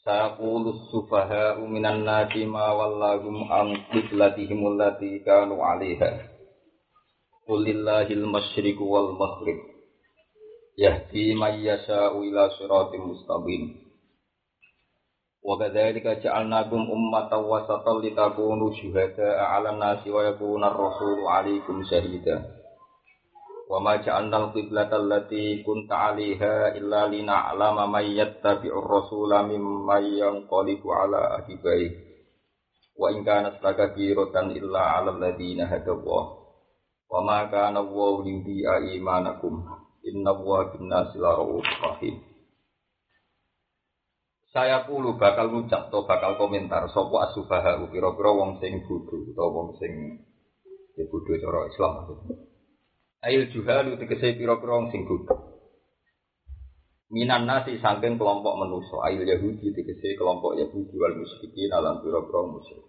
[0.00, 6.24] Sayaqulu sufaha'u minan nasi ma wallahum an qiblatihim allati kanu 'alaiha.
[7.44, 9.60] Qul lillahil masyriqu wal maghrib.
[10.80, 13.76] Yahdi man yasha'u ila siratim mustaqim.
[15.44, 22.59] Wa kadzalika ja'alnakum ummatan wasatan litakunu syuhada'a 'alan nasi wa yakuna ar-rasulu 'alaikum shahida.
[23.70, 31.38] Wa ma ja'alna al-qiblata allati kunta 'alaiha illa lina'lama man yattabi'ur rasula mimman yanqalibu 'ala
[31.38, 31.86] aqibai.
[32.98, 36.24] Wa in kanat lakabiratan illa 'alal ladzina hadallah.
[37.06, 39.62] Wa ma kana Allahu liyudhi'a imanakum.
[40.02, 42.26] Inna Allaha bin-nasi rahim.
[44.50, 49.78] Saya pulu bakal ngucap atau bakal komentar sapa asubaha kira-kira wong sing bodho utawa wong
[49.78, 50.26] sing
[50.98, 52.49] ya bodho cara Islam maksudnya.
[53.20, 55.44] Ail juhalu tegese pira-pira sing godhok.
[57.12, 62.86] Minan nasi saking kelompok manusa, ail Yahudi tegese kelompok Yahudi wal musyrikin alam pira-pira musyrik.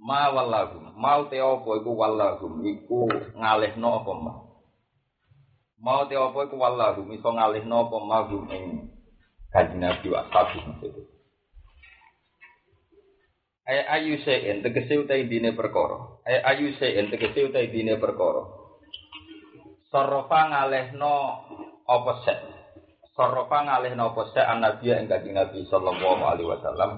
[0.00, 4.34] Ma wallahum, mau te iku wallahum iku ngalihno apa ma.
[5.76, 8.18] Mau te iku wallahum iso ngalihno apa ma
[8.56, 8.88] ing
[9.52, 11.11] kanjeng Nabi wa maksudnya.
[13.62, 16.18] Ay ayu sein tegese utai dine perkara.
[16.26, 18.42] Ay ayu sein tegese utai dine perkara.
[19.86, 21.16] Sorofa ngalehno
[21.86, 22.40] apa set.
[23.14, 26.90] Sorofa ngalehno apa set an nabi ing kanjeng Nabi sallallahu alaihi wasallam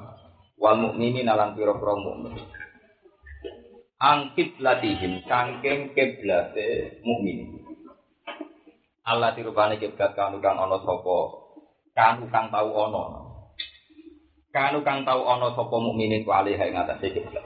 [0.56, 2.40] wal mukminin lan pira-pira mukmin.
[4.00, 7.60] Angkit latihim kangkeng kiblate mukmin.
[9.04, 11.18] Allah tirupane kiblat kang kang ana sapa
[11.92, 13.23] kang kang tau ana.
[14.54, 17.42] Kanu kang tau ana sapa mukminin ku alih ing atase kiblat.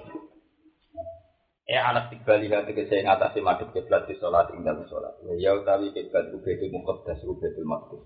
[1.64, 5.16] Ya anak tigali hati kese ing atase madhep kiblat di salat ing dalem salat.
[5.40, 8.04] Ya utawi kiblat muqaddas ku beda maqdis.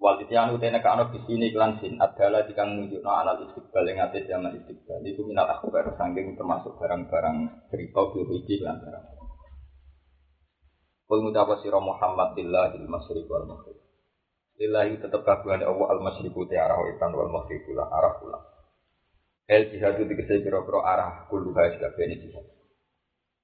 [0.00, 4.24] Wal ityanu tene kana di sini klan sin adalah dikang nunjukno alal istiqbal ing atase
[4.24, 5.04] zaman istiqbal.
[5.04, 9.06] Iku minat akhbar sangking termasuk barang-barang cerita biologi lan barang.
[11.06, 13.85] Kul mutapa sira Muhammad billahil masyriq wal maghrib.
[14.56, 18.42] Lillahi tetap kagungan Allah al-masyriku te arah wetan wal maghribu lan arah kulon.
[19.46, 22.46] El jihadu dikese pira-pira arah kuluha sakabehane jihad.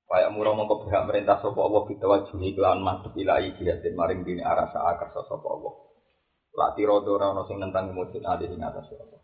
[0.08, 4.72] Kaya murah mongko pihak merintah sapa Allah bitawajuhi kelawan madhep ilahi jihadin maring dini arah
[4.72, 5.72] saakar sapa Allah.
[6.52, 9.20] Lak tirodo ora sing nentang mujud ali ing atas Allah.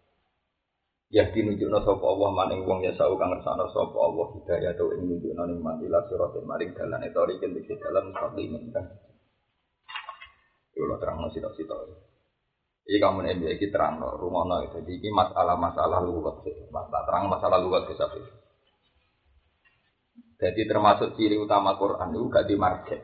[1.09, 5.09] Ya dinunjukno sapa Allah maning wong ya sau kang ngersakno sapa Allah hidayah to ing
[5.09, 8.85] nunjukno ning mandilah siratal maring dalan etori kene dalan mustaqim kan.
[10.79, 11.91] Kalau terang nasi tak sitok.
[12.87, 14.63] Jadi kamu nih iki terang no, rumah no.
[14.63, 16.55] Jadi ini masalah-masalah lugat sih.
[16.71, 18.23] Masalah terang masalah lugat sih tapi.
[20.39, 23.01] Jadi termasuk ciri utama Quran itu gak di market.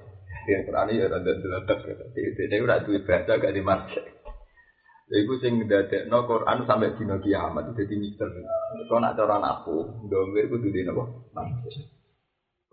[0.46, 1.78] Di Quran itu ada delatak.
[2.14, 4.04] Jadi udah duit bahasa gak di market.
[5.04, 7.74] Jadi gue sing dadek no Quran sampai dino kiamat.
[7.74, 8.30] Jadi mister.
[8.86, 11.28] Kau nak cara aku, domir gue tuh di nopo.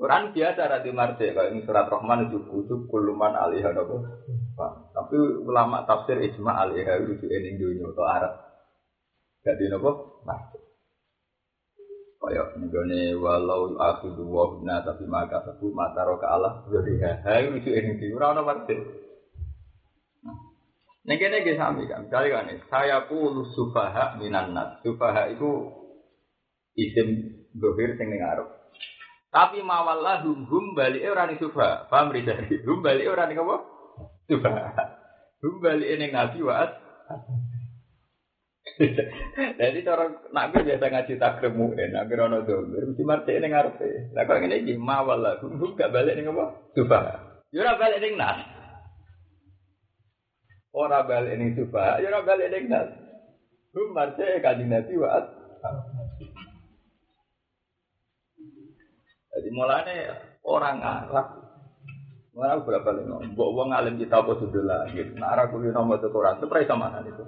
[0.01, 4.01] Quran biasa rati marce kalau ini surat Rahman itu kutub kuluman alih nopo.
[4.97, 8.33] Tapi ulama tafsir ijma alih itu ini dunia atau Arab.
[9.45, 10.57] Jadi nopo marce.
[12.17, 17.69] Kayak nih walau aku dua bina tapi maka satu mata roka Allah jadi hai itu
[17.69, 18.73] ini di orang marce.
[21.05, 22.09] Nah, kene iki sami kan.
[22.09, 24.81] Kali kan saya puluh sufaha minan nas.
[24.81, 25.69] Sufaha itu
[26.73, 28.60] isim dohir sing ning Arab.
[29.31, 31.87] Tapi mawallah hum hum balik orang itu subha.
[31.87, 32.59] Paham rizali?
[32.67, 33.57] Hum balik orang itu apa?
[34.27, 34.51] Subha.
[35.39, 36.75] Hum balik ini nabi waat.
[39.59, 41.95] Jadi orang nabi biasa ngaji takrib mu'in.
[41.95, 42.83] Nabi rono domir.
[42.91, 44.11] Mesti marti ini ngarepe.
[44.11, 46.45] Lah kok ini iki mawallah hum hum gak balik ini apa?
[46.75, 46.99] Subha.
[47.55, 48.39] Yura balik ini nas.
[50.75, 52.03] Ora balik ini subha.
[52.03, 52.91] Yura balik ini nas.
[53.71, 55.25] Hum marti kaji nabi waat.
[59.51, 60.15] Mulanya
[60.47, 61.27] orang Arab,
[62.31, 63.19] Mana berapa lima?
[63.35, 65.03] Mbok wong alim kita apa sudah lagi?
[65.19, 67.23] Nah, arah kuliah nomor itu Quran itu pernah sama itu.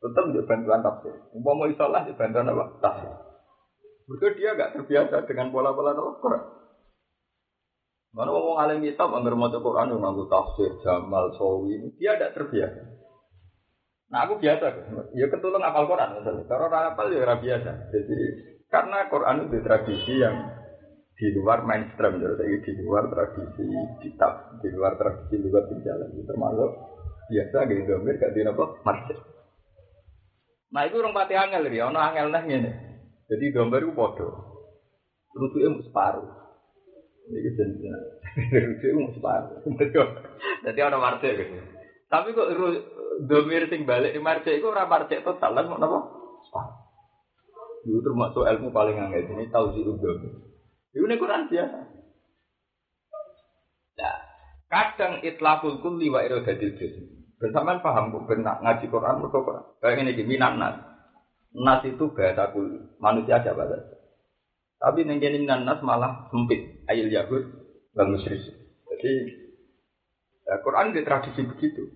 [0.00, 1.12] Tetap di bantuan tafsir.
[1.36, 2.64] Umpama mau isolah di bantuan apa?
[2.80, 3.12] Tafsir.
[4.08, 6.42] Mereka dia gak terbiasa dengan pola-pola Quran.
[8.16, 12.80] Mana wong alim kita anggar mau Quran yang nganggo tafsir Jamal Sawi, dia tidak terbiasa.
[14.08, 14.72] Nah aku biasa,
[15.12, 16.48] ya ketulung apal Quran misalnya.
[16.48, 17.70] Kalau orang apal ya biasa.
[17.92, 18.18] Jadi
[18.72, 20.48] karena Quran itu tradisi yang
[21.16, 23.64] di luar mainstream, jadi di luar tradisi
[24.04, 26.12] kitab, di luar tradisi luar jalan.
[26.12, 26.70] Termasuk
[27.32, 29.18] biasa gitu, domir gak di apa masjid.
[30.76, 32.72] Nah itu orang pati angel ya, orang angel nih ini.
[33.32, 34.34] Jadi domir itu bodoh.
[35.32, 36.28] Rutuknya mau separuh.
[37.32, 37.96] Ini jenisnya.
[38.52, 39.56] Rutuknya mau separuh.
[40.68, 41.56] Jadi orang marce gitu.
[42.06, 42.50] Tapi kok
[43.24, 45.80] domir sing balik di marce itu orang marce total lah mau?
[46.44, 46.76] Separuh.
[47.88, 49.32] Itu termasuk ilmu paling angel.
[49.32, 50.45] Ini tahu sih domir.
[50.96, 51.78] Itu ini Quran biasa.
[54.00, 54.16] Nah,
[54.72, 56.96] kadang itlaqul kulli wa iradatil juz.
[57.36, 59.64] Bersamaan paham kok benar ngaji Quran mergo Quran.
[59.84, 60.80] Kayak ini gini nas.
[61.52, 63.76] Nas itu bahasa kuli, manusia aja bahasa.
[64.80, 67.44] Tapi ning kene nas malah sempit, ayil yahud
[67.92, 68.40] dan musyrik.
[68.88, 69.12] Jadi
[70.48, 71.92] ya, Quran di tradisi begitu.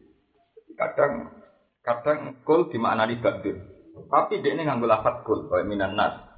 [0.76, 1.40] Kadang
[1.80, 3.64] kadang kul dimaknani badun.
[4.12, 6.29] Tapi dia ini nganggo lafat kul, kayak minan nas.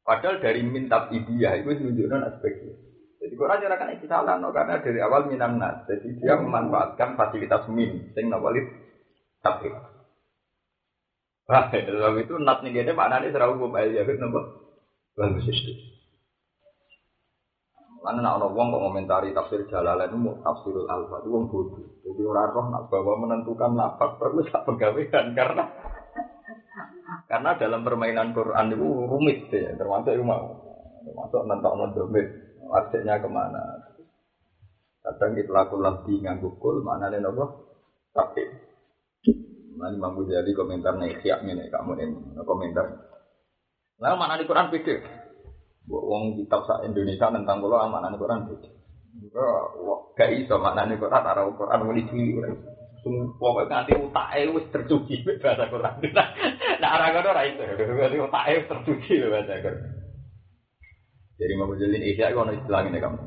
[0.00, 2.74] Padahal dari mintab idiyah itu menunjukkan aspeknya.
[3.20, 5.84] Jadi Quran nyerahkan itu salah, no, karena dari awal minam nas.
[5.84, 8.64] Jadi dia memanfaatkan fasilitas min, sing nawalit
[9.44, 9.68] tapi.
[11.50, 14.40] Wah, dalam itu nat nih dia mana nih serau umum aja gitu nopo.
[15.18, 15.72] Bagus itu.
[18.00, 22.00] Karena nak orang kok komentari tafsir Jalalain itu tafsirul alfa itu wong bodoh.
[22.00, 25.68] Jadi orang roh nak bawa menentukan nafas perlu tak pegawaian karena
[27.26, 30.46] karena dalam permainan Quran itu rumit ya, termasuk itu mau
[31.00, 32.26] termasuk nentok mendomit
[32.70, 33.62] artinya ke mana?
[35.00, 37.44] Kadang kita lakukan di nganggu kul, mana nih nopo?
[38.12, 38.42] Tapi,
[39.80, 42.84] mana Imam jadi komentar nih siap nih kamu ini komentar.
[43.96, 45.00] Lalu mana di Quran pikir?
[45.88, 48.72] Wong kitab sa Indonesia tentang kulo mana di Quran pikir?
[50.14, 52.36] Gak iso mana nih Quran arah Quran mau dicuci
[53.02, 55.94] Pokoknya nanti utai wis tercuci bahasa Quran.
[56.80, 57.62] Nah, arah kono ora iso.
[57.64, 60.00] Utai tercuci bahasa Quran.
[61.40, 63.20] Jadi mau jalin isya itu ada istilah ini kamu.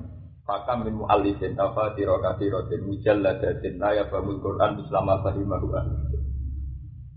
[0.45, 5.71] Fakam min mu'allifin tafati rokatiratin mujalladatin la yafhamul Qur'an bersama fahimahu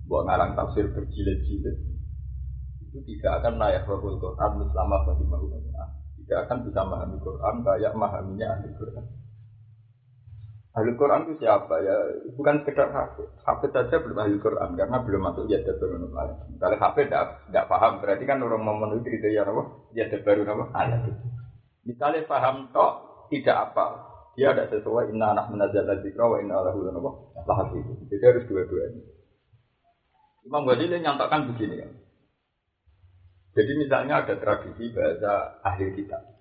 [0.06, 1.96] Buat ngarang tafsir berjilid-jilid
[2.96, 5.52] itu tidak akan layak bahul Quran bersama fahimahu
[6.22, 9.04] Tidak akan bisa memahami Quran kayak memahaminya ahli Quran.
[10.76, 11.96] Ahli Quran itu siapa ya?
[12.36, 13.24] Bukan sekedar hafid.
[13.48, 16.36] Hafid saja belum ahli Quran karena belum masuk ya baru ayat.
[16.60, 19.62] Kalau hafid tidak paham berarti kan orang memenuhi kriteria apa?
[19.96, 20.64] Ya baru apa?
[21.00, 21.12] Itu.
[21.88, 22.92] Misalnya paham tok
[23.32, 24.04] tidak apa,
[24.36, 27.10] dia ada sesuai inna anak menazal dzikra wa inna lahu apa?
[27.48, 27.92] Lahat itu.
[28.12, 29.00] Jadi harus dua-duanya.
[30.44, 31.88] Imam Ghazali nyatakan begini ya.
[33.56, 36.35] Jadi misalnya ada tradisi bahasa ahli kitab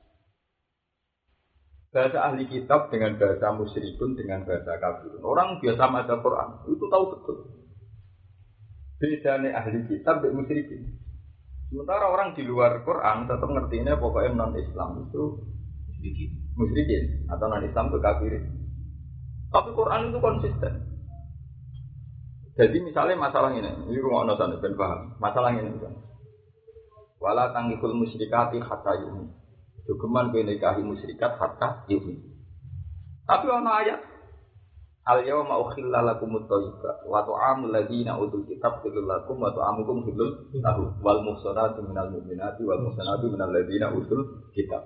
[1.95, 5.15] bahasa ahli kitab dengan bahasa musyrikun dengan bahasa kafir.
[5.23, 7.37] Orang biasa baca Quran itu tahu betul.
[8.99, 10.99] Bedanya ahli kitab dan musyrikin.
[11.71, 15.23] Sementara orang di luar Quran tetap ngertinya pokoknya non Islam itu
[16.59, 18.43] musyrikin atau non Islam itu kafirin.
[19.55, 20.73] Tapi Quran itu konsisten.
[22.59, 25.15] Jadi misalnya masalah ini, ini rumah nasan ben paham.
[25.19, 26.03] Masalah ini misalnya.
[27.23, 29.44] Wala tangikul musyrikati hatta yumin.
[29.85, 32.17] Jogeman kowe nikahi musyrikat hatta yuhi.
[33.25, 34.01] Tapi ana ayat
[35.05, 40.49] Al yawma ukhilla lakum at-thayyibat wa ta'amul ladzina utul kitab hilul lakum wa ta'amukum hilul
[40.57, 44.81] lahu wal muhsanatu minal mu'minati wal muhsanatu minal ladzina utul kitab.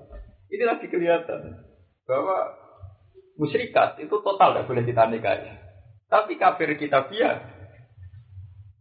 [0.52, 1.64] Ini lagi kelihatan
[2.04, 2.52] bahwa
[3.40, 5.56] musyrikat itu total tidak boleh kita nikahi.
[6.12, 7.40] Tapi kafir kita biar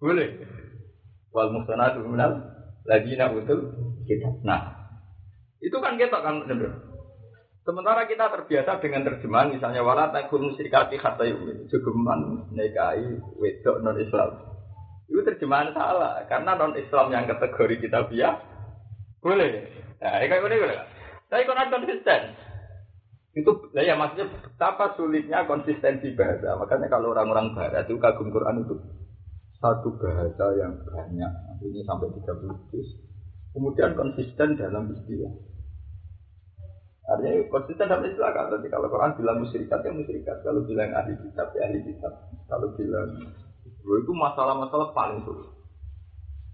[0.03, 0.43] boleh.
[1.31, 2.51] Wal muhsanatu minal
[2.83, 3.79] ladzina utul
[4.11, 4.43] kitab.
[4.43, 4.78] Nah,
[5.59, 6.73] itu kan kita kan benar.
[7.69, 11.69] Sementara kita terbiasa dengan terjemahan misalnya wala takul musyrikati hatta yu'min.
[11.69, 14.41] Jugeman nikahi wedok non Islam.
[15.05, 18.35] Itu terjemahan salah karena non Islam yang kategori kita biar
[19.21, 19.51] boleh.
[19.99, 20.79] Nah, ini kayak boleh.
[21.29, 22.23] Tapi kan konsisten.
[23.37, 26.57] Itu ya maksudnya betapa sulitnya konsistensi bahasa.
[26.57, 28.75] Makanya kalau orang-orang barat itu kagum Quran itu
[29.61, 31.33] satu bahasa yang banyak.
[31.61, 33.08] Ini sampai 30 juz.
[33.59, 35.35] Kemudian konsisten dalam istilah.
[37.11, 38.55] Artinya konsisten dalam istilah kan.
[38.55, 40.37] Nanti kalau Quran bilang musyrikat ya musyrikat.
[40.47, 42.15] Kalau bilang ahli kitab ya ahli kitab.
[42.47, 43.19] Kalau bilang
[43.83, 45.51] itu masalah-masalah paling sulit.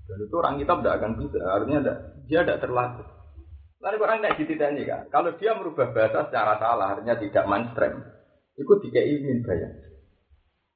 [0.08, 1.38] Dan itu orang kitab tidak akan bisa.
[1.44, 1.94] Artinya ada,
[2.24, 3.08] dia tidak terlatih.
[3.84, 5.02] Lalu orang tidak ditanya kan.
[5.12, 8.00] Kalau dia merubah bahasa secara salah, artinya tidak mainstream.
[8.56, 9.76] Itu dikei min bayar.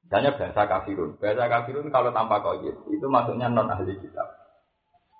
[0.05, 1.17] Misalnya bahasa kafirun.
[1.17, 4.38] Bahasa kafirun kalau tanpa koyit, itu maksudnya non ahli kitab.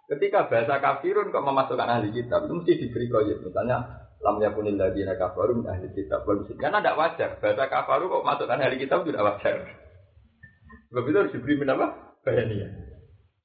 [0.10, 3.46] Ketika bahasa kafirun kok memasukkan ahli kitab, itu mesti diberi koyit.
[3.46, 6.26] Misalnya lam yakunil ladina kafaru min ahli kitab.
[6.58, 7.30] Karena tidak wajar.
[7.38, 9.70] Bahasa kafaru kok masukkan ahli kitab tidak wajar.
[10.90, 11.88] Sebab itu harus diberi apa?
[12.26, 12.90] Bayaniah.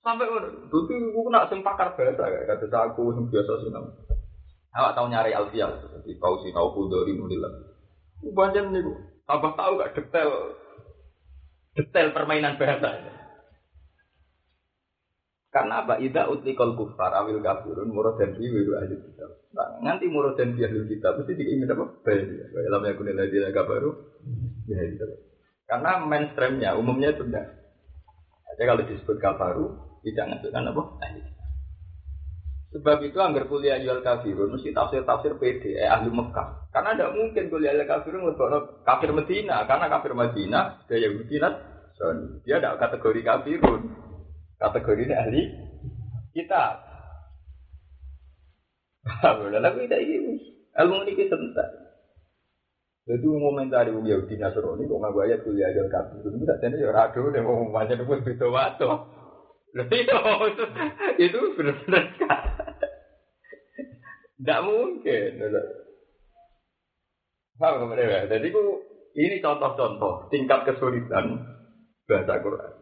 [0.05, 0.79] Sampai itu
[1.17, 3.89] aku nak sing pakar bahasa kayak kata aku sing biasa sinau.
[4.77, 7.49] Awak tahu nyari alfiah, jadi kau sinau kudori mudilah.
[8.21, 8.85] Banyak nih,
[9.25, 10.59] tambah tahu gak detail
[11.73, 13.01] detail permainan bahasa.
[15.55, 16.03] Karena apa?
[16.03, 19.31] Ida utlikal kufar awil kafirun murad dan wiru ahli kitab.
[19.55, 21.95] Nah, nanti murad dan ahli kitab pasti diingin apa?
[22.03, 22.27] Baik.
[22.51, 23.91] Dalam yang kuning lagi baru.
[24.67, 25.07] Ya itu.
[25.71, 27.55] Karena mainstreamnya umumnya itu enggak.
[28.51, 29.67] Jadi kalau disebut kafaru
[30.03, 30.83] tidak ngasihkan apa?
[31.07, 31.23] Ahli
[32.75, 36.75] Sebab itu anggar kuliah jual kafirun mesti tafsir tafsir PD eh, ahli Mekah.
[36.75, 41.49] Karena tidak mungkin kuliah jual kafirun lebih kafir Medina karena kafir Medina dia Medina
[42.43, 44.04] dia ada kategori kafirun
[44.65, 45.43] kategori ini ahli
[46.33, 46.65] kita.
[49.21, 50.17] Lalu tidak ini
[50.81, 51.69] ilmu ini sebentar.
[53.05, 53.29] Jadi
[53.69, 56.25] dari wong Yahudi Nasrani kok nggak ayat kuliah aja kafir.
[56.25, 58.89] Itu tak jadi ya rado deh mau macam itu beda waktu.
[59.77, 60.17] Itu
[61.21, 62.05] itu benar-benar
[64.41, 65.31] tidak mungkin.
[67.55, 68.49] Paham kemudian Jadi
[69.15, 71.45] ini contoh-contoh tingkat kesulitan
[72.09, 72.74] bahasa Quran.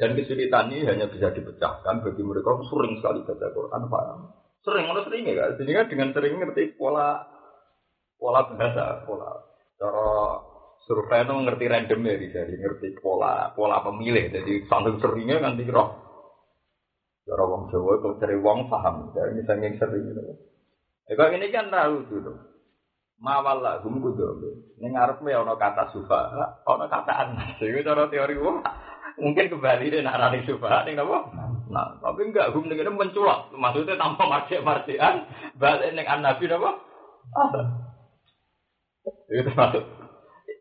[0.00, 4.20] Dan kesulitan ini hanya bisa dipecahkan bagi mereka yang sering sekali baca Quran, paham?
[4.62, 5.50] Sering, mana sering ya kan?
[5.58, 7.22] Jadi kan dengan sering ngerti pola
[8.16, 9.30] pola bahasa, pola
[9.76, 10.38] cara
[10.86, 14.30] survei itu ngerti random ya, jadi ngerti pola pola pemilih.
[14.30, 15.98] Jadi sambil seringnya nanti roh.
[17.22, 20.22] Cara wong Jawa kalau cari wong paham, dari misalnya yang sering gitu.
[21.06, 22.32] Ya kalau ini kan tahu gitu.
[23.22, 24.42] Mawal lah, gum kudu.
[24.82, 26.34] Ini ngarep ya ono kata sufa,
[26.66, 27.54] ono kata anas.
[27.62, 28.66] Itu cara teori wong
[29.20, 31.28] mungkin kembali deh nak rani subhat ning napa
[31.72, 33.48] nah tapi enggak hum ning menculak.
[33.52, 36.70] Maksudnya tanpa marjek-marjekan balik ning nabi napa
[39.32, 39.84] itu termasuk.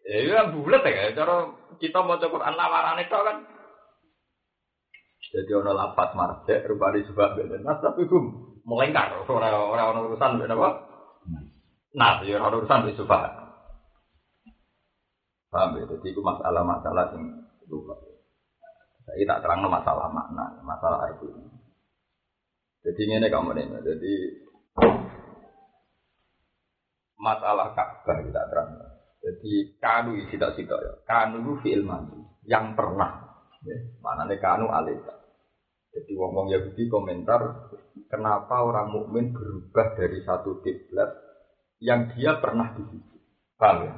[0.07, 3.37] Ya kan bulat ya cara kita mau Quran lamaran itu kan.
[5.31, 9.15] Jadi ono lapat marjek rupane sebab beda nah tapi hum melengkar.
[9.27, 10.69] Orang orang urusan beda apa?
[11.95, 13.41] Nah ya orang urusan di subhat
[15.51, 15.83] paham ya?
[15.85, 17.93] Jadi itu masalah-masalah yang lupa
[19.11, 21.27] saya tak terang masalah makna, masalah itu.
[22.79, 24.13] Jadi ini kamu nih, jadi
[27.19, 28.71] masalah Ka'bah kita terang.
[29.21, 29.51] Jadi
[29.83, 30.93] kanu tidak tidak ya.
[31.03, 31.83] Kanu itu fi'il
[32.47, 33.35] yang pernah.
[33.67, 35.13] Ya, mana nih kanu alita.
[35.91, 37.69] Jadi wong-wong Yahudi komentar
[38.07, 41.11] kenapa orang mukmin berubah dari satu kiblat
[41.83, 43.17] yang dia pernah di situ.
[43.59, 43.93] Paham ya?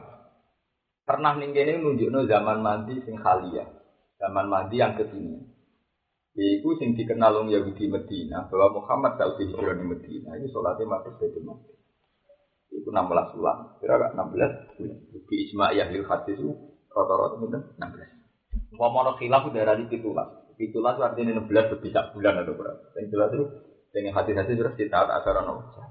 [1.06, 3.83] Pernah nih ini nunjukno zaman mandi sing khaliyah
[4.24, 5.36] zaman mandi yang ke sini.
[6.34, 10.40] Yaitu sing dikenal orang Yahudi Medina bahwa Muhammad tak usah hijrah di Medina.
[10.40, 11.78] Ini sholatnya masuk Baitul Maqdis.
[12.74, 13.58] Itu 16 bulan.
[13.78, 14.52] Kira gak 16 bulan.
[15.30, 16.52] Di Ismail Yahlil Hadis itu
[16.90, 18.80] rata-rata itu 16.
[18.80, 20.30] Mau mau khilaf ada di pitulas.
[20.58, 22.84] Pitulas itu artinya 16 lebih bulan atau berapa.
[22.98, 23.46] Yang jelas itu
[23.94, 25.86] dengan hati-hati terus kita asaran Allah.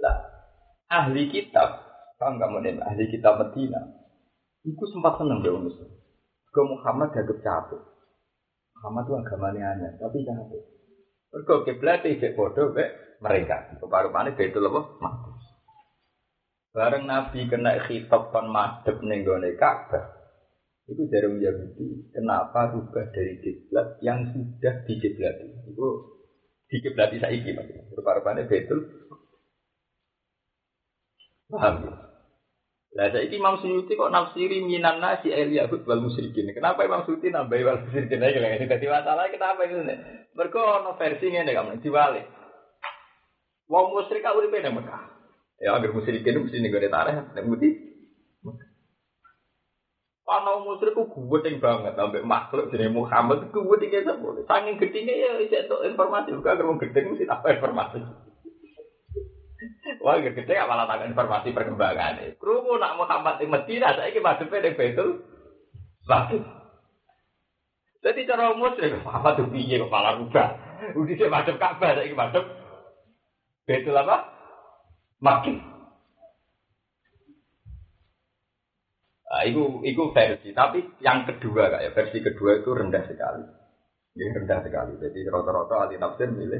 [0.00, 0.16] Lah,
[0.92, 3.80] ahli kitab, kan mau ahli kitab Medina,
[4.64, 5.99] itu sempat seneng deh Muslim.
[6.50, 7.82] Ke Muhammad gak capek.
[8.80, 10.62] Muhammad itu agamanya hanya, tapi capek.
[11.30, 12.90] Mereka kiblat itu bodoh be
[13.22, 13.70] mereka.
[13.78, 14.80] Keparu-paru itu apa?
[14.98, 15.44] Maktus.
[16.74, 20.10] Bareng Nabi kena khitab kon madhep ning gone Ka'bah.
[20.90, 25.70] Itu dari Yahudi, kenapa rubah dari kiblat yang sudah dikiblati?
[25.70, 26.18] Itu
[26.66, 27.94] dikiblati saiki maksudnya.
[27.94, 28.80] Keparu-paru betul.
[31.46, 32.09] Paham ya?
[32.90, 36.50] Lah saiki Imam Suyuti kok nafsiri minan nasi el yahud wal musyrikin.
[36.50, 40.26] Kenapa Imam Suyuti nambahi wal musyrikin lagi lagi dadi masalah kenapa itu nih?
[40.34, 42.22] Mergo ono versi ngene kamu diwali.
[43.70, 45.02] Wong musyrik uripe nang Mekah.
[45.62, 47.70] Ya agar musyrikin mesti ning gone tareh nek mudi.
[50.26, 54.42] Ana musyrik ku guweting banget sampai makhluk jenenge Muhammad ku guweting sapa.
[54.50, 58.02] Saking gedine ya isih informasi kok agar wong gedhe mesti apa informasi.
[60.00, 62.40] Wah, gede gak malah tanya informasi perkembangan.
[62.40, 65.08] Krumu nak Muhammad di Medina, saya ini madhepnya di Betul.
[66.08, 66.44] Bagus.
[68.00, 70.56] Jadi cara muslim, Muhammad tuh piye kok malah rubah.
[70.96, 72.44] Udah sih madhep Ka'bah, saya ini madhep
[73.68, 74.16] Betul apa?
[75.20, 75.56] Makin.
[79.30, 80.50] Nah, itu, itu versi.
[80.56, 83.44] Tapi yang kedua, kayak versi kedua itu rendah sekali.
[84.16, 84.96] Ini rendah sekali.
[84.98, 86.58] Jadi rata-rata ahli tafsir milih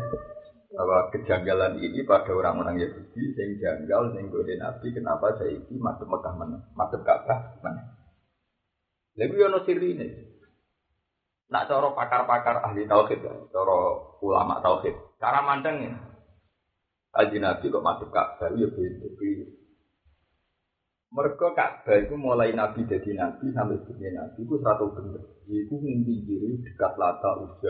[0.70, 6.06] bahwa kejanggalan ini pada orang-orang Yahudi yang janggal yang gode Nabi kenapa saya ini masuk
[6.06, 7.58] Mekah mana masuk Ka'bah?
[7.58, 7.82] Mana
[9.18, 10.08] lagi ono ini
[11.50, 13.18] nak cara pakar-pakar ahli tauhid
[13.50, 13.78] cara
[14.22, 15.98] ulama tauhid cara mandangnya
[17.10, 19.08] Haji Nabi kok masuk Ka'bah ya beda
[21.10, 25.18] Mereka Ka'bah itu mulai Nabi jadi Nabi sampai jadi Nabi itu satu bener.
[25.50, 27.66] Itu mimpi kiri dekat Lata Uzza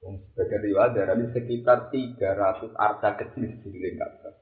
[0.00, 4.34] Sebagai riwayat dari sekitar 300 arca kecil di sekeliling Ka'bah.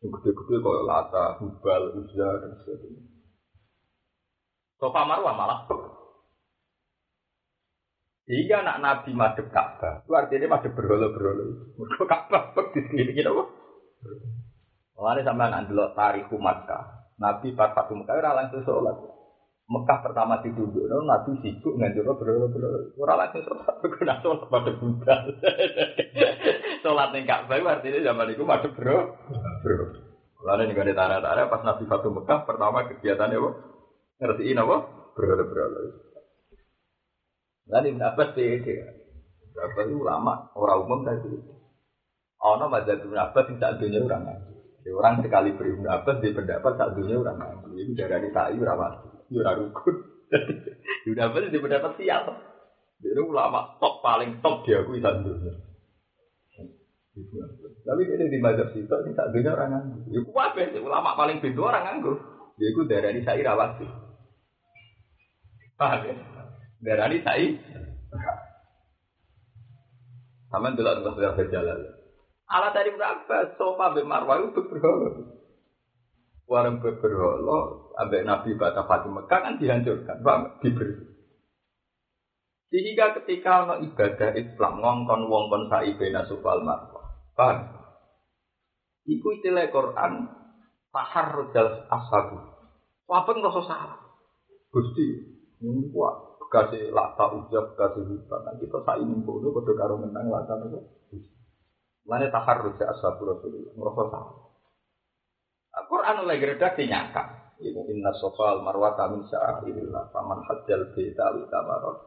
[0.00, 3.02] Yang gede-gede kayak Lata, Hubal, Uzza dan sebagainya.
[4.80, 5.60] Sofa Marwah malah
[8.24, 11.44] Sehingga anak Nabi madep Ka'bah, itu artinya madep berhala-berhala.
[11.76, 13.44] Mereka Ka'bah di sekeliling apa?
[14.94, 17.12] Mulane sampean nak delok tarikh Makkah.
[17.18, 18.96] Nabi pas Fatu ora langsung sholat.
[19.64, 22.84] Mekah pertama ditunduk, no, Nabi sibuk nganjur berhala-berhala.
[23.00, 25.20] Ora langsung sholat, kena sholat pada budal.
[26.84, 29.16] sholat ning Ka'bah artinya zaman itu madep bro.
[29.64, 30.04] Bro.
[30.44, 33.50] Lalu nih ada tanda-tanda pas Nabi Fatu Mekah pertama kegiatannya apa?
[34.20, 34.76] Ngertiin apa?
[35.16, 35.80] Berhala-berhala.
[37.64, 38.36] Lalu Ibn Abbas.
[38.36, 41.32] Ibn Abbas itu ulama, orang umum tadi.
[42.44, 44.28] Ono mazhab Ibn Abbas yang saat dunia orang
[44.92, 47.80] orang sekali beri Ibn Abbas dia pendapat saat dunia orang ngaji.
[47.80, 49.13] Itu dari sa'i orang ngaji.
[49.32, 49.96] Ya orang rukun.
[51.08, 52.24] Ibn Abbas dia pendapat sial.
[53.00, 55.52] Dia ulama top paling top dia aku saat dunia.
[57.84, 60.10] Tapi ini di mazhab situ ini saat dunia orang ngaji.
[60.10, 62.16] Ya kuwabe ulama paling pintu orang nganggur.
[62.58, 63.82] Ya itu dari sa'i rawat.
[65.74, 66.14] Paham ya?
[66.80, 67.46] Darani sa'i.
[70.54, 71.78] Sama dulu terus sudah berjalan.
[72.46, 73.58] Ala tadi berapa?
[73.58, 75.34] Sofa be Marwah itu berhala.
[76.46, 77.58] Warung berhala,
[77.94, 80.94] ambek Nabi Bata Fatimah Mekah kan dihancurkan, bang diberi.
[82.74, 87.06] Sehingga ketika ono ibadah Islam ngongkon wongkon sa'i bena sufal marwah.
[87.38, 87.70] Paham?
[89.06, 90.26] Iku istilah Quran
[90.90, 92.38] tahar rojal ashabu.
[93.06, 94.00] Apa ngerasa salah?
[94.74, 95.06] Gusti,
[95.62, 100.30] ini kuat kasih lata ujab kasih hutan nah kita saat ini bodoh bodoh karo menang
[100.30, 100.78] lata itu
[102.06, 104.34] mana tahar rusak ashabu rasulullah merasa salah
[105.74, 111.98] Al-Quran lagi redaksi nyangka Inna sofal marwata min sya'airillah Faman hajjal bita wa tamarot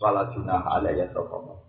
[0.00, 1.66] Fala junah alaiya sofal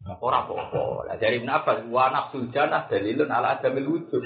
[0.00, 1.12] Ora apa-apa.
[1.12, 4.24] Lah dari Ibnu Abbas wa nafsul jannah dalilun ala adamil wujud.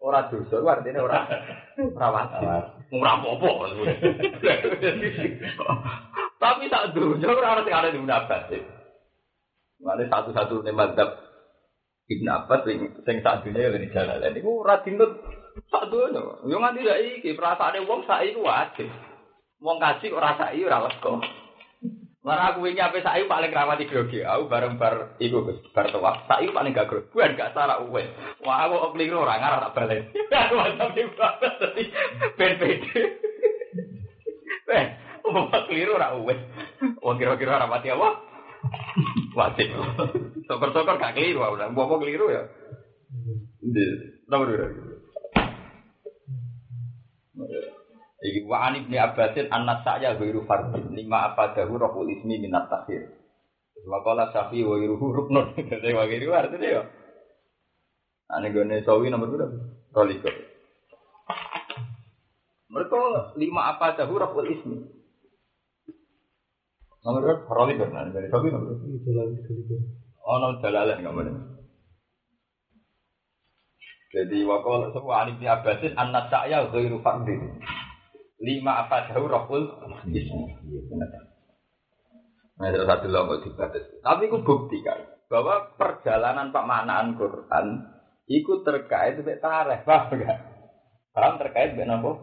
[0.00, 1.28] Ora dosa artinya ora
[1.76, 2.48] ora wajib.
[2.88, 3.50] Ora apa-apa.
[6.40, 8.48] Tapi tak dunia orang yang ada di Ibn Abbas.
[9.84, 11.20] Mana satu-satu nih mantap
[12.08, 12.60] Ibn Abbas
[13.04, 14.24] sing sak dunia yang jalan.
[14.24, 16.42] Ini ku radinut sak dunyo.
[16.50, 18.88] Yo nganti saiki perasaane wong saiki wajib.
[19.62, 21.22] Wong kaji kok saiki ora wesko.
[22.24, 24.18] Lara aku wingi ape saiki paling rawati di grogi.
[24.24, 26.24] Aku bareng bar iku Gus, bar tuwa.
[26.26, 28.02] Saiki paling gak grogi, gak sarak uwe.
[28.42, 30.02] Wah, aku kok kliru ora ngarep tak balen.
[30.44, 31.82] Aku mantap iki tadi.
[32.40, 32.80] Ben ben.
[34.64, 34.86] Ben,
[35.22, 36.34] wong kliru ora uwe.
[37.04, 38.08] Wong kira-kira ora mati apa?
[39.36, 39.68] Wajib.
[40.48, 41.68] Sokor-sokor gak kliru, ora.
[41.68, 42.42] kok kliru ya.
[43.64, 43.90] Ndih,
[44.28, 44.93] tak berdua.
[48.24, 52.70] Iki wa an ibni Abbasin anas saya ghairu fardin lima apa dahu rohul ismi minat
[52.70, 53.10] takhir.
[53.84, 55.52] Wa qala safi wa ghairuhu ruknun.
[55.70, 56.82] Dadi wa ghairu artinya ya.
[58.32, 59.58] Ane gone sawi nomor berapa?
[59.92, 60.30] Roliko.
[62.72, 63.00] Mereka
[63.36, 64.78] lima apa dahu rohul ismi.
[67.04, 67.50] Nomor berapa?
[67.50, 67.84] Roliko.
[67.92, 69.76] Nah, dari sawi nomor berapa?
[70.24, 71.53] Oh, nomor dalalah nggak boleh.
[74.14, 77.58] Jadi wakil semua anik Abbasin anas saya ghairu fardin
[78.38, 79.66] lima apa jauh rohul
[82.54, 83.82] Nah, terus satu logo dibatas.
[83.98, 87.82] Tapi aku buktikan bahwa perjalanan pemaknaan Quran
[88.30, 90.38] itu terkait dengan tarikh, paham enggak?
[91.10, 92.14] Paham terkait dengan apa?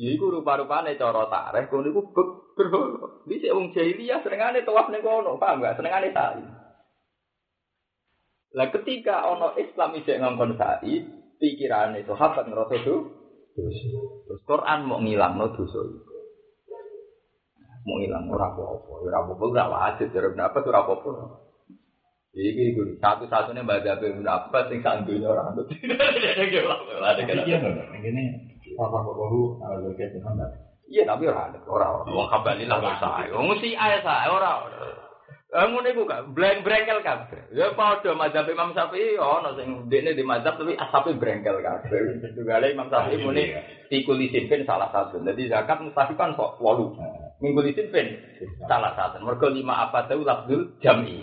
[0.00, 2.00] Ya iku rupa-rupane cara tarikh kono iku
[2.56, 3.28] berhala.
[3.28, 5.76] Dhisik wong jahiliyah senengane tawaf kono, paham enggak?
[5.76, 6.61] Senengane sa'i.
[8.52, 11.00] Lah ketika ono Islam isih ngongkon sa'i,
[11.40, 12.96] pikirane sahabat ngerasa itu
[13.56, 13.88] dosa.
[14.28, 16.12] Terus Quran mau ngilang no dosa itu.
[17.82, 21.10] Mau ngilang ora apa-apa, ora apa-apa ora wajib jare pendapat ora apa-apa.
[22.32, 25.68] Iki iku satu-satunya baca Ibnu Abbas sing sak dunya ora anut.
[25.68, 25.92] Ini
[28.80, 30.48] apa Muhammad.
[30.88, 32.00] Iya tapi ora ada ora.
[32.08, 33.28] Wong kabalilah sae.
[33.32, 34.64] Wong si ae sae ora.
[35.52, 37.52] Eh ngono iku kan breng-brengkel kabeh.
[37.52, 42.24] Ya padha mazhab Imam Syafi'i ono sing dekne di mazhab tapi asape brengkel kabeh.
[42.32, 43.52] Tugale Imam Syafi'i muni
[43.92, 45.20] tikulisin pin salah satu.
[45.20, 47.44] Jadi zakat mustahil kan kok 8.
[47.44, 48.16] Minggulisin pin
[48.64, 49.20] salah satu.
[49.20, 51.20] Mergo lima apa tahu lafzul jam'i.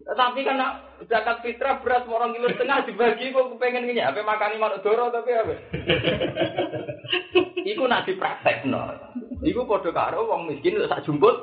[0.00, 0.58] Tapi kan
[1.06, 5.30] zakat fitrah beras orang kilo setengah dibagi kok pengen gini apa makani manuk doro tapi
[5.36, 5.54] apa?
[7.70, 8.82] Iku nak dipraktekno.
[9.44, 11.36] Iku padha karo wong miskin sak jumput.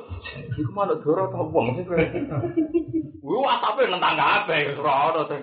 [0.58, 1.86] Iku manuk doro ta wong.
[3.22, 5.42] Wo asape nentang kabeh ora ono sing.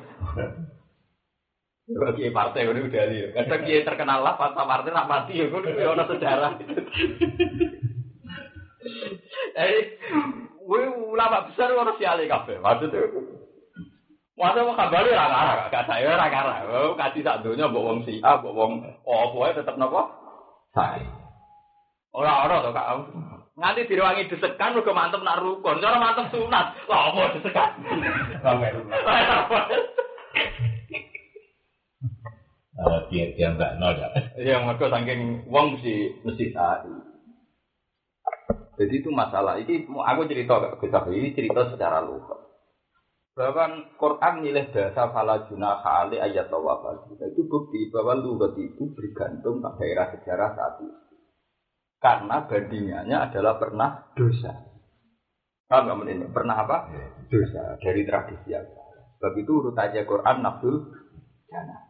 [1.84, 3.30] Bagi partai ini udah lihat.
[3.36, 6.52] Kadang kiai terkenal lah, pas partai lah mati ya, gue ada sejarah.
[9.54, 9.96] Eh,
[10.64, 13.04] gue ulama besar orang siali kafe, maksudnya.
[14.34, 16.66] Masa mau kabari ra kara, gak saya ra kara.
[16.66, 20.10] Oh, kasih sak donya mbok wong si, mbok wong opo ae tetep napa?
[20.74, 21.06] Sae.
[22.10, 23.14] Ora ora to Kak.
[23.54, 25.78] Nganti direwangi desekan mergo mantep nak rukun.
[25.78, 26.66] Cara mantep sunat.
[26.90, 27.78] Lah opo desekan?
[33.14, 34.08] Dia dia enggak nol ya.
[34.34, 37.13] Iya, mergo saking wong mesti mesti sae.
[38.74, 39.58] Jadi itu masalah.
[39.62, 42.42] Ini aku cerita ke ini cerita secara lugas.
[43.34, 43.66] Bahwa
[43.98, 47.10] Quran nilai bahasa fala junah ali ayat tawafah.
[47.10, 51.14] Itu bukti bahwa lugat itu bergantung pada daerah sejarah saat itu.
[51.98, 54.52] Karena bandingannya adalah pernah dosa.
[55.64, 56.26] Paham nggak ini?
[56.30, 56.76] Pernah apa?
[57.26, 58.68] Dosa dari tradisi yang
[59.18, 60.84] Sebab itu urut aja Quran nafsul
[61.48, 61.80] jana.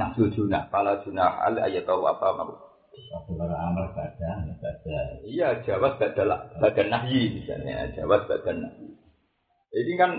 [0.00, 2.71] Nafsul junah, fala junah ali ayat tawafah.
[2.92, 5.24] Satu kalau amal badan, badan.
[5.24, 6.28] Iya, jawab badan
[6.60, 8.92] badan nahyi misalnya, jawab badan nahyi.
[9.72, 10.12] Ini kan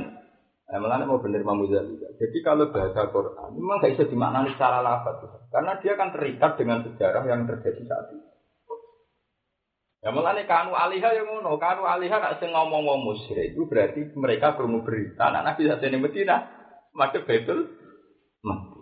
[0.73, 1.86] eh, mau benar Imam juga.
[2.17, 5.21] Jadi kalau bahasa Quran memang gak bisa dimaknani secara lafaz,
[5.53, 8.33] karena dia kan terikat dengan sejarah yang terjadi saat itu.
[10.03, 14.12] Ya melane kanu aliha yang ngono, kanu aliha nak sing ngomong wong musyrik itu berarti
[14.19, 16.43] mereka perlu berita anak Nabi ini Medina,
[16.91, 17.71] maka betul
[18.43, 18.79] mati.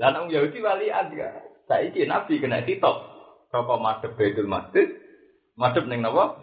[0.00, 1.44] Lah nang Yahudi wali ada.
[1.68, 3.11] Saiki Nabi kena ditop.
[3.52, 4.88] Sapa madhep Baitul Maqdis,
[5.60, 6.40] madhep ning napa?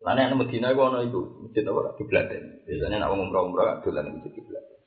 [0.00, 2.64] Lah nek nang Medina iku ana iku, masjid apa kiblaten.
[2.64, 4.80] Biasanya nak umroh-umroh dolan ning masjid kiblaten.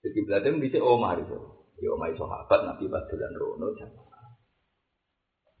[0.00, 1.36] Masjid kiblaten bisa omah itu.
[1.84, 4.28] Ya omah sahabat Nabi pas dolan rono jamaah.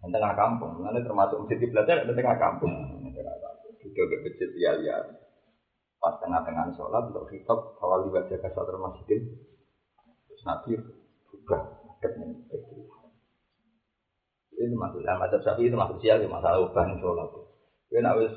[0.04, 2.72] Tengah kampung, mana termasuk masjid kiblaten ada tengah kampung.
[3.84, 5.04] Juga ke masjid liar-liar.
[6.00, 9.20] Pas tengah-tengah sholat, untuk kitab, awal dibaca ke sholat masjid,
[10.28, 10.76] terus Nabi
[11.32, 11.60] buka,
[12.00, 12.12] dekat
[14.54, 17.28] itu maksudnya macam sapi itu maksud sial ya masalah ubah nih sholat.
[17.30, 18.34] Kau nak wis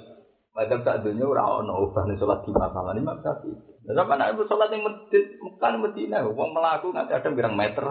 [0.57, 3.51] macam tak dunia orang ono ubah nih sholat di masalah ini macam sapi.
[3.87, 7.85] Nah, apa nak sholat yang medit, bukan medina, uang melaku nggak ada birang meter.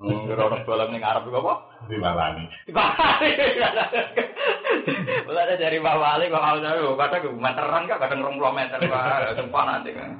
[0.00, 1.54] Hmm, orang jualan yang Arab juga apa?
[1.90, 2.46] Di mana nih?
[2.64, 3.04] Di mana?
[5.28, 9.28] Mulai ada dari bawah Ali, bawah Ali, kadang meteran kan, kadang rong puluh meter, wah,
[9.36, 10.16] sumpah nanti kan.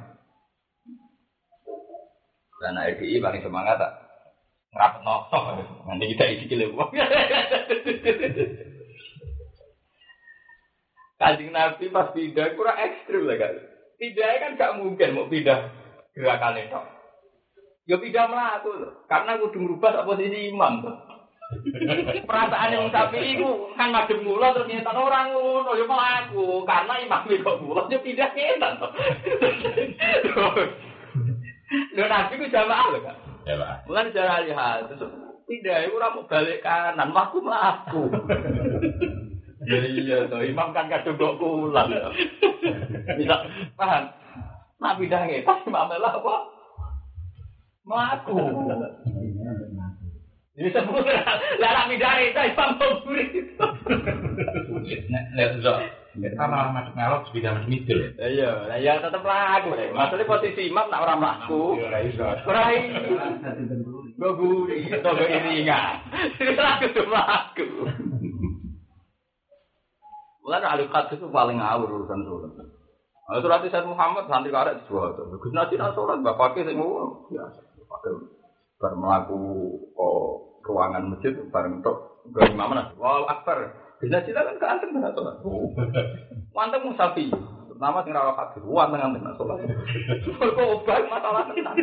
[2.61, 4.10] Dan RBI paling semangat tak?
[4.71, 5.43] Ngerapet notok,
[5.87, 6.71] nanti kita isi kilo.
[11.21, 13.53] Kanjeng Nabi pas pindah kurang ekstrim lah kan.
[14.01, 15.69] Pindahnya kan gak mungkin mau pindah
[16.17, 16.81] gerakan itu.
[17.85, 18.73] Ya pindah melaku
[19.05, 20.97] karena kudu merubah posisi imam tuh.
[22.31, 27.21] Perasaan yang sapi itu kan madem mula terus nyata orang ngono ya melaku karena imam
[27.29, 28.91] itu mula ya pindah kenan tuh.
[31.93, 33.30] Lho nabi jamaah lho kan.
[33.57, 33.75] Pak.
[33.87, 34.91] Bukan cara lihat
[35.51, 38.03] tidak itu mau balik kanan, mlaku mlaku.
[39.61, 41.93] Ya iya toh, imam kan kadung kok kulan.
[43.21, 43.45] Bisa
[43.77, 44.09] paham?
[44.81, 46.35] Nak pindah ngetas imam lah apa?
[47.85, 48.41] Mlaku.
[50.57, 51.05] Ini sebut
[51.61, 52.69] lah nak pindah itu imam
[53.05, 53.25] buri.
[55.13, 56.00] Nek nek.
[56.11, 57.95] Kita malah masuk ngalok sebidang itu.
[58.19, 59.95] Iya, ya tetep laku deh.
[59.95, 61.23] Maksudnya posisi imam nak orang.
[61.47, 62.27] Ora iso.
[62.43, 62.99] Ora iso.
[64.19, 66.03] Gue guri, itu gue iringan.
[66.35, 67.67] Ini laku tuh laku.
[70.43, 72.51] Mulai alikat itu paling ngawur urusan sholat.
[72.59, 75.23] Nah, itu nanti saya Muhammad santri karek dua itu.
[75.39, 77.59] Gus Nasi nak sholat, bapaknya saya mau biasa.
[77.87, 78.11] Pakai
[78.81, 79.39] bar melaku
[79.95, 82.27] oh, ruangan masjid bareng tok.
[82.35, 82.75] Gak imam.
[82.99, 83.80] Wow akbar.
[84.09, 85.35] Nasi kan keanteng nak sholat.
[86.57, 87.29] Mantep musafi.
[87.81, 89.57] Nama sing rawat hadis, wah tengah tengah sholat.
[90.37, 91.77] Kok obat masalah tenang.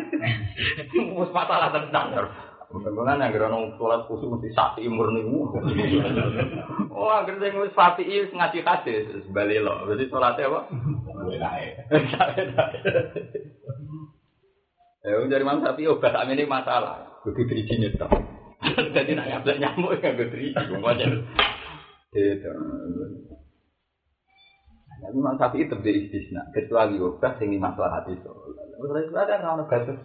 [1.14, 2.14] Mus masalah tenang.
[2.68, 5.24] Mudah-mudahan yang gerono sholat khusus mesti sakti murni.
[6.94, 9.90] Oh, agar sing wis fati ngaji hadis bali lo.
[9.90, 10.60] Berarti sholatnya apa?
[15.02, 17.22] Ya, dari mana sapi obat ini masalah.
[17.24, 18.10] Kudu driji nyetok.
[18.94, 20.62] Jadi nak nyablek nyamuk ya kudu driji.
[24.98, 28.34] Tapi Imam Syafi'i itu dari istisna, kecuali obat sing masalah hati so.
[28.82, 29.98] Masalah itu ada batas.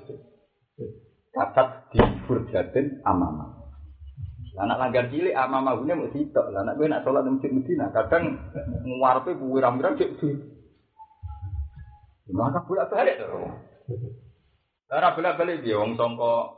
[1.33, 3.63] Catat di furjatin amama.
[4.53, 6.53] Anak langgar cilik amama punya mau sitok.
[6.53, 8.37] Anak gue nak sholat di masjid Medina, kadang
[8.85, 10.29] nguarpe buwiram-wiram cek di.
[12.29, 13.49] Maka bolak balik tuh.
[14.93, 16.53] Ora bolak balik dia wong songko.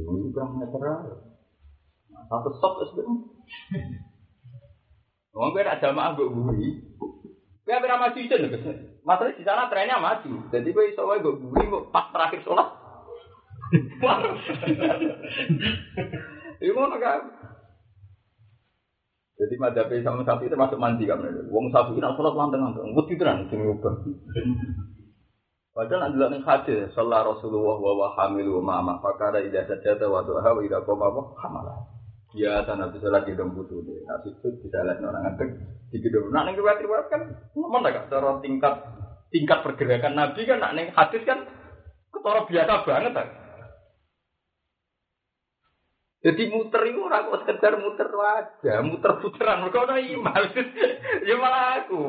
[0.00, 1.29] Ini kurang meter.
[2.28, 3.16] Satu stop sebelum.
[5.30, 6.82] Wong kowe nak jamaah mbok buri.
[7.62, 8.58] Kowe ora maju isin lho.
[9.06, 10.50] Masalahnya di sana trennya maju.
[10.50, 12.68] Jadi gue iso gue guri kok pas terakhir sholat.
[16.60, 17.22] Iku ngono kan.
[19.40, 21.22] Jadi madhabe sama sapi masuk mandi kan.
[21.48, 22.92] Wong sapi ini sholat lanteng-lanteng.
[22.92, 23.94] Wedi tenan sing ngubah.
[25.70, 30.10] Padahal nak delok ning hadis, sallallahu Rasulullah wa wa hamilu ma ma fakara idza sajada
[30.10, 31.99] wa duha wa idza qama wa hamala.
[32.30, 34.06] Ya tanah bisa lagi dong butuh deh.
[34.06, 35.50] Nah itu bisa lihat orang ngantek
[35.90, 36.30] di gedung.
[36.30, 37.26] Nah ning riwayat-riwayat kan
[37.58, 38.74] ngomong tak cara tingkat
[39.34, 41.42] tingkat pergerakan Nabi kan nak ning hadis kan
[42.14, 43.28] ketara biasa banget kan.
[46.20, 49.64] Jadi muter itu orang kok sekedar muter aja, muter puteran.
[49.64, 50.42] Mereka ada iman,
[51.28, 52.04] ya malah aku.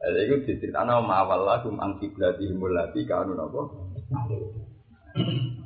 [0.00, 3.92] Ada itu diceritakan sama awal lagu angki belati himulati kanu nopo.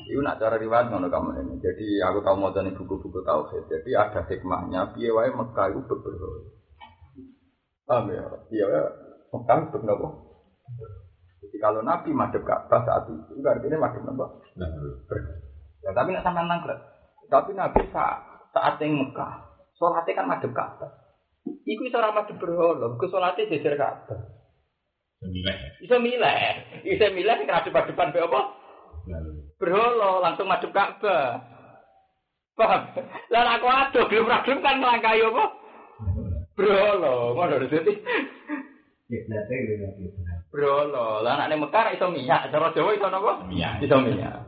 [0.06, 1.54] Itu nak cara riwayat ngono kamu ini.
[1.62, 3.66] Jadi aku tahu mau dari buku-buku tauhid.
[3.70, 4.94] Jadi ada hikmahnya.
[4.94, 6.26] Piye wae Mekah itu beberapa.
[7.86, 8.26] Paham ya?
[8.50, 8.80] Piye wae
[9.34, 10.08] Mekah itu beberapa.
[11.46, 14.42] Jadi kalau Nabi madep Ka'bah saat itu, itu artinya madep nopo.
[15.86, 16.80] Ya, tapi nak sampai nangkret.
[17.30, 19.46] Tapi Nabi saat saat yang Mekah,
[19.78, 20.90] sholatnya kan madep Ka'bah.
[21.46, 24.20] Iku iso ora madep berhala, ke sholatnya jejer Ka'bah.
[25.78, 26.40] Iso milih,
[26.82, 28.40] iso milih sing depan depan apa?
[29.56, 31.40] Berhala langsung madep Ka'bah.
[32.56, 32.82] Paham?
[33.28, 35.44] Lah aku aduh belum ragam kan melangkai apa?
[36.56, 37.92] Berhala, ngono dadi.
[40.48, 43.44] Berhala, lah anak Mekah iso minyak, cara Jawa iso napa?
[43.44, 43.84] Minyak.
[43.84, 44.40] Iso minyak.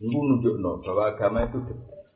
[0.00, 2.08] Ini menunjukkan bahwa agama itu detail.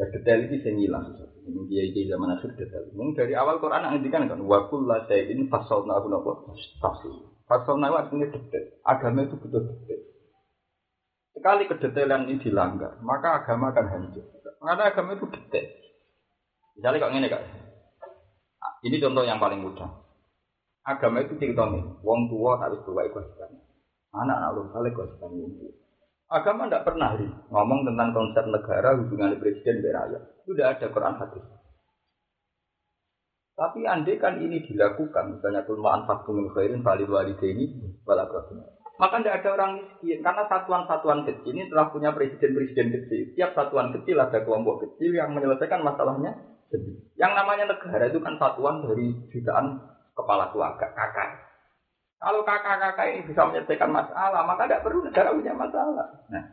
[0.00, 1.04] Dan detail itu saya ngilang.
[1.44, 2.88] Ini dia di zaman akhir detail.
[2.96, 6.30] Mungkin dari awal Quran ngendikan kan wakul la syai'in fasalna aku napa
[6.80, 7.35] tafsir.
[7.46, 8.64] Itu artinya detail.
[8.82, 10.00] Agama itu betul detail.
[11.36, 14.24] Sekali kedetailan ini dilanggar, maka agama akan hancur.
[14.58, 15.66] Karena agama itu detail.
[16.74, 17.42] Misalnya kok ngene kak.
[18.82, 19.88] Ini contoh yang paling mudah.
[20.86, 23.50] Agama itu cerita nih, wong tua harus tua kewajiban.
[24.10, 25.32] Anak-anak lu kali wong
[26.26, 30.22] Agama tidak pernah ri, ngomong tentang konsep negara hubungan presiden dan rakyat.
[30.42, 31.44] Itu tidak ada Quran hadis.
[33.56, 37.72] Tapi andai kan ini dilakukan, misalnya kulmaan faktu min khairin valid ini,
[38.04, 38.68] walakrabina.
[39.00, 43.32] Maka tidak ada orang miskin, karena satuan-satuan kecil ini telah punya presiden-presiden kecil.
[43.32, 46.36] Tiap satuan kecil ada kelompok kecil yang menyelesaikan masalahnya
[46.68, 47.00] sendiri.
[47.16, 49.80] Yang namanya negara itu kan satuan dari jutaan
[50.12, 51.30] kepala keluarga, kakak.
[52.20, 56.06] Kalau kakak-kakak ini bisa menyelesaikan masalah, maka tidak perlu negara punya masalah.
[56.28, 56.44] Nah,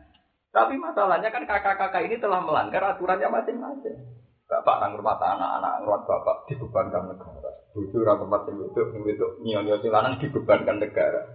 [0.52, 4.23] tapi masalahnya kan kakak-kakak ini telah melanggar aturannya masing-masing.
[4.54, 7.50] Bapak orang rumah anak-anak rumah bapak dibebankan negara.
[7.74, 11.34] Bucu orang rumah yang itu, yang itu nyonyo silanan dibebankan negara.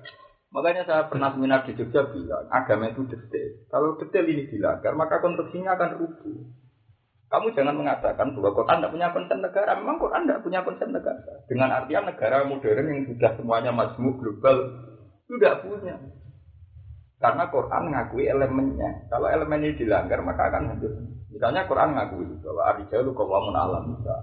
[0.56, 3.52] Makanya saya pernah seminar di Jogja bilang, agama itu detail.
[3.68, 6.40] Kalau detail ini dilanggar, maka konstruksinya akan rubuh.
[7.30, 9.78] Kamu jangan mengatakan bahwa Quran tidak punya konsen negara.
[9.78, 11.34] Memang Quran tidak punya konsen negara.
[11.46, 14.58] Dengan artian negara modern yang sudah semuanya majmuk global
[15.30, 15.96] tidak punya.
[17.20, 19.12] Karena Quran mengakui elemennya.
[19.12, 20.92] Kalau elemen ini dilanggar maka akan hancur.
[21.28, 24.16] Misalnya Quran mengakui bahwa arijalu kawamun alam bisa.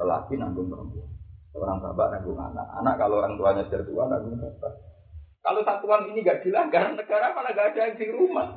[0.00, 1.12] Lelaki nanggung perempuan.
[1.52, 2.64] Orang bapak nanggung anak.
[2.80, 4.72] Anak kalau orang tuanya sudah tua nanggung bapak.
[5.40, 8.48] Kalau satuan ini gak dilanggar, negara malah gak ada yang di rumah.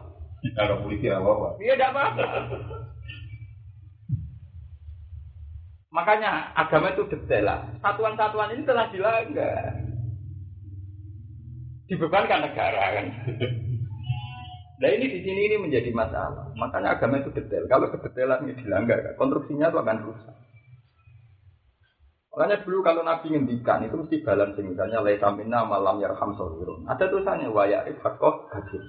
[0.56, 1.56] Kalau polisi apa-apa.
[1.60, 2.24] Iya, tidak apa-apa.
[5.96, 7.60] Makanya agama itu detail lah.
[7.80, 9.80] Satuan-satuan ini telah dilanggar.
[11.88, 13.06] Dibebankan negara kan.
[14.84, 16.52] Nah ini di sini ini menjadi masalah.
[16.60, 17.72] Makanya agama itu detail.
[17.72, 20.36] Kalau kedetailan ini dilanggar, konstruksinya itu akan rusak.
[22.36, 24.76] Makanya dulu kalau Nabi ngendikan itu mesti balancing.
[24.76, 26.84] Misalnya laisa minna malam yarham sohirun.
[26.84, 28.84] Ada tulisannya waya ifakoh gadir.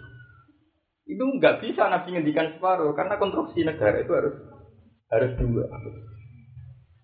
[1.07, 4.35] Itu nggak bisa Nabi ngendikan separuh karena konstruksi negara itu harus
[5.15, 5.71] harus dua.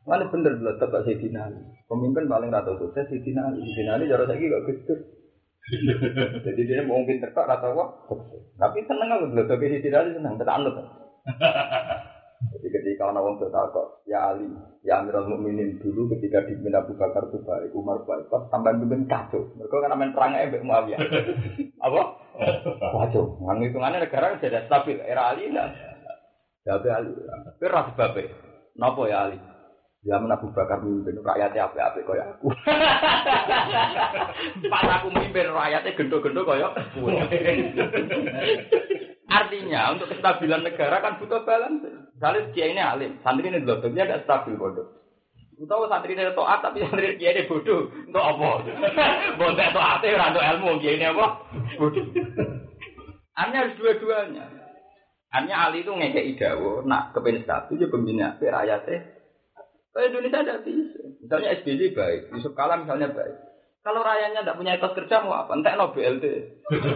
[0.02, 1.62] Mana bener bener tetap Sayyidina Ali.
[1.86, 3.62] Pemimpin paling rata sukses Sayyidina Ali.
[3.62, 5.19] Sayyidina Ali jarang lagi gak gitu.
[6.46, 7.88] Jadi dia mungkin terkak rata wah.
[8.58, 10.34] Tapi seneng aku bener tapi Ali seneng.
[10.36, 10.74] Tetap anut.
[12.40, 14.48] Jadi ketika orang orang bertakok, ya Ali,
[14.80, 19.04] ya Amirul Mukminin dulu ketika di Abu Bakar itu baik, Umar baik, pas tambahan pimpin
[19.04, 19.44] kacau.
[19.60, 21.00] Mereka kan main perang ebek Muawiyah.
[21.84, 22.02] Apa?
[22.80, 23.36] Kacau.
[23.44, 25.04] Ngang hitungannya negara sudah stabil.
[25.04, 25.68] Era Ali enggak.
[26.64, 27.12] Ya Ali.
[27.60, 28.24] Tapi babe.
[28.80, 29.36] Napa ya Ali?
[30.00, 32.48] Zaman Abu Bakar mimpin rakyatnya apa-apa kaya aku.
[34.72, 36.72] Pas aku mimpin rakyatnya gendo-gendo kaya.
[39.28, 41.84] Artinya untuk kestabilan negara kan butuh balance.
[42.16, 44.88] Misalnya kiai ini alim, santri ini dulu dia tidak stabil bodoh.
[45.60, 47.92] Tahu santri ini toat tapi santri kiai ini bodoh.
[47.92, 48.50] Untuk apa?
[49.36, 51.44] Bodoh toatnya rando ilmu kiai ini apa?
[51.76, 52.08] Bodoh.
[53.36, 54.48] Hanya harus dua-duanya.
[55.36, 59.19] Hanya Ali itu ngekei dawo, nak kepen stabil ya pembina rakyatnya
[59.90, 61.00] Kalau Indonesia tidak bisa.
[61.20, 63.36] Misalnya SBY baik, Yusuf Kala misalnya baik.
[63.80, 65.56] Kalau rakyatnya tidak punya etos kerja mau apa?
[65.56, 66.24] Entek no BLT.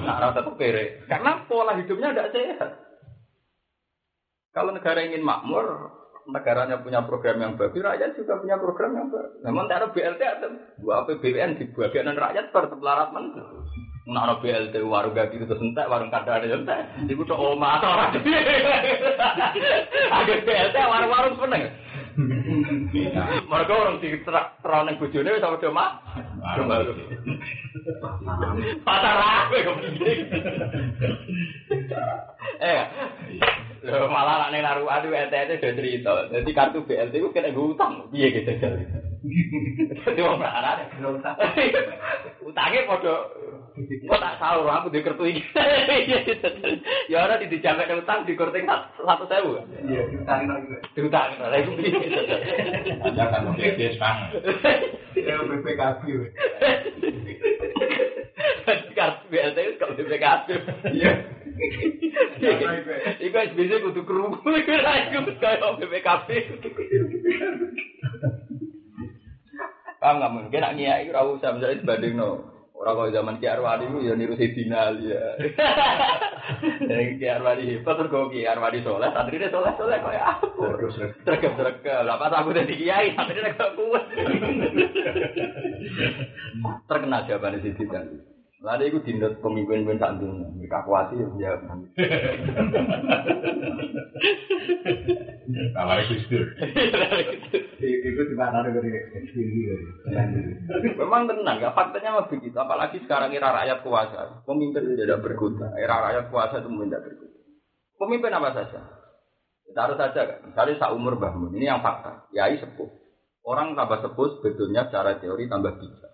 [0.05, 1.01] Nah, rata tetap kere.
[1.09, 2.71] Karena pola hidupnya tidak sehat.
[4.53, 5.65] Kalau negara ingin makmur,
[6.29, 9.43] negaranya punya program yang bagus, rakyat juga punya program yang bagus.
[9.43, 10.47] Namun tidak ada BLT ada
[10.79, 13.33] dua APBN di bagian rakyat bertelarat men.
[14.05, 17.09] Nah, ada BLT warung gak gitu terus entek, warung kada ada entek.
[17.09, 18.21] Ibu tuh oma atau orang.
[20.21, 21.73] Ada BLT warung-warung seneng.
[22.95, 25.91] Mereka orang di terang yang bujune sama dia mah.
[28.87, 29.57] Pasar apa
[33.85, 36.33] Eh, malah nek naruh adu ETT do cerita.
[36.33, 38.09] Dadi kartu BLT ku kena utang.
[38.09, 39.04] Piye gitu jare.
[39.25, 41.37] Dadi wong ana utang.
[42.45, 43.17] Utange padha
[44.05, 45.43] kok tak sahur aku di kartu iki.
[47.13, 49.01] Ya ora di dijamek utang di korting 100.000.
[49.89, 50.77] Iya, diutang lagi.
[50.93, 51.97] Diutang lha iku piye.
[53.01, 54.17] Ada kan BPS kan.
[55.17, 56.03] Ya BPKB.
[58.93, 60.49] Kartu BLT itu kalau BPKB.
[60.93, 61.13] Iya.
[63.25, 66.29] Iku SBC kudu kerungu iku ra iku kaya BPKB.
[70.05, 72.31] Paham nggak mungkin nak ngiyak iku ora usah misalnya dibandingno
[72.75, 75.25] Orang kalau zaman Ki Arwani itu ya niru Sayyidina Ali ya.
[76.91, 80.75] Dari Ki Arwani hebat terus kok Ki Arwani soleh, santri dia soleh soleh kayak aku.
[80.75, 80.99] Terus
[81.87, 84.05] lah pas aku jadi kiai, santri dia gak kuat.
[86.91, 88.34] Terkenal jawaban Sayyidina Ali.
[88.65, 90.49] Lalu itu dindat pemimpin-pemimpin saat dunia.
[90.57, 91.53] Mereka kuasi ya.
[95.77, 96.49] Kabar Gus Dur.
[97.85, 98.89] Itu di mana dari
[100.97, 102.57] Memang tenang, ya faktanya mah begitu.
[102.57, 105.77] Apalagi sekarang era rakyat kuasa, pemimpin tidak berguna.
[105.77, 107.39] Era rakyat kuasa itu tidak berguna.
[108.01, 108.81] Pemimpin apa saja?
[109.75, 112.31] Taruh saja kan, misalnya sak umur bahmun, ini yang fakta.
[112.31, 112.87] Yai sepuh.
[113.43, 116.13] Orang tambah sepuh sebetulnya secara teori tambah bijak.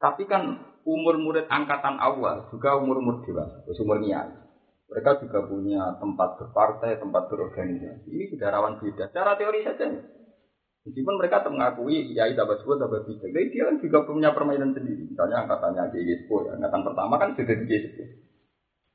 [0.00, 4.28] Tapi kan umur murid angkatan awal juga umur umur dewasa, umur niat.
[4.84, 8.08] Mereka juga punya tempat berpartai, tempat berorganisasi.
[8.08, 9.10] Ini sudah rawan beda.
[9.10, 9.90] Secara teori saja.
[10.84, 13.32] Meskipun mereka mengakui ya tambah sebut tambah bijak.
[13.32, 15.08] Jadi dia kan juga punya permainan sendiri.
[15.08, 16.60] Misalnya angkatannya Jespo, ya.
[16.60, 18.04] angkatan pertama kan sudah di Jespo.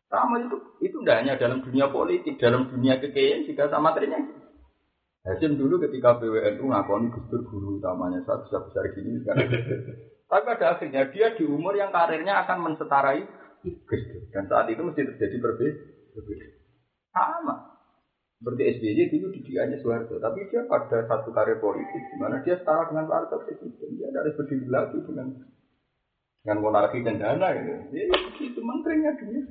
[0.10, 4.22] Sama itu, itu tidak hanya dalam dunia politik, dalam dunia kekayaan juga sama materinya.
[5.26, 9.50] Hasim dulu ketika BWNU ngakoni Gus guru utamanya saat besar besar gini sekarang.
[10.30, 13.26] Tapi pada akhirnya dia di umur yang karirnya akan mensetarai.
[14.30, 16.48] Dan saat itu mesti terjadi berbeda.
[17.10, 17.82] Sama.
[18.40, 20.16] Seperti SBY dulu didikannya Soeharto.
[20.22, 24.00] Tapi dia pada satu karir politik di mana dia setara dengan partai presiden.
[24.00, 25.28] Dia harus berdiri lagi dengan
[26.40, 27.74] dengan monarki dan dana gitu.
[27.92, 28.04] Ya,
[28.40, 29.44] itu menterinya dia.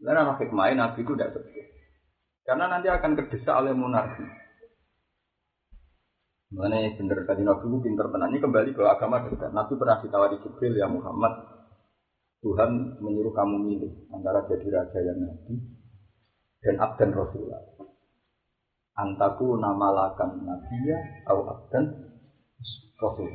[0.00, 1.60] Dan anak hikmah Nabi itu tidak seperti
[2.46, 4.24] Karena nanti akan terdesak oleh monarki.
[6.46, 8.30] Mana bener tadi Nabi itu pinter tenan.
[8.30, 9.50] Ini kembali ke agama kita.
[9.50, 11.56] Nabi pernah ditawari Jibril ya Muhammad.
[12.38, 15.58] Tuhan menyuruh kamu milih antara jadi raja yang nabi
[16.62, 17.58] dan abdan Rasulullah.
[18.94, 21.84] Antaku nama lakan nabiya atau abdan
[23.02, 23.26] Rasul.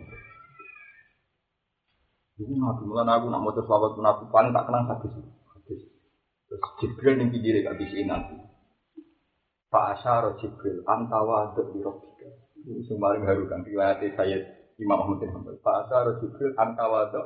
[2.39, 5.11] Itu nabi mulan aku nak mau selawat pun aku paling tak kenal hadis.
[5.59, 5.81] Hadis.
[6.47, 8.39] Terus Jibril yang pinggir gak bisa nabi.
[9.67, 12.40] Pak Asyar Jibril antawa di robbika.
[12.61, 14.37] Itu paling haru kan riwayat saya
[14.77, 15.57] Imam Ahmad bin Hanbal.
[15.61, 17.21] Pak Asyar Jibril robbika.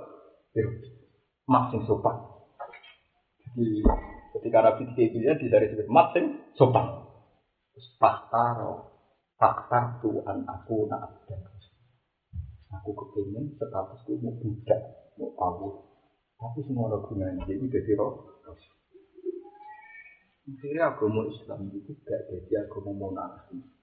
[1.45, 2.15] Mak sing sopan.
[3.56, 3.84] Jadi
[4.36, 7.06] ketika Nabi dikira di dari sebut sing sopan.
[8.00, 8.95] Fahtaro
[9.36, 11.43] faktar tuan aku nak abdan.
[12.71, 14.82] Aku kepingin statusku mau budak,
[15.19, 15.69] mau tahu.
[16.36, 18.36] Tapi semua orang gunanya jadi jadi roh.
[20.45, 23.75] Akhirnya agama Islam itu gak jadi agama monarki.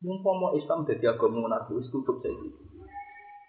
[0.00, 2.48] Mumpama Islam jadi agama monarki, itu tutup saja.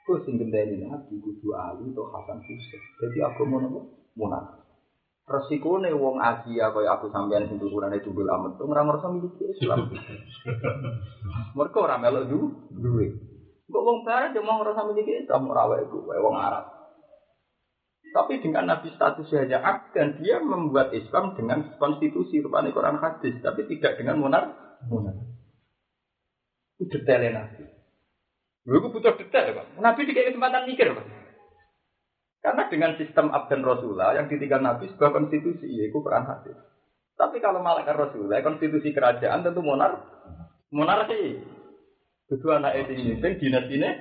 [0.04, 2.82] Kau sing gendeni nabi kudu Ali atau Hasan Husain.
[3.00, 4.60] Jadi agama nopo monarki.
[5.32, 9.88] Resikone wong Asia kaya aku sampean sing tukurane jubul amet tuh ora ngerasa miliki Islam.
[11.56, 12.40] Mereka ora melok du
[12.74, 13.08] duwe.
[13.72, 16.68] Kok wong barat yo mau ngerasa miliki Islam ora wae wae wong Arab.
[18.12, 23.64] Tapi dengan Nabi status hanya dan dia membuat Islam dengan konstitusi rupanya Quran hadis, tapi
[23.72, 24.44] tidak dengan monar.
[24.92, 25.16] Monar.
[26.92, 27.64] Itu detailnya Nabi.
[28.68, 29.80] Lu butuh detail, Pak.
[29.80, 31.08] Nabi dikasih kesempatan mikir, Pak.
[32.44, 36.60] Karena dengan sistem abdan Rasulullah yang ditinggal Nabi sebuah konstitusi, yaitu Quran hadis.
[37.16, 40.04] Tapi kalau malaikat Rasulullah, konstitusi kerajaan tentu monar,
[40.68, 41.40] monarki.
[42.28, 43.92] Kedua anak itu ini, dinas ini.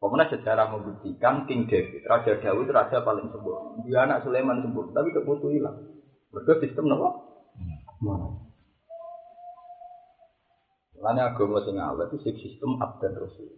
[0.00, 3.84] Kemudian sejarah membuktikan King David, Raja Daud raja paling sempurna.
[3.84, 5.76] Dia anak Sulaiman sempurna, tapi gak butuh hilang.
[6.32, 7.10] Mereka sistem apa?
[11.00, 13.48] Lainnya agama sing awet itu sistem abdan rasul.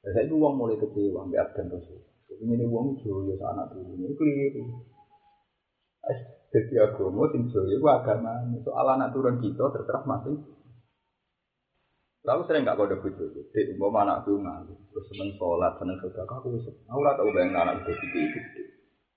[0.00, 2.00] Saya itu uang mulai kecewa ambil abdan rasul.
[2.24, 4.64] Jadi ini uang joyo anak turun ini keliru.
[6.48, 8.40] Jadi agama sing joyo itu agama.
[8.64, 10.40] Soal anak turun kita terserah masing.
[12.24, 16.40] Lalu sering nggak kode bojo, jadi mau anak tuh nggak, terus seneng sholat, seneng sedekah,
[16.40, 16.56] aku.
[16.88, 18.40] Aku lah tahu bayang anak gede gede.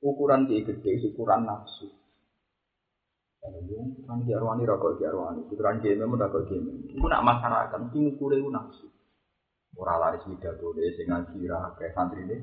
[0.04, 1.88] Ukuran dia gede, ukuran nafsu.
[3.48, 6.60] Ukuran dia arwani rokok dia arwani, ukuran dia memang rokok dia
[6.92, 8.88] Itu nak masyarakat, mesti ngukur itu nafsu.
[9.78, 11.38] Orang laris widah boleh, sing ngaji
[11.78, 12.42] kayak santri ini.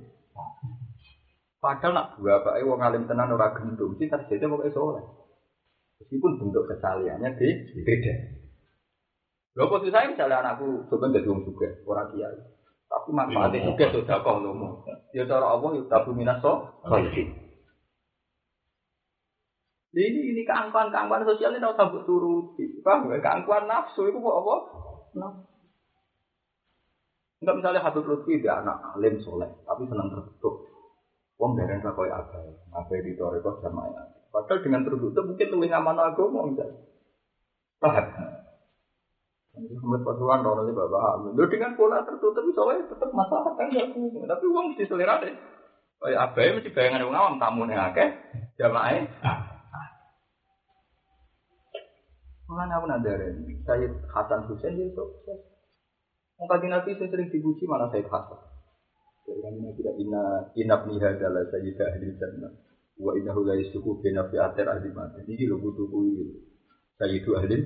[1.59, 5.05] Padahal nak dua pak, wong alim tenan ora gendung, sih terjadi pokoknya soleh.
[5.99, 8.15] Meskipun bentuk kesaliannya beda.
[9.55, 12.39] Lho kok saya misalnya anakku coba jadi wong juga, orang kiai.
[12.91, 14.87] Tapi manfaatnya juga sudah kau lomo.
[15.15, 16.69] Ya cara Allah yuk tabu minas so.
[19.95, 22.83] Ini ini keangkuhan keangkuhan sosial ini harus sambut turuti.
[22.83, 23.23] Paham ya?
[23.23, 24.55] Keangkuhan nafsu itu kok apa?
[25.15, 25.55] Nafsu.
[27.45, 30.65] Enggak misalnya Habib Lutfi dia anak alim soleh, tapi senang tertutup.
[31.37, 32.41] Wong dari nggak kau apa?
[32.73, 34.03] Apa di toreko sama ya.
[34.33, 36.81] Padahal dengan tertutup mungkin lebih aman agama misalnya.
[37.79, 38.07] Paham?
[39.55, 41.37] Muhammad Pasuruan orang ini bapak.
[41.37, 43.87] Lo dengan pola tertutup soalnya tetap masalah kan ya
[44.27, 45.31] Tapi uang mesti selera deh.
[46.03, 48.09] Apa ya mesti bayangan orang awam tamu nih akeh
[48.59, 49.54] jamaah.
[52.45, 55.41] Mana aku nadarin Sayyid Hasan Hussein dia sukses.
[56.37, 58.41] Mungkin Nabi saya sering dipuji mana Sayyid Hasan.
[59.25, 60.23] Jadi Nabi tidak ina
[60.53, 62.53] inap niha adalah Sayyid ahli jannah.
[63.01, 65.25] Wa innahu la yasuku bina fi atir ahli mati.
[65.25, 66.45] Ini lo butuh kuih.
[67.01, 67.59] Sayyidu ahli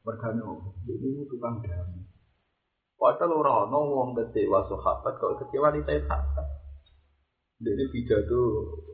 [0.00, 0.40] Mergane
[0.88, 2.08] ini tukang damai.
[2.96, 6.48] Padahal orang ono wong kecewa sahabat kalau kecewa di saya Hasan.
[7.60, 8.40] Jadi pidato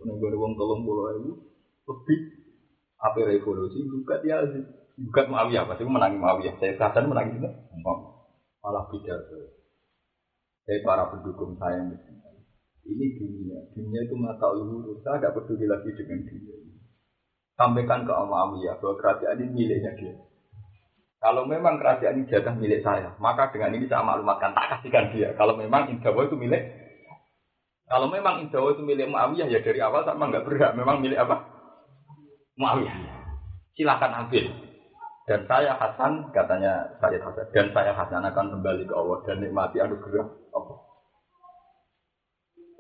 [0.03, 1.33] nenggone wong tolong pulau itu
[1.87, 2.36] lebih
[2.97, 4.41] apa revolusi juga dia
[4.97, 6.57] juga Muawiyah pasti menangi Muawiyah.
[6.57, 7.49] Saya Hasan menangi itu
[8.65, 9.53] malah pidato.
[10.67, 11.85] Saya para pendukung saya
[12.87, 14.99] ini dunia, dunia itu mata luhur.
[15.03, 16.57] Saya tidak peduli lagi dengan dunia.
[17.57, 20.15] Sampaikan ke Muawiyah bahwa kerajaan ini miliknya dia.
[21.17, 25.33] Kalau memang kerajaan ini jatah milik saya, maka dengan ini saya maklumatkan, tak kasihkan dia.
[25.35, 26.63] Kalau memang Indawa itu milik,
[27.89, 30.77] kalau memang Indawa itu milik Muawiyah, ya dari awal sama nggak berhak.
[30.77, 31.56] Memang milik apa?
[32.57, 32.97] Muawiyah.
[33.77, 34.45] Silakan ambil.
[35.27, 39.83] Dan saya Hasan, katanya saya Hasan, dan saya Hasan akan kembali ke Allah dan nikmati
[39.83, 40.79] anugerah Allah.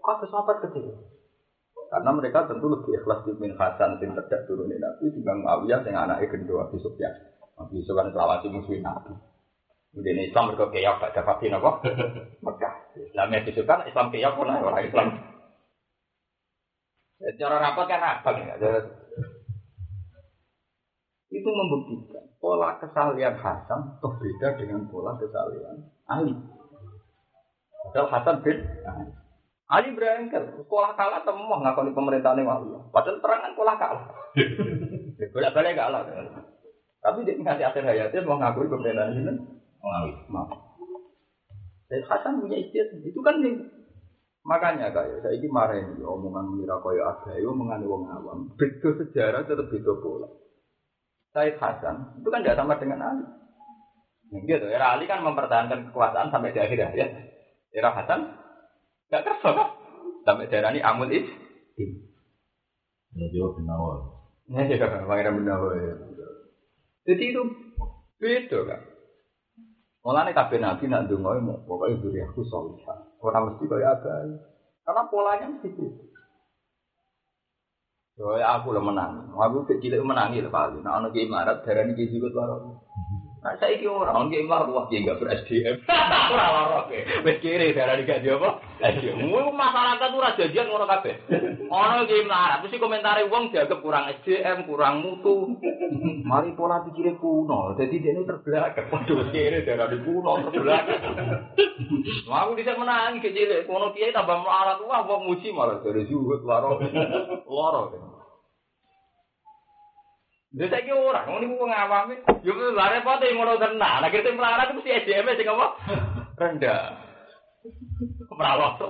[0.00, 0.94] Kata sahabat kecil.
[1.86, 6.06] Karena mereka tentu lebih ikhlas di min Hasan yang tidak turunin Nabi dibanding Muawiyah yang
[6.06, 7.14] anaknya kedua di Sufyan.
[7.58, 9.12] Nabi Yusuf kan selawasi musuhin Nabi.
[9.92, 11.70] Kemudian Islam mereka kaya gak dapat vaksin apa?
[12.44, 12.74] Mekah.
[13.00, 15.08] Islam yang kan Islam kaya pun orang Islam.
[17.40, 18.54] Cara rapat kan apa ya?
[21.26, 26.34] Itu membuktikan pola kesalian Hasan tuh beda dengan pola kesalian Ali.
[27.90, 28.92] Padahal Hasan beda.
[29.66, 32.82] Ali berangkat, sekolah kalah semua ngakoni pemerintahan Muawiyah.
[32.94, 34.06] Padahal terangan sekolah kalah.
[35.34, 36.06] Bolak-balik kalah.
[37.02, 39.34] Tapi dia nganti akhir hayatnya mau ngakui pemerintahan ini.
[40.30, 40.46] Mau.
[41.90, 43.02] Dan Hasan punya istiadat.
[43.02, 43.58] Itu kan nih.
[44.46, 48.46] Makanya kayak saya ini marah ini omongan mira kaya ada, itu mengenai wong awam.
[48.54, 50.30] Beda sejarah tetap beda pola.
[51.36, 53.28] Said Hasan itu kan tidak sama dengan Ali.
[54.32, 57.08] Gitu, era Ali kan mempertahankan kekuasaan sampai di akhir ya.
[57.76, 58.24] Era Hasan
[59.12, 59.68] nggak kerja kan?
[60.24, 61.28] Sampai daerah ini Amul Is.
[63.12, 64.00] Ya jawab benawar.
[64.48, 65.76] Ya, ya, pangeran benawar.
[67.04, 67.42] Jadi itu
[68.16, 68.80] beda kan.
[70.00, 73.12] Mulane kabeh nabi nak ndonga mau pokoke aku salihah.
[73.20, 74.40] Ora mesti kaya apa.
[74.88, 75.68] Karena polanya mesti.
[78.16, 79.28] Yo aku lo menang.
[79.28, 80.80] Aku kecil menangi lho paling.
[80.80, 82.80] Nah ana ki imarat darani ki juga tuh
[83.46, 85.86] Nah saya iki ora ono ki imarat wah ki enggak ber SDM.
[86.34, 87.22] Ora lara ke.
[87.22, 88.58] Wis kiri darani gak dia apa?
[88.82, 89.22] SDM.
[89.54, 91.14] Masyarakat ora jadian ngono kabeh.
[91.70, 95.54] Ono ki imarat mesti komentare wong dianggap kurang SDM, kurang mutu.
[96.26, 97.78] Mari pola pikirnya kuno.
[97.78, 98.90] Jadi dia ini terbelakang.
[98.90, 101.02] Waduh kiri darani kuno terbelakang.
[102.26, 103.62] Aku bisa menangi kecil.
[103.70, 106.82] Kono kiai tambah melarat wah wong muji malah dari zuhud lara.
[107.46, 108.15] Lara.
[110.56, 112.16] Lha saiki ora, ngono niku wong awam.
[112.40, 114.00] Yo lha e ngono tenan.
[114.00, 115.66] Nek kita melarat mesti SDM sing apa?
[116.40, 116.96] Rendah.
[118.32, 118.80] Merawat.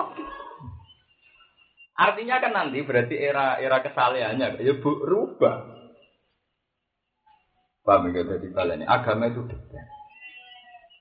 [1.96, 5.74] Artinya kan nanti berarti era era kesalehannya ya bu, rubah.
[7.82, 9.86] Paham ya jadi kalian agama itu detail.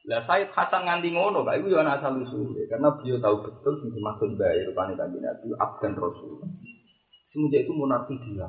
[0.06, 3.90] Lah Said Hasan nganti ngono, Pak, itu ana asal usul karena beliau tahu betul sing
[3.90, 6.46] dimaksud bae rupane kanjeng Nabi abdan Rasul.
[7.34, 8.46] Semenjak itu monarki dia.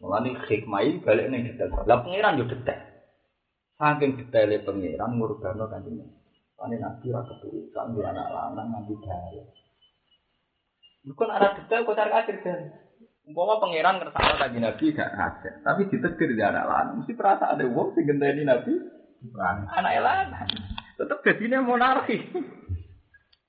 [0.00, 1.84] Mulane hikmah balik ning detail.
[1.84, 2.80] Lah pangeran yo detail.
[3.76, 6.16] Saking detailnya pengiran ngurbanno kanjeng Nabi.
[6.56, 9.44] Pane Nabi ra keturusan di anak lanang nganti daya.
[11.04, 12.60] Bukan arah detail kok cari akhir kan.
[13.28, 17.04] Umpama pangeran ngersakno kanjeng Nabi gak ada, tapi ditetir di anak lanang.
[17.04, 18.72] Mesti perasa ada wong sing genteni Nabi
[19.36, 20.48] anak lanang.
[20.96, 22.24] Tetep jadinya monarki.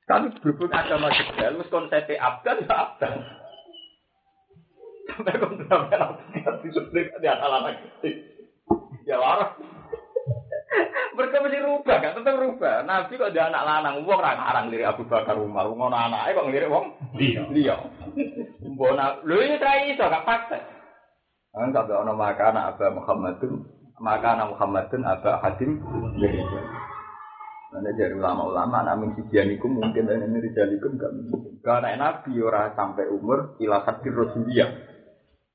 [0.04, 3.40] Kami berhubung agama detail, wis konsepnya abdan ya
[5.22, 5.68] abdan.
[5.70, 7.76] Sampai abdan ditetir di anak lanang.
[9.06, 9.58] Ya waras.
[11.12, 12.88] Mereka mesti rubah, kan tetap rubah.
[12.88, 16.48] Nabi kok dia anak lanang, wong ra ngarang lirik Abu Bakar Umar, ngono anake kok
[16.48, 16.86] ngelirik wong
[17.20, 17.44] Iya.
[17.52, 17.76] liya.
[18.64, 20.58] Mbona, lho iki tra iso gak fakta.
[21.52, 23.68] Kan kabeh ana makana Aba Muhammadun,
[24.00, 25.84] makana Muhammadun Aba Hadim
[26.16, 26.40] jadi.
[27.72, 31.60] Mana dari ulama-ulama, namun sijianiku mungkin dan ini rijalikum gak mungkin.
[31.60, 34.91] Karena Nabi ora sampai umur ila hadir Rasuliyah.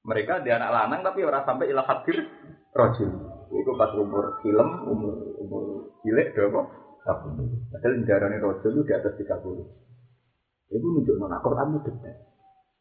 [0.07, 2.23] Mereka dia anak lanang tapi ora sampai ila hadir
[2.71, 3.11] Rasul.
[3.51, 5.63] Itu pas umur film, umur umur
[6.07, 6.63] cilik dia apa?
[7.03, 7.43] Sabun.
[7.75, 9.27] Padahal darahnya Rasul itu di atas 30.
[10.71, 12.19] Itu nunjuk nona Quran itu detail.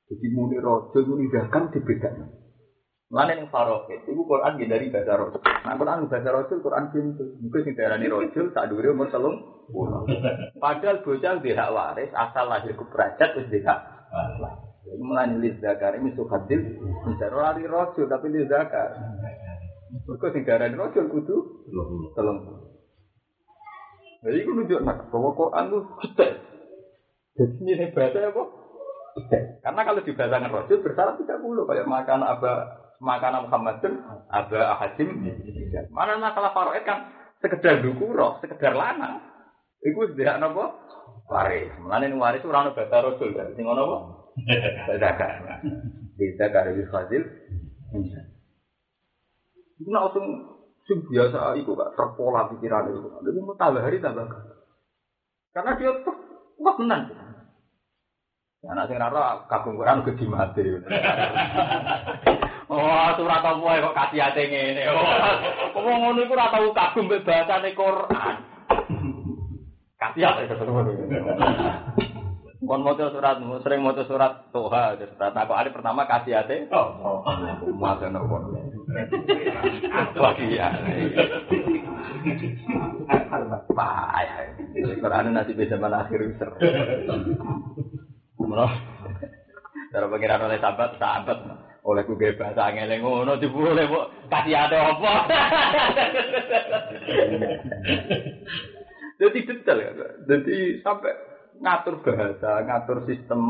[0.06, 2.30] Jadi muni Rasul, muni dagang dibedakan.
[3.10, 4.06] Mana yang faroket?
[4.06, 5.42] Itu Quran dari bahasa Rasul.
[5.42, 7.26] Nah Quran bahasa Rasul, Quran pintu.
[7.42, 9.38] Mungkin sing darahnya Rasul tak dulu umur telung.
[10.62, 13.80] Padahal bocah dia hak waris asal lahir ke derajat wis dia hak
[14.42, 14.65] waris.
[14.86, 16.62] Mulai lihat zakar ini suhadil.
[17.10, 18.94] Misalnya lari Rasul tapi lihat zakar.
[20.06, 21.38] Mereka sing darahnya Rasul kudu
[22.14, 22.40] telung.
[24.26, 26.36] Jadi itu nunjuk nak bahwa Quran itu detail.
[27.38, 28.44] Jadi ini bahasa apa?
[29.18, 29.46] Detail.
[29.62, 32.54] Karena kalau dibacakan Rasul bersyarat 30 kayak makan aba
[33.02, 33.94] makanan Muhammadun
[34.30, 35.10] aba ahadim.
[35.94, 37.10] Mana masalah faroid kan
[37.42, 39.22] sekedar dukuro, sekedar lanang.
[39.86, 40.66] Iku tidak apa?
[41.30, 41.74] Waris.
[41.82, 43.54] Mulane waris ora ono bahasa Rasul kan.
[43.54, 43.98] Sing ono apa?
[46.16, 47.24] Di zakar wis fadil.
[49.80, 50.28] Iku nak langsung
[50.88, 53.10] sing biasa iku gak terpola pikiran itu.
[53.24, 54.28] Dia mau tambah hari tambah.
[55.56, 55.92] Karena dia
[56.60, 57.02] wah tenan.
[58.66, 60.66] Anak sing rara kagum Quran gede mati.
[62.66, 64.90] Oh, surat apa wae kok kasih ate ngene.
[64.90, 65.06] Oh,
[65.86, 68.36] wong ngono iku ora tau kagum mbek bahasane Quran.
[70.02, 70.82] Kasih ate ketemu.
[72.66, 76.66] Kon maca surat, sering maca surat Toha, surat aku ali pertama kasih ate.
[76.74, 77.22] Oh,
[77.78, 78.42] Maca nopo.
[80.18, 80.74] Wah iya.
[83.70, 84.38] Payah.
[84.98, 86.50] Quran nanti bisa akhir user.
[88.42, 88.74] Menurut
[89.94, 91.38] cara pengiran oleh sahabat, sahabat
[91.86, 95.14] oleh ku bebas angel ngono dibule kok kasih ada apa.
[99.22, 99.92] Jadi detail ya.
[100.26, 101.14] Jadi sampai
[101.62, 103.42] ngatur bahasa, ngatur sistem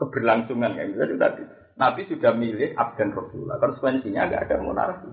[0.00, 1.14] keberlangsungan kayak gitu.
[1.18, 1.42] Tadi
[1.76, 3.60] Nabi sudah milih abdan Rasulullah.
[3.60, 5.10] Konsekuensinya nggak ada monarki.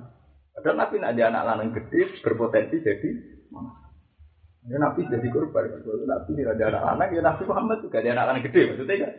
[0.54, 3.10] Padahal Nabi ada anak lanang gede berpotensi jadi
[3.52, 3.84] monarki.
[4.72, 5.84] Ya Nabi jadi korban.
[5.84, 8.62] Kalau Nabi tidak ada anak anak, ya Nabi Muhammad juga ada anak anak gede.
[8.72, 9.12] Maksudnya kan?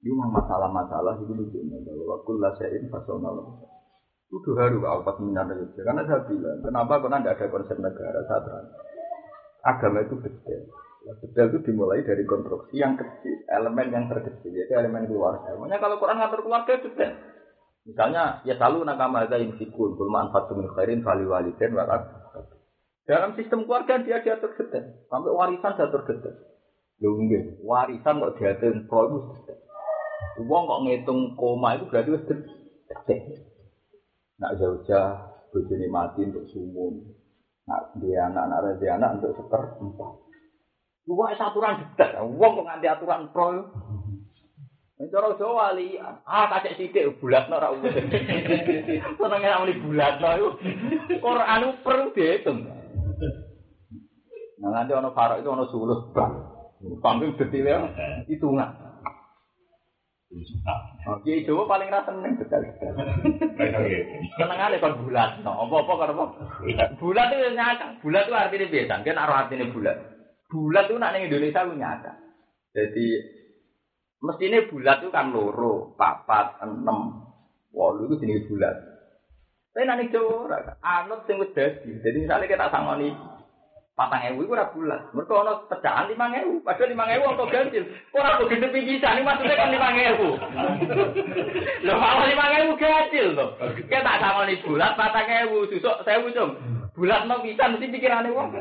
[0.00, 1.76] Ini masalah-masalah itu lucunya.
[1.84, 3.64] Bahwa kulla syai'in fasawnalahu.
[4.30, 5.80] Itu haru alfat minar saja.
[5.82, 8.62] Karena saya bilang, kenapa karena tidak ada konsep negara ini.
[9.60, 10.62] Agama itu detail.
[11.00, 15.56] Detail itu dimulai dari konstruksi yang kecil, elemen yang terkecil, yaitu elemen keluarga.
[15.56, 17.12] Makanya kalau Quran ngatur keluarga detail.
[17.88, 22.04] Misalnya, ya selalu nakama ada infikun, kulma anfatu min khairin fali waliden walak.
[23.08, 25.00] Dalam sistem keluarga dia diatur detail.
[25.08, 26.36] Sampai warisan diatur detail.
[27.00, 29.58] Nggih, warisan kok diatur pro itu detail.
[30.44, 33.40] Wong kok ngitung koma itu berarti wis detail.
[34.36, 35.16] Nak jauh-jauh,
[35.48, 37.08] bojone mati untuk sumum.
[37.64, 40.29] Nak dia anak, nak dia anak untuk seper empat.
[41.10, 42.22] Wah, aturan detail.
[42.38, 43.66] Wong kok nganti aturan pro.
[45.00, 47.88] Cara Jawa wali, ah kacek sithik bulatno ora umur.
[49.16, 50.48] Senenge nek muni bulatno iku
[51.24, 52.58] Quran itu perlu dihitung.
[54.60, 56.32] Nah, nanti ono farok itu ono suluh bang.
[57.00, 57.88] Panggung detailnya
[58.28, 58.76] hitungan.
[61.08, 62.92] Oke, Jawa paling rasa seneng detail-detail.
[64.36, 65.40] Senengane kon bulat.
[65.40, 66.24] No, apa-apa karo apa?
[67.00, 68.04] Bulat itu nyata.
[68.04, 69.00] Bulat itu artinya biasa.
[69.00, 69.96] Kan arah artinya bulat.
[70.50, 72.12] Bulat itu nak ning Indonesia itu nyata.
[72.74, 73.06] Jadi
[74.18, 77.30] mestinya bulat itu kan loro, papat, enam,
[77.70, 78.74] walu itu jenis bulat.
[79.70, 81.94] Tapi nanti Jawa ora anut sing wis dadi.
[82.02, 83.14] Jadi misalnya kita sangoni
[83.94, 85.14] patang ewu itu ora bulat.
[85.14, 86.58] Mereka ono pecahan lima ewu.
[86.66, 87.86] Padahal lima ewu untuk ganjil.
[88.10, 89.14] Kok ora begitu bisa?
[89.14, 90.28] Ini maksudnya kan lima ewu.
[91.86, 93.54] Loh malah lima ewu ganjil loh.
[93.78, 95.70] Kita tak sangoni bulat patang ewu.
[95.70, 96.79] Susuk sewu cung.
[97.00, 98.52] Bulat no bisa mesti pikirannya wong.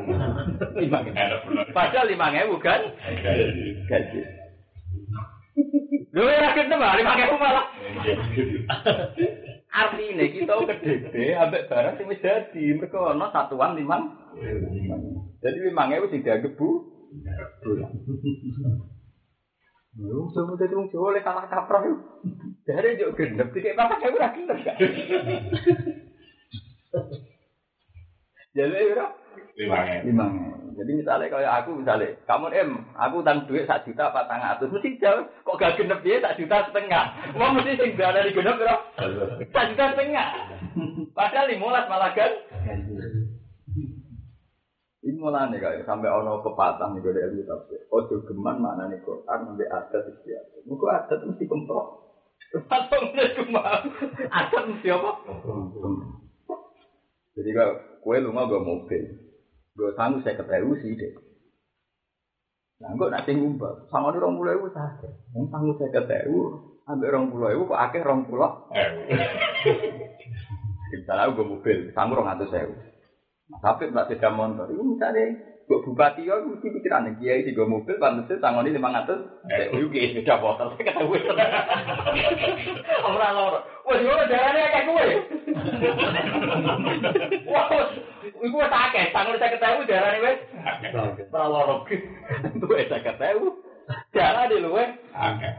[0.80, 1.04] Lima
[1.76, 2.80] Padahal lima ewu kan?
[3.92, 4.24] Ganjil.
[6.16, 7.68] Lho ya kita mah lima ewu malah.
[9.76, 12.80] Artinya kita kedede ambek barang sing wis dadi.
[12.80, 14.08] Mergo ana satuan limang.
[15.44, 16.88] Jadi limang ewu sing dianggep bu.
[20.00, 21.84] Lu semua dadi wong Jawa oleh kalah kaprah.
[22.64, 24.64] Dari yo gendep dikek apa kae ora gendep
[28.54, 28.98] Jadi
[29.60, 30.00] Limangnya.
[30.08, 30.32] limang.
[30.80, 34.72] Jadi misalnya kayak aku misalnya, kamu em, aku utang duit sak juta apa tang atus,
[34.72, 37.36] mesti jauh kok gak genep dia sak juta setengah.
[37.36, 38.76] Wah mesti sing berada di genep bro,
[39.52, 40.28] sak juta setengah.
[41.12, 42.32] Padahal limolas malah kan.
[45.00, 47.84] Ini mulane kayak sampai ono pepatah nih dari ilmu tafsir.
[47.92, 50.64] Ojo geman mana nih Quran sampai adat istiadat.
[50.64, 51.88] Muka adat mesti kemprok.
[52.72, 53.82] Atau mesti geman.
[54.32, 55.12] Adat mesti apa?
[57.40, 59.04] Jadi kalau kue lu nggak mobil,
[59.80, 61.14] gue sanggup saya ketemu sih deh.
[62.80, 65.12] Nah, gue nanti ngumpul, sama di orang pulau itu saja.
[65.36, 68.52] Yang sanggup saya ketemu, ambil orang pulau itu kok akhir orang pulau.
[70.96, 72.72] Misalnya gue mobil, sanggup orang atas saya.
[73.60, 75.28] Tapi nggak sepeda motor, itu misalnya
[75.70, 79.22] gue bupati ya, gue mesti pikiran kiai di gue mobil, pantasnya tangan ini lima ratus.
[79.54, 81.14] Eh, gue kiai sepeda motor, saya ketemu.
[83.06, 83.54] Orang lor,
[83.86, 85.08] wah gimana jalannya kayak gue?
[87.54, 87.66] Wah,
[88.42, 90.40] wis akeh, tangan saya ketemu jalannya wes.
[91.30, 93.48] Loro Tuh saya ketemu.
[94.10, 94.86] Jalan di luwe.
[95.14, 95.50] Oke.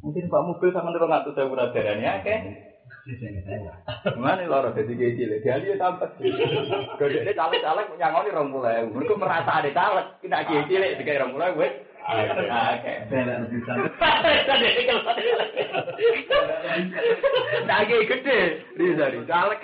[0.00, 2.71] Mungkin Pak mobil sama nang ngatur saya ora darane akeh.
[4.14, 5.42] Mana loro dadi kiai cilik.
[5.42, 6.06] Dia lihat sampai.
[7.02, 8.94] Gede caleg-caleg nyangoni 20.000.
[8.94, 11.74] Mergo merasa ada caleg, kena kiai cilik dikai 20.000 wis.
[12.02, 12.94] Oke.
[17.66, 18.38] Nage gede,
[18.78, 19.60] Riza di caleg.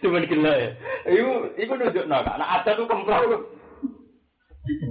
[0.00, 0.68] Cuman gila ya.
[1.08, 3.59] Iku, iku nunjuk no, karena ada tuh kemprok.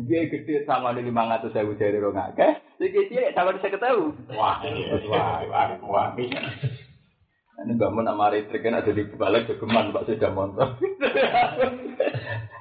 [0.10, 3.78] Dia gede sama di lima ratus ribu dari orang akeh, sedikit cilik sama di saya
[3.78, 4.02] tahu.
[4.34, 4.58] Wah,
[5.06, 6.08] wah, wah, wah.
[7.60, 10.80] Ini gak mau nama listrik kan ada di balik kegeman pak sudah motor.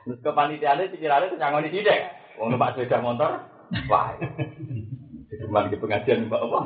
[0.04, 2.18] Terus kepanitiaannya pikirannya tuh nyangoni tidak.
[2.36, 3.46] Wong numpak sepeda motor,
[3.86, 4.12] wah.
[5.32, 6.60] Kegeman ke pengajian mbak apa?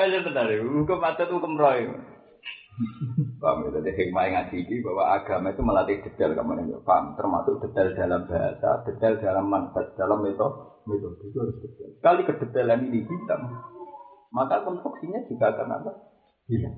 [0.00, 1.88] Ayo benar, hukum adat hukum roy.
[3.40, 7.12] Paham ya, jadi hikmah yang ngaji ini bahwa agama itu melatih detail kamu nih, paham?
[7.16, 11.90] Termasuk detail dalam bahasa, detail dalam manfaat, dalam metode, metode itu harus detail.
[12.00, 13.40] Kali kedetailan ini hitam,
[14.32, 15.90] maka konstruksinya juga akan apa?
[16.48, 16.76] Hilang.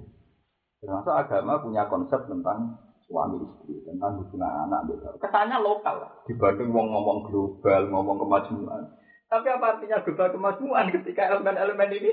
[0.82, 2.74] Termasuk agama punya konsep tentang
[3.07, 5.07] suami istri, tentang hubungan anak gitu.
[5.22, 8.82] Kesannya lokal dibanding wong ngomong global, ngomong kemajuan.
[9.30, 12.11] Tapi apa artinya global kemajuan ketika elemen-elemen ini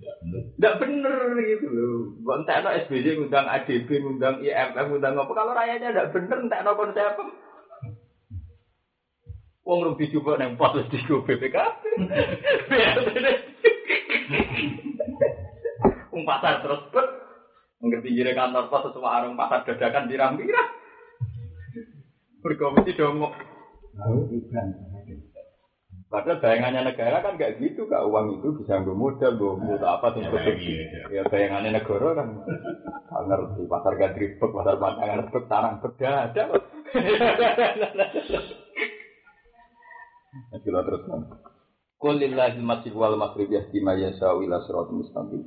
[0.00, 2.36] tidak bener gitu loh.
[2.40, 5.32] Entah no SBY ngundang ADB, ngundang IMF, ngundang apa.
[5.32, 7.14] Kalau rakyatnya tidak bener, entah no konsep.
[9.60, 11.82] Wong rugi juga neng pos di BPKB.
[16.10, 17.08] Wong pasar terus bet.
[17.80, 20.68] Ngerti jire kantor pos semua arung pasar dadakan dirang-dirang.
[22.40, 23.36] Berkomisi dongok.
[26.10, 30.10] Padahal bayangannya negara kan gak gitu, kak uang itu bisa gue modal, gue modal apa
[30.10, 30.74] tuh produksi.
[31.06, 32.28] Ya bayangannya negara kan
[33.06, 36.42] gak ngerti pasar gak ribet, pasar pantangan ribet, tarang beda ada.
[40.50, 41.02] Kita terus
[42.00, 45.46] Kulillahil masjid wal maghrib yahdi ma yasha'u ila siratal mustaqim.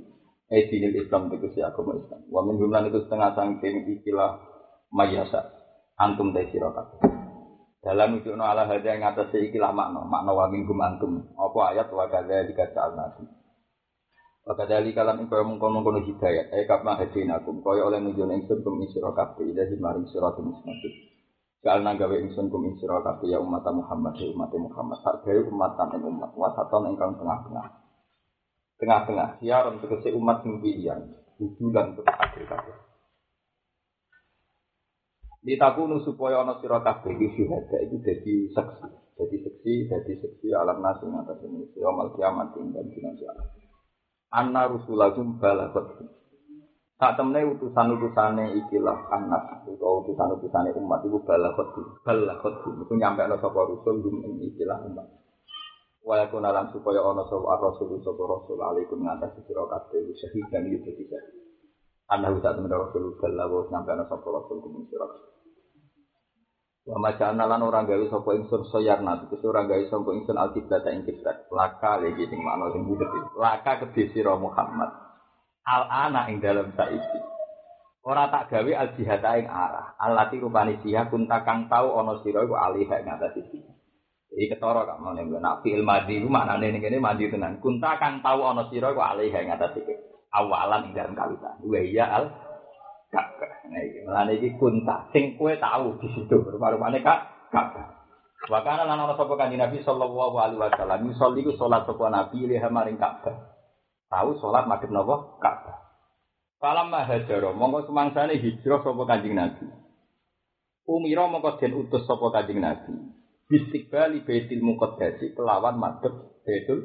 [0.53, 2.29] Eh dinil Islam tegese agama Islam.
[2.29, 4.37] Wa min jumlah itu setengah sangking ikilah
[4.93, 5.49] mayasa.
[5.97, 7.22] Antum te sira kabeh.
[7.83, 11.19] Dalam itu no ala hada yang atas ikilah makna, makna wa minggum antum.
[11.35, 13.27] Apa ayat wa kadza dikata nasi.
[14.47, 16.47] Wa kadza kalam ing kaya mungkon-mungkon hidayat.
[16.55, 20.95] Ay kapna hadinakum kaya oleh nunjuk ingsun kum isra kabeh ilahi maring siratul mustaqim.
[21.59, 25.75] Kalna gawe ingsun kum ing sira ya umat Muhammad ya umat Muhammad sak gawe umat
[25.95, 27.67] ing umat wasaton ingkang tengah-tengah.
[28.79, 31.03] Tengah-tengah siaran tegese umat pilihan,
[31.35, 32.92] tujuan untuk akhir kabeh.
[35.43, 38.87] Ditakunu supaya ana sira kabeh iki syuhada iku dadi saksi.
[39.19, 43.47] Dadi saksi, dadi saksi alam nasi atas manusia mal kiamat dan dina kiamat.
[44.31, 45.99] Anna rusulahum balagat.
[46.95, 51.75] Saat temne utusan-utusane ikilah anak atau utusan-utusane umat itu balagot
[52.07, 55.11] balagot itu nyampe ana sapa rusul dum ing ikilah umat.
[56.07, 60.71] Wa yakuna lan supaya ana sapa rasul sapa rasul alaikum ngatasi sira kabeh syahid dan
[60.71, 61.35] iki dadi syahid.
[62.07, 65.32] Ana utak temne rasul balagot nyampe ana sapa rasul kum sira kabeh.
[66.83, 71.07] Wa macana lan ora gawe sapa ingsun soyarna tegese ora gawe sapa ingsun alkiblat ing
[71.07, 71.47] kiblat.
[71.47, 73.07] Laka lagi sing makna sing budet.
[73.39, 74.91] Laka kedhe sira Muhammad.
[75.63, 77.19] al ana ing dalam saiki.
[78.03, 79.95] Ora tak gawe al jihad ing arah.
[79.95, 83.63] Alati rupane siha kunta kang tau ana sira iku alih ing atas iki.
[84.33, 87.61] Jadi ketara kak mau nih nak fi'il madi itu mana nih ini madi tenan.
[87.61, 89.93] Kunta kan tahu ono siro ku alih yang atas itu
[90.33, 91.61] awalan ing dalam kawitan.
[91.61, 92.33] Wa iya al
[93.13, 93.69] Ka'bah.
[93.69, 98.01] Nah iki melane iki kunta sing kowe tahu di situ rumah-rumahane kak Ka'bah.
[98.49, 102.67] Wa kana lan ana sapa Nabi sallallahu alaihi wasallam yusolli ku salat sapa Nabi liha
[102.73, 103.53] maring Ka'bah.
[104.09, 105.77] Tahu salat madhep napa Ka'bah.
[106.57, 109.69] Falam mahajaro mongko semangsane hijrah sapa kanjeng Nabi.
[110.89, 112.97] Umira mongko den utus sapa kanjeng Nabi.
[113.53, 116.79] Istiqbali Baitul Muqaddas kelawan madhep Baitul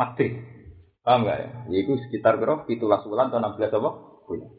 [0.00, 0.56] Maqdis.
[1.06, 1.48] Paham gak ya?
[1.70, 2.66] Yaitu sekitar berapa?
[2.66, 3.90] 17 bulan atau 16 apa?
[4.26, 4.50] Bulan.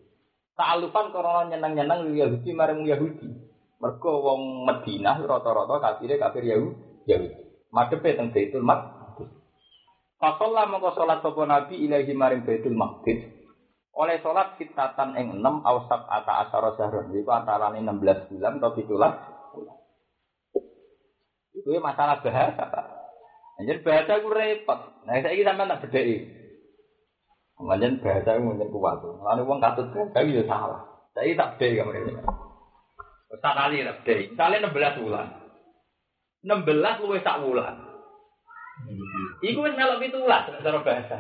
[0.58, 3.30] Ta'alufan karena nyenang-nyenang Yahudi marang Yahudi.
[3.78, 7.06] Mergo wong Madinah rata-rata kafire kafir Yahudi.
[7.06, 7.42] Yahudi.
[7.70, 9.30] Teng Baitul Maqdis.
[10.18, 13.22] Fasolla mongko salat sapa Nabi ilahi maring Baitul Maqdis.
[13.94, 17.14] Oleh salat kitatan ing 6 awsab ata asara sahron.
[17.14, 19.14] Iku antarane 16 bulan atau 17 bulan.
[21.54, 22.86] Itu ya masalah bahasa, Pak.
[23.58, 24.80] Anjir bahasa ku repot.
[25.10, 26.18] Nah, saya ini sampean tak bedheki.
[27.58, 29.02] Kemudian bahasa itu mungkin kuat.
[29.02, 30.82] Lalu uang katut saya ya salah.
[31.18, 32.14] Saya tak bedheki kamu ini.
[33.42, 34.38] Tak kali tak bedheki.
[34.38, 35.28] Misalnya 16 bulan.
[36.46, 37.76] 16 luwih sak bulan.
[39.42, 41.18] Iku wis melok pitulas cara bahasa.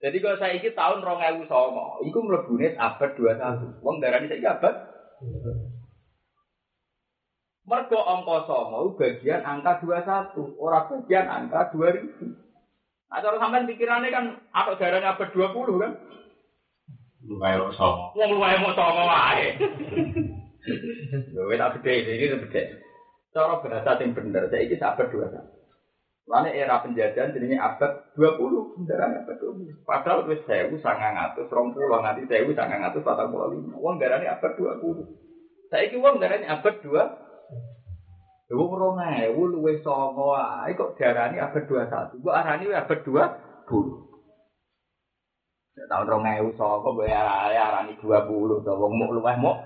[0.00, 1.48] Jadi kalau saya iki tahun 2009,
[2.08, 3.84] iku mlebune abad 21.
[3.84, 4.74] Wong darani saiki abad
[7.64, 12.43] Mergo angka sama bagian angka 21, ora bagian angka 2000.
[13.14, 15.92] Nah, cara sampean pikirannya kan atau darahnya abad 20 kan?
[17.30, 18.10] Lu kayak sama.
[18.10, 19.54] Wong luwih mau sama wae.
[21.30, 22.62] Wis tak gede iki gede.
[23.30, 25.30] Cara bahasa sing bener, saiki abad 21.
[26.26, 29.86] Lalu era penjajahan jadinya abad 20, darahnya abad 20.
[29.86, 33.78] Padahal wis 1900, 20 nganti 1945.
[33.78, 35.70] Wong darahnya abad 20.
[35.70, 36.90] Saiki wong darahnya abad 2
[38.52, 42.20] Wong rong ewu luwih songo ae kok diarani abad 21.
[42.20, 43.24] Mbok arani abad 20.
[45.74, 48.04] Ya tahun rong ewu songo mbok arani 20
[48.68, 49.64] to wong muk luwih muk.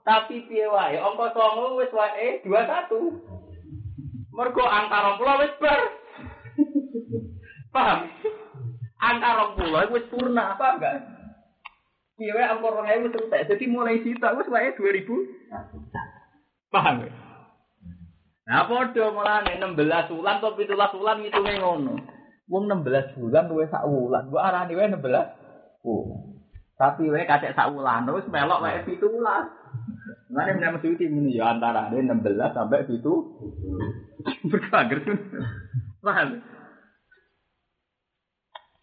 [0.00, 4.32] Tapi piye wae angka songo wis wae 21.
[4.32, 5.80] Mergo angka 20 wis bar.
[7.68, 8.08] Paham?
[8.96, 10.96] Angka 20 wis purna apa enggak?
[12.16, 15.04] Piye wae angka rong ewu terus jadi mulai sita wis wae 2000.
[16.72, 17.04] Paham?
[17.04, 17.33] Ya?
[18.44, 20.68] Nah, padha mulane 16 bulan atau 17
[21.00, 21.94] bulan ngitunge ngono.
[22.44, 24.28] Wong 16 bulan luwih sak wulan.
[24.28, 26.20] Mbok arani wae 16 bulan.
[26.76, 29.00] Tapi wae kacek sak wulan wis melok wae 17.
[30.28, 32.04] Mulane menawa mesti muni ya antara 16
[32.52, 33.00] sampai 7.
[34.52, 35.00] Berkager.
[36.04, 36.28] Paham?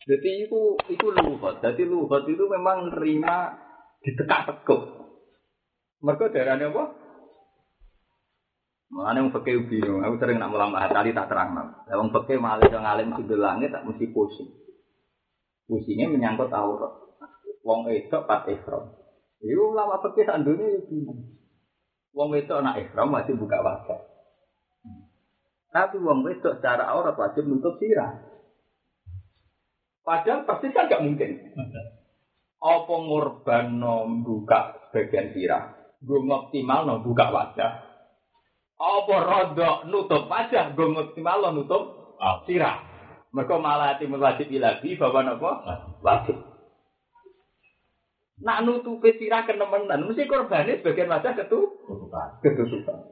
[0.10, 1.62] Jadi itu itu luhut.
[1.62, 3.54] Jadi luhut itu memang nerima
[4.02, 4.82] ditekak-tekuk.
[6.02, 6.84] Mereka darahnya apa?
[8.92, 11.56] Mulane wong fikih bingung, aku sering nak mulang bahas kali tak terang.
[11.56, 14.52] Lah wong fikih malah yang ngalim sudul langit tak mesti pusing.
[15.64, 16.92] Pusingnya menyangkut aurat.
[17.64, 18.92] Wong wedok pat ihram.
[19.40, 21.24] Iku lama fikih sak dunia ya bingung.
[22.12, 24.00] Wong wedok nak ihram wajib buka wajah.
[25.72, 28.20] Tapi wong wedok secara aurat wajib nutup sirah.
[30.04, 31.40] Padahal pasti kan gak mungkin.
[32.60, 33.80] Apa ngorban
[34.28, 35.80] buka bagian sirah?
[36.04, 37.91] Gue optimal no buka wajah.
[38.82, 40.74] Apa rodok nutup wajah?
[40.74, 41.14] Gue no
[41.54, 42.18] nutup
[42.50, 42.82] sirah.
[43.30, 45.52] Mereka malah hati wajib ilahi bahwa nopo
[46.02, 46.36] wajib.
[48.42, 51.62] Nak nutupi sirah kenemenan, mesti korbannya sebagian wajah ketu
[52.42, 53.06] ketutupan.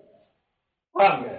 [0.90, 1.38] Paham ya?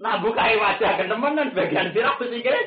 [0.00, 2.66] Nah buka wajah kenemenan bagian sirah mesti.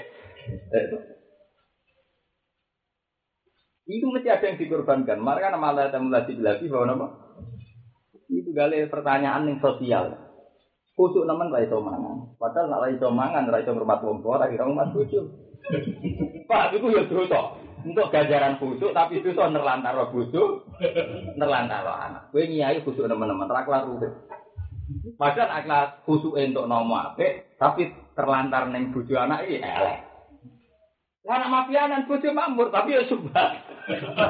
[3.89, 5.18] Itu mesti ada yang dikorbankan.
[5.18, 7.08] Maka nama Allah yang mulai dijelaskan bahwa nama
[8.30, 10.18] itu gali pertanyaan yang sosial.
[10.96, 11.84] Kusuk nemen ra iso.
[12.40, 15.22] Padahal nek ra iso mangan, ra iso ngurmat wong tua, ra kira ngurmat bojo.
[16.48, 17.60] Pak, iku ya dosa.
[17.86, 20.64] Untuk ganjaran kusuk tapi dosa nerlantar bojo,
[21.36, 22.32] nerlantar anak.
[22.32, 24.14] Kowe nyai kusuk nemen-nemen ra kelar urip.
[25.20, 30.00] Padahal akhlak kusuk entuk nomo apik, tapi terlantar ning bojo anak iki elek.
[31.26, 33.04] Anak mafianan bojo makmur tapi ya
[34.02, 34.30] subah.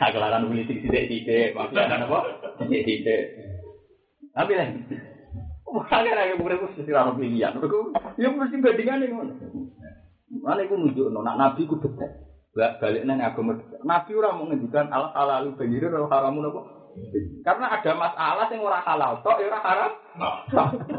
[0.00, 2.18] Aklaran politik tidak-tidak, mafianan apa?
[2.60, 3.22] Tidak-tidak.
[4.32, 4.68] Tapi lah.
[4.68, 6.82] Lagi bukan aku mesti
[10.76, 12.10] nunjuk nak nabi ku detek.
[12.52, 13.56] Balik neng agama.
[13.80, 16.81] Nabi orang mau ngendikan al halalu banjir al haramu apa?
[17.42, 19.92] Karena ada masalah yang orang halal tok, ya orang haram.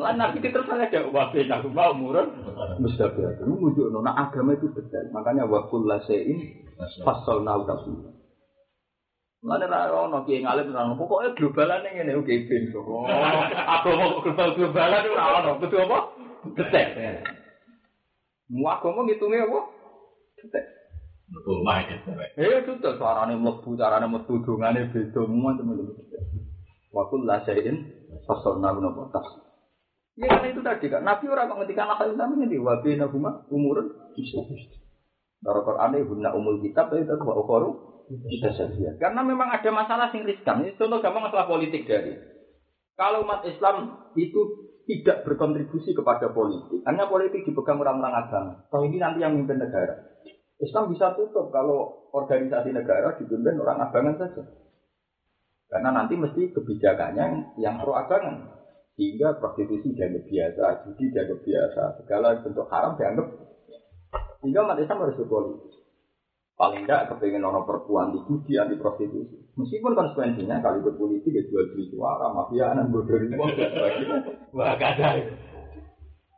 [0.02, 2.34] Lah nabi terus ada wabe nak mau murun
[2.82, 3.38] mustahil.
[3.46, 5.14] Lu nunjuk nak agama itu detek.
[5.14, 6.66] Makanya wakul la sein
[7.06, 7.94] fasal nau tafsir.
[9.44, 12.64] Mulane ra ono kiai ngalim nang pokoke globalan ngene oke ben.
[12.74, 13.06] Oh,
[13.76, 15.52] agama global-globalan ora ono.
[15.62, 15.98] Kudu apa?
[16.58, 16.88] Detek.
[18.50, 19.60] Mu agama ngitunge apa?
[21.30, 21.48] Detek.
[21.48, 22.12] Rumah itu.
[22.36, 26.04] Eh itu tuh suarane mlebu, carane metu dongane beda macam-macam.
[26.94, 27.78] Wa kullu syai'in
[28.28, 29.28] fasalna napa tas.
[30.14, 34.14] Ya kan itu tadi kan Nabi orang menghentikan akal Islam ini wa bina huma umurun
[34.14, 38.94] Dari Quran ini guna umul kitab itu wa ukhoru kita saja.
[39.02, 40.62] Karena memang ada masalah sing riskan.
[40.62, 42.14] Ini contoh gampang masalah politik dari.
[42.94, 48.54] Kalau umat Islam itu tidak berkontribusi kepada politik, hanya politik dipegang orang-orang agama.
[48.70, 50.13] Kalau ini nanti yang memimpin negara.
[50.64, 54.44] Islam bisa tutup kalau organisasi negara dipimpin orang abangan saja.
[55.68, 58.64] Karena nanti mesti kebijakannya yang pro abangan.
[58.94, 63.28] Sehingga prostitusi dianggap biasa, judi dianggap biasa, segala bentuk haram dianggap.
[64.40, 65.74] Sehingga umat Islam harus berpolitik.
[66.54, 69.58] Paling tidak kepengen orang perempuan di judi, anti prostitusi.
[69.58, 73.34] Meskipun konsekuensinya kali berpolitik ya jual beli suara, mafia, anak bodoh ini,
[74.54, 75.10] wah gak ada.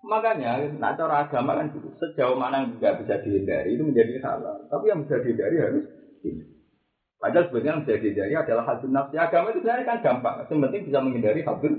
[0.06, 1.90] Makanya, nah cara agama kan gitu.
[1.98, 4.70] Sejauh mana yang nggak bisa dihindari itu menjadi halal.
[4.70, 5.86] Tapi yang bisa dihindari harus
[6.22, 6.46] ini.
[7.18, 9.18] Padahal sebenarnya yang bisa dihindari adalah hadun nafsi.
[9.18, 10.36] Agama itu sebenarnya kan gampang.
[10.46, 11.70] Yang penting bisa menghindari nafsi.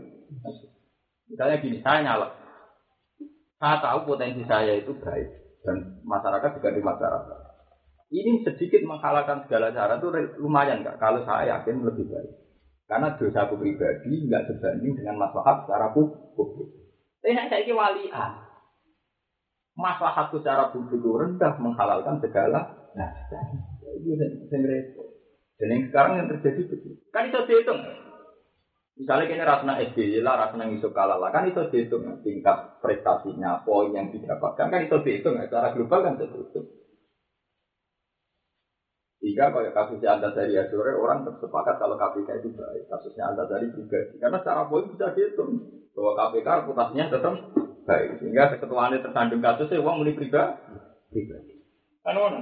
[1.30, 2.28] Misalnya gini, saya nyala.
[3.62, 5.28] Saya tahu potensi saya itu baik.
[5.62, 7.38] Dan masyarakat juga di masyarakat.
[8.10, 10.10] Ini sedikit menghalalkan segala cara itu
[10.42, 10.98] lumayan kak.
[10.98, 12.32] Kalau saya yakin lebih baik.
[12.86, 16.85] Karena dosa aku pribadi nggak sebanding dengan masalah secara publik.
[17.22, 18.30] Tapi saya ini walian.
[19.76, 22.88] Masalah secara publik itu rendah menghalalkan segala.
[22.96, 23.10] Nah,
[23.92, 25.08] itu repot.
[25.56, 27.00] Dan yang sekarang yang terjadi begitu.
[27.12, 27.80] Kan itu dihitung.
[28.96, 33.92] Misalnya kini rasanya SBY lah, rasanya ngisuk kalah lah, kan itu dihitung tingkat prestasinya, poin
[33.92, 36.66] yang didapatkan, kan itu dihitung secara global kan itu dihitung.
[39.26, 42.86] Jika kalau kasusnya Anda dari Azure, orang bersepakat kalau KPK itu baik.
[42.86, 44.22] Kasusnya Anda dari pribadi.
[44.22, 45.75] Karena secara poin bisa dihitung.
[45.96, 47.34] Bahwa KPK reputasinya tetap
[47.88, 48.20] baik.
[48.20, 51.54] Sehingga keketuaannya tersandung kasusnya uang mulai pribadi.
[52.04, 52.40] Kan mana?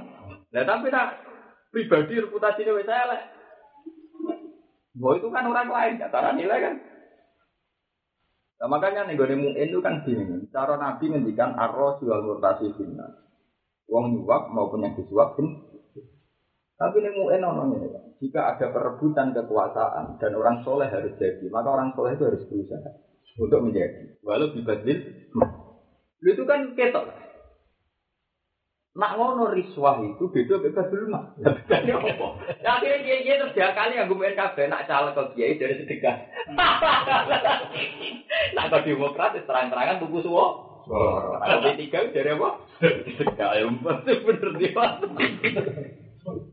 [0.51, 1.23] Nah tapi tak
[1.71, 3.21] pribadi reputasinya saya lah.
[4.95, 6.75] Bahwa itu kan orang lain, cara nilai kan.
[8.55, 13.03] Nah, makanya nih gue itu kan gini, cara Nabi ngendikan arroh jual murtasi finna.
[13.91, 15.35] Uang nyuap maupun yang disuap
[16.75, 17.39] tapi ini mu'en
[17.71, 17.87] ini.
[18.19, 23.04] Jika ada perebutan kekuasaan dan orang soleh harus jadi, maka orang soleh itu harus berusaha
[23.39, 24.15] untuk menjadi.
[24.23, 24.99] Walau dibadil,
[26.25, 27.05] itu kan ketok.
[28.95, 31.35] Nak ngono riswah itu beda bebas dulu mah.
[32.63, 35.83] Ya akhirnya dia dia terus dia kali yang gue kafe nak caleg ke kiai dari
[35.83, 36.15] sedekah.
[38.55, 40.47] nak kau demokrat terang-terangan buku suwo.
[40.87, 42.49] Kalau tiga dari apa?
[43.19, 43.67] Sedekah ya
[44.23, 44.83] bener dia.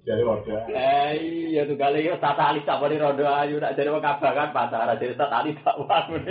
[0.03, 0.68] Jadi roda.
[0.68, 1.12] Eh
[1.49, 4.93] iya tuh kali yo tata alis tak boleh roda ayu nak jadi wong kabangan pasar
[5.01, 6.23] jadi tata alis tak wangun.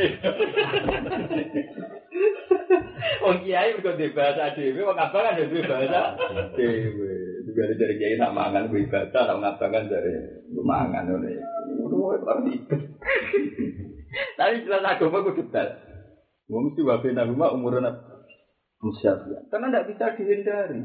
[3.26, 6.14] Wong kiai mergo di bahasa dhewe wong kabangan yo duwe bahasa
[6.54, 7.14] dhewe.
[7.50, 10.14] Juga dari kiai nak mangan kuwi bahasa nak ngabangan dari
[10.62, 11.30] mangan ngono.
[14.38, 15.82] Tapi jelas agama kudu detail.
[16.46, 17.90] Wong mesti wae nang rumah umurnya
[18.82, 19.46] Musyafiat.
[19.54, 20.82] Karena tidak bisa dihindari.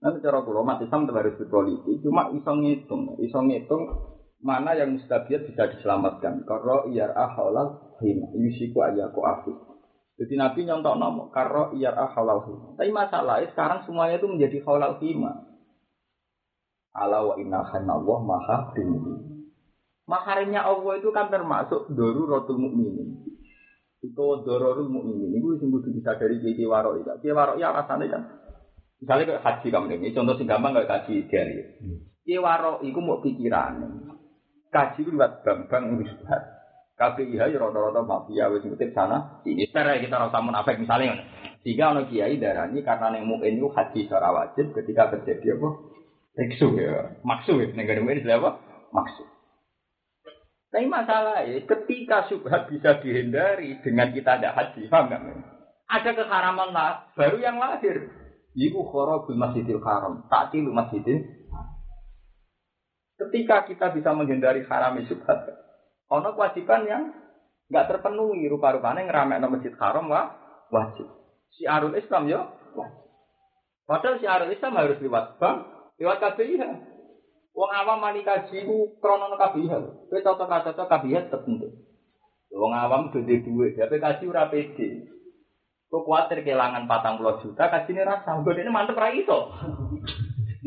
[0.00, 3.84] Nanti cara kulo mati Islam harus berpolitik, cuma iso ngitung, iso ngitung
[4.40, 6.40] mana yang mustabiat bisa diselamatkan.
[6.48, 9.52] Karo iyar ahalal hina, yusiku ayaku afi.
[10.16, 12.80] Jadi Nabi nyontok nomor, karo iyar ahalal hina.
[12.80, 15.32] Tapi masalahnya sekarang semuanya itu menjadi halal hina.
[16.96, 19.14] Ala wa inna Allah maha tinggi.
[20.08, 23.20] Maharimnya Allah itu kan termasuk doru rotul mukminin.
[24.00, 25.38] Itu dororul mukminin.
[25.38, 27.20] Itu sing kudu disadari kiai warok.
[27.20, 28.22] Kiai warok ya rasanya kan
[29.00, 31.64] Misalnya kayak haji kamu ini, contoh sing gampang kayak haji ideal ya.
[32.20, 33.80] Kiwaro iku mau pikiran.
[34.68, 36.60] Kaji itu buat bambang wisbat.
[37.00, 39.40] KPIH ya rata-rata mafia wis ngutip sana.
[39.48, 41.16] Ini secara kita rasa munafik misalnya.
[41.64, 45.68] Jika ono kiai darani karena neng muin itu haji secara wajib ketika terjadi apa?
[46.36, 48.60] Riksu ya, maksud ya, negara ini apa?
[48.92, 49.28] Maksud.
[50.70, 55.22] Tapi masalah ya, ketika subhat bisa dihindari dengan kita tidak haji, paham nggak?
[55.90, 58.19] Ada keharaman lah, baru yang lahir.
[58.58, 61.22] Iku khorobul masjidil haram, taktilu masjidil
[63.20, 65.44] Ketika kita bisa menghindari haram subhat,
[66.08, 67.02] ono kewajiban yang
[67.68, 70.40] nggak terpenuhi rupa-rupanya ngeramek masjid haram wah
[70.72, 71.04] wajib.
[71.52, 72.40] Si arul Islam yo
[72.72, 73.06] wajib.
[73.84, 75.68] Padahal si arul Islam harus lewat bank,
[76.00, 76.62] lewat KBIH.
[77.52, 79.72] Wong awam mani kaji ku krono KBIH.
[80.08, 81.68] Kowe cocok-cocok KBIH tertentu.
[82.56, 85.19] Wong awam gede duit, tapi kaji ora pede.
[85.90, 88.38] Kau khawatir kehilangan patang puluh juta, kasih ini rasa.
[88.46, 89.26] Gue ini mantep rai.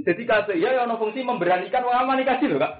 [0.04, 2.74] Jadi kasih ya, yang fungsi memberanikan wong aman kasih loh kak.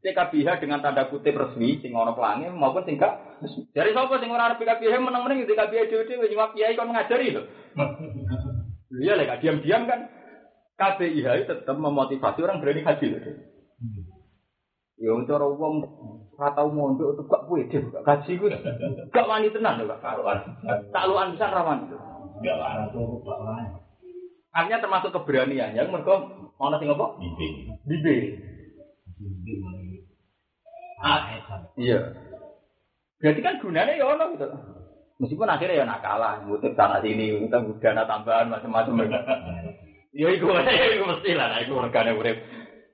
[0.00, 3.42] PKBH dengan tanda kutip resmi sing ono pelangi maupun sing gak.
[3.74, 7.42] Dari sapa sing ora PKBH meneng-meneng di PKBH dhewe-dhewe nyuwap kiai kon ngajari lho.
[8.96, 10.08] Iya lah, diam-diam kan
[10.80, 13.20] itu tetap memotivasi orang berani haji loh.
[15.00, 15.74] Ya cara wong
[16.36, 18.48] ora tau mondok untuk gak puede gak gaji ku
[19.12, 20.00] gak wani tenan lho Kak.
[20.00, 20.38] Taruhan.
[20.92, 23.64] Taklukan bisa lah, tuh Pak Lai.
[24.50, 26.16] Artinya termasuk keberanian yang mereka
[26.56, 27.06] mau sing apa?
[27.20, 27.54] Bimbing.
[27.84, 28.16] Bibe.
[29.20, 29.60] Bimbing.
[31.00, 31.28] Ah,
[31.76, 32.00] Iya.
[33.20, 34.48] Berarti kan gunanya ya ono gitu.
[35.20, 38.96] Meskipun akhirnya ya nakalah, ngutip sana sini, ngutip dana tambahan macam-macam.
[40.10, 42.42] Ya itu, itu mesti lah, itu organnya urip.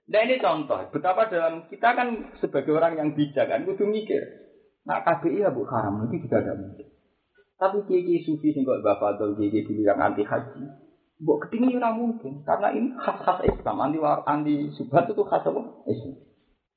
[0.06, 4.22] Nah ini contoh, betapa dalam kita kan sebagai orang yang bijak kan, kudu mikir.
[4.86, 6.86] Nah KBI ya bu haram, itu juga ada mungkin.
[7.58, 10.62] Tapi kiai sufi sing kok bapak atau kiai dulu yang anti haji,
[11.18, 15.62] bu ketinggi ora mungkin, karena ini khas-khas Islam, anti war, anti subhat itu khas apa?
[15.90, 16.14] Islam.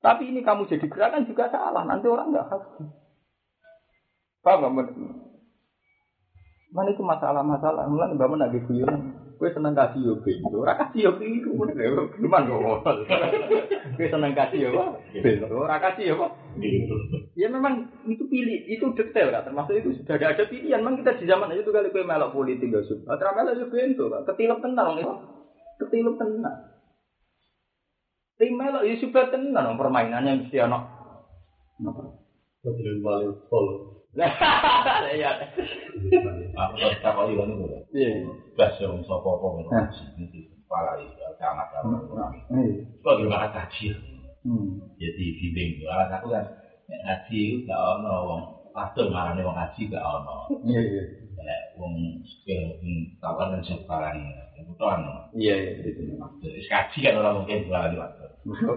[0.00, 2.82] Tapi ini kamu jadi gerakan juga salah, nanti orang nggak haji.
[4.42, 4.90] Paham nggak?
[6.74, 9.19] Mana itu masalah-masalah, mana lagi guyon.
[9.40, 11.56] Kue seneng kasih yo bento, ora kasih yo bento,
[12.12, 12.92] gimana kok?
[13.96, 14.84] Kue seneng kasih yo
[15.16, 16.28] bento, ora kasih yo
[17.32, 20.84] Ya memang itu pilih, itu detail kan, termasuk itu sudah ada, ada pilihan.
[20.84, 24.60] Memang kita di zaman itu kali kue melok politik gak suka, terus yo bento, ketilep
[24.60, 25.14] tenang itu,
[25.88, 26.56] ketilep tenang.
[28.36, 30.84] Tim melok yo sudah tenang, permainannya mesti anak.
[31.80, 32.02] Apa?
[32.60, 33.99] Betul balik full.
[34.10, 35.30] Iya.
[36.58, 37.66] Aku tak kok ilang itu.
[37.94, 38.10] Iya.
[38.58, 39.70] Gas yang sopo apa ngono.
[40.18, 41.68] Iki kepala iki camat
[42.50, 42.74] Iya.
[43.06, 43.94] Kok di mana kaji.
[44.42, 44.82] Hmm.
[44.98, 45.86] Jadi bimbing.
[45.86, 46.44] Alas aku kan
[46.90, 48.42] ngaji itu gak ono wong
[48.74, 50.36] pastor marane wong ngaji gak ono.
[50.66, 51.02] Iya, iya.
[51.78, 51.94] Wong
[52.26, 52.76] skill
[53.22, 54.18] kawan kan sekarang
[54.58, 55.06] kebutuhan.
[55.38, 56.02] Iya, iya, itu.
[56.42, 58.28] Jadi kaji kan orang mungkin jualan di pastor.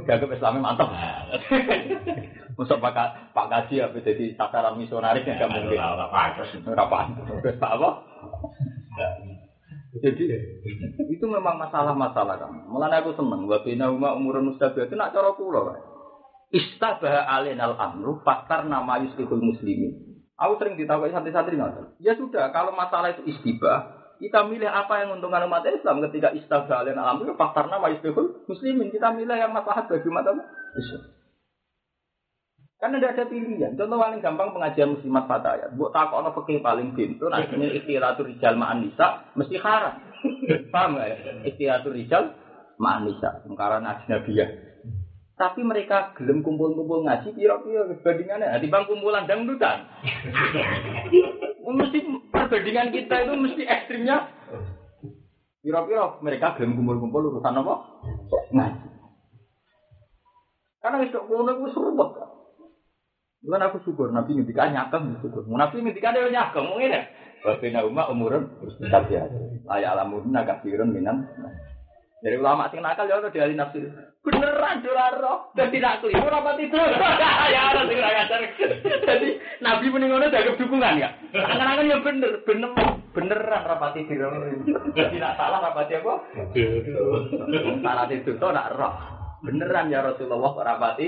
[0.06, 0.90] Dianggap Islamnya mantap.
[2.54, 5.80] Masuk Pak Pak Kaji apa jadi sasaran misionaris yang mungkin.
[5.80, 6.54] Ora pantes.
[6.62, 7.26] Ora pantes.
[7.26, 7.90] Terus Pak apa?
[9.94, 10.26] Jadi
[11.10, 12.50] itu memang masalah-masalah kan.
[12.66, 15.60] Mulane aku seneng wa bina huma umurun mustabihat itu nak cara kula.
[15.70, 15.78] Pak.
[16.54, 20.22] Istabah alinal amru faktar nama yuslihul muslimin.
[20.38, 21.98] Aku sering ditakuti santri-santri ngoten.
[22.02, 26.86] Ya sudah, kalau masalah itu istibah, kita milih apa yang menguntungkan umat Islam ketika istabah
[26.86, 28.94] alinal amru faktar nama yuslihul muslimin.
[28.94, 30.26] Kita milih yang maslahat bagi umat
[30.78, 31.23] Islam.
[32.84, 33.80] Karena tidak ada pilihan.
[33.80, 35.72] Contoh paling gampang pengajian muslimat fatayat.
[35.80, 37.32] Buat takut ono fikih paling pintu.
[37.32, 40.04] Ini istirahatul rijal ma'an nisa mesti haram.
[40.76, 41.18] Paham nggak ya?
[41.48, 42.36] Istirahatul rijal
[42.76, 43.40] ma'an nisa.
[43.56, 44.50] Karena ajnabiyah.
[45.40, 48.52] Tapi mereka gelem kumpul-kumpul ngaji kira-kira perbandingannya.
[48.52, 49.88] Nah, bang kumpulan dangdutan.
[51.80, 52.00] mesti
[52.36, 54.28] perbandingan kita itu mesti ekstrimnya.
[55.64, 57.76] Kira-kira mereka gelem kumpul-kumpul urusan apa?
[58.52, 58.88] Ngaji.
[60.84, 62.33] Karena itu kono itu serupet.
[63.44, 65.44] Bukan aku syukur, Nabi ngendikan nyakem syukur.
[65.52, 67.04] Nabi ngendikan dia nyakem, mungkin ya.
[67.44, 68.48] Wabina umat umurun
[68.88, 69.20] tapi
[69.68, 71.28] Layak alamun nakasirun minan.
[72.24, 73.84] Dari ulama sing nakal ya udah dari nafsir.
[74.24, 76.88] Beneran doraro dan tidak keliru apa tidur.
[77.52, 78.40] ya ada sing ngajar.
[79.04, 79.30] Jadi
[79.60, 81.12] Nabi muni ngono dukungan ya.
[81.36, 82.72] Angan-angan ya bener, bener
[83.12, 84.32] beneran rapati tidur.
[84.96, 86.16] Tidak salah rapati apa?
[87.84, 88.96] Salah tidur to nak roh.
[89.44, 91.08] Beneran ya Rasulullah rapati.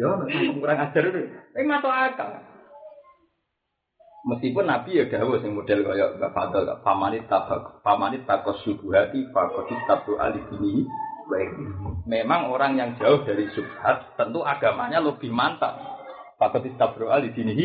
[0.00, 0.16] Ya,
[0.56, 1.20] kurang ajar itu.
[1.52, 2.40] Tapi masuk akal.
[4.20, 9.80] Meskipun Nabi ya dawuh sing model kaya Mbak Fadl, pamanit tabak, pamanit takos syubhati, fakotis
[9.88, 10.84] tabu alih ini.
[12.04, 15.76] Memang orang yang jauh dari subhat, tentu agamanya lebih mantap.
[16.36, 17.64] Fakotis tabu alih ini.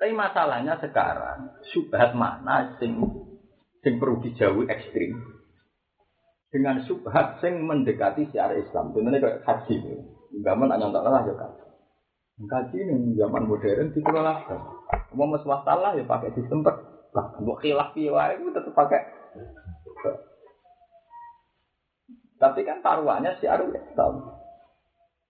[0.00, 2.96] Tapi masalahnya sekarang, subhat mana sing
[3.84, 5.12] sing perlu dijauhi ekstrim.
[6.48, 8.96] Dengan subhat sing mendekati syariat Islam.
[8.96, 9.76] Contohnya kayak haji.
[10.40, 11.52] Zaman hanya tak lah ya kan.
[12.42, 14.34] Kaji ini zaman modern dikelola
[15.12, 16.80] Mau mas wasalah ya pakai sistem per.
[17.12, 19.04] Bahkan buat khilaf piwa itu tetap pakai.
[22.40, 24.32] Tapi kan taruhannya si Aru Islam.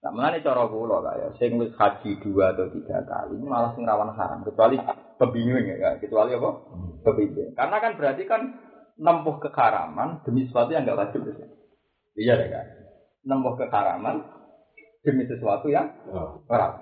[0.03, 4.11] Nah, mengenai cara lah ya, sing wis haji dua atau tiga kali malah sing rawan
[4.19, 4.75] haram kecuali
[5.15, 6.51] pembingung ya, kecuali apa?
[7.07, 7.55] Pembingung.
[7.55, 8.43] Karena kan berarti kan
[8.99, 11.23] nempuh kekaraman demi sesuatu yang enggak wajib.
[12.19, 12.67] Iya deh kan.
[13.23, 14.27] Nempuh kekaraman
[15.03, 15.91] demi sesuatu yang
[16.47, 16.79] orang.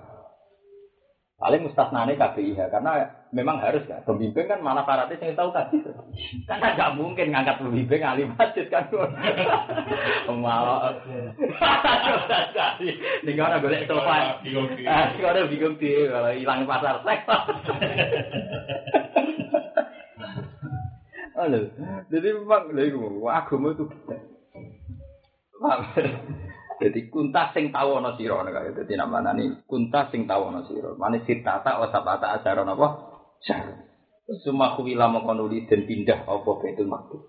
[1.41, 3.01] Paling mustasnane KBIH karena
[3.33, 5.81] memang harus kan pembimbing kan malah syaratnya yang tahu tadi.
[6.45, 8.85] Karena nggak mungkin ngangkat pembimbing ahli masjid kan.
[10.29, 11.01] Malah
[13.25, 14.37] tinggal orang boleh sofa
[14.85, 17.25] ah tinggal bingung di kalau hilang pasar seks.
[21.41, 21.73] Halo,
[22.13, 23.89] jadi memang lha iku agama itu
[26.81, 30.97] Jadi kunta sing tahu ana sira kaya dadi namanya nih kunta sing tahu ana sira.
[30.97, 32.87] Mane sitata wa sabata asaron apa?
[33.45, 33.85] Syahr.
[34.41, 37.21] Suma kuwila mongko nuli den pindah apa Baitul Maqdis.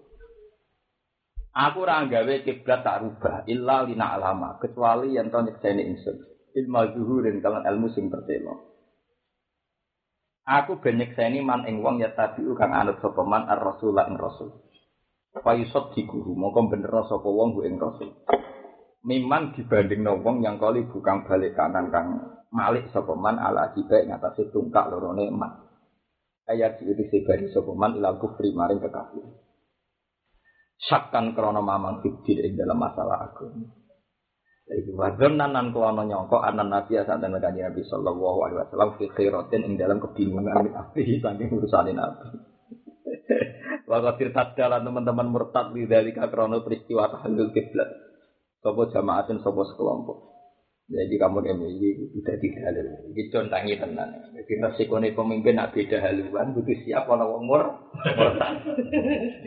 [1.52, 6.16] Aku ora gawe kiblat tak rubah illa lina alama kecuali yang to nyekseni ingsun.
[6.56, 8.72] Ilmu zuhurin kalan ilmu sing pertelo.
[10.48, 14.64] Aku ben nyekseni man ing wong ya tabiu kang anut sapa man ar-rasul ing rasul.
[15.36, 18.16] Fa yusad dikuhu mongko bener sapa wong ing rasul.
[19.02, 24.14] Miman dibanding wong yang kali bukan balik kanan kang malik sapa man ala kiba ing
[24.14, 25.52] atase tungkak lorone emak.
[26.46, 29.42] Ayat itu sebari sapa man ila kufri maring kekafiran.
[30.82, 33.50] Sakkan krono mamang fitjir ing dalam masalah aku.
[34.70, 39.04] Jadi wadon nanan krono nyongko anan nabi asal dan kaji nabi sallallahu alaihi wasallam fi
[39.10, 42.38] khairatin ing dalam kebingungan akhiri saking urusan nabi.
[43.90, 48.11] Wakatir tadalah teman-teman murtad di dari krono peristiwa tahlil kiblat.
[48.62, 50.32] Sopo jamaatin sopo sekelompok.
[50.92, 52.82] Jadi kamu udah tidak ada.
[53.10, 54.12] Ini contangi tenan.
[54.38, 57.90] Jadi resikone pemimpin nak beda haluan, butuh siap kalau umur.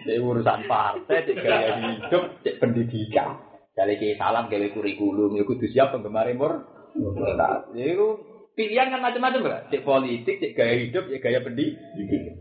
[0.03, 3.39] Jadi urusan partai, cek gaya hidup, cek pendidikan.
[3.77, 6.65] Jadi kayak salam gawe kurikulum, ya kudu siap penggemar umur.
[7.71, 7.93] Jadi
[8.57, 9.61] pilihan kan macam-macam lah.
[9.69, 12.35] Cek politik, cek gaya hidup, cek gaya pendidikan.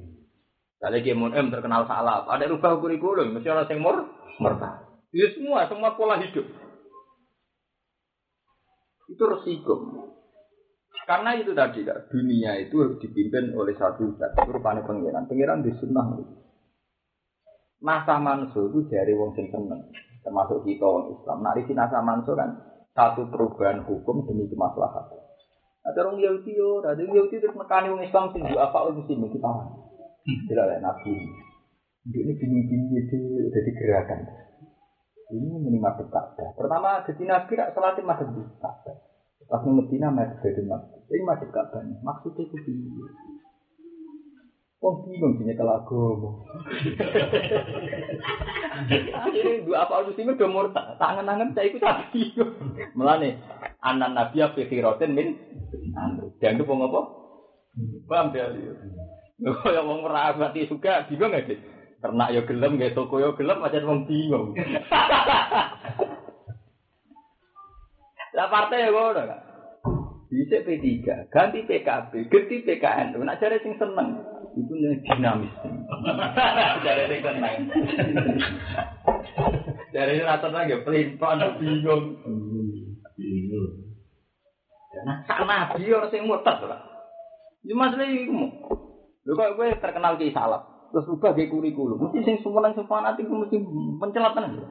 [0.80, 3.96] Jadi kayak M terkenal salah, ada rubah kurikulum, mesti orang yang mur,
[4.40, 4.80] murtad.
[5.12, 6.63] Itu semua, semua pola hidup.
[9.08, 9.74] Itu resiko.
[11.04, 14.32] Karena itu tadi dunia itu dipimpin oleh satu zat.
[14.40, 15.28] Itu rupanya pengiran.
[15.28, 16.16] Pengiran di sunnah.
[17.84, 19.92] Nasa manso itu dari wong sing seneng.
[20.24, 21.44] Termasuk kita wong Islam.
[21.44, 22.56] Nah, di nasa manso kan
[22.96, 25.20] satu perubahan hukum demi kemaslahatan.
[25.84, 29.28] Ada orang Yahudi yo, ada orang Yahudi terus mekani wong Islam sing apa orang muslim
[29.28, 29.50] kita.
[30.24, 31.12] Tidak ada nabi.
[32.08, 33.18] Ini bingung-bingung itu
[33.52, 34.43] jadi gerakan.
[35.34, 36.54] Ini minimal Ka'bah.
[36.54, 38.30] Pertama, jadi Nabi rak salatin madhep
[38.62, 38.94] Ka'bah.
[39.50, 40.94] Pas Medina madhep dari Nabi.
[41.10, 41.82] Ini madhep Ka'bah.
[41.82, 43.06] Maksudnya itu piye?
[44.78, 46.30] Wong bingung sini kalau agama.
[49.16, 51.00] Akhirnya dua apa muslim udah murtad.
[51.00, 52.36] Tangan-tangan saya ikut tapi
[52.92, 53.40] Melane
[53.80, 55.40] anak Nabi apa fikiroten min
[56.36, 57.00] Dan itu apa?
[58.04, 58.52] Paham dia?
[59.40, 61.73] Kalau wong merabati juga bingung sih?
[62.04, 64.52] Ternak yo gelem, gak toko yo gelem, aja wong bingung.
[68.36, 69.40] Lah partai ya ngono kan.
[70.28, 70.84] Bisa P3,
[71.32, 73.16] ganti PKB, ganti PKN.
[73.16, 74.20] Nak cari sing seneng.
[74.52, 75.54] Itu yang dinamis.
[76.84, 77.72] Cari sing seneng.
[79.94, 82.20] Cari rata lagi, pelin-pelan, bingung.
[83.16, 83.70] Bingung.
[85.08, 86.82] Nah, sak nabi orang sing lah.
[87.64, 88.34] Itu masalah itu.
[89.24, 90.73] Lho kok gue terkenal ki salap.
[90.94, 91.98] Terus ubah kayak kurikulum.
[91.98, 93.58] Mesti sing semua sing fanatik mesti
[93.98, 94.62] pencelatan.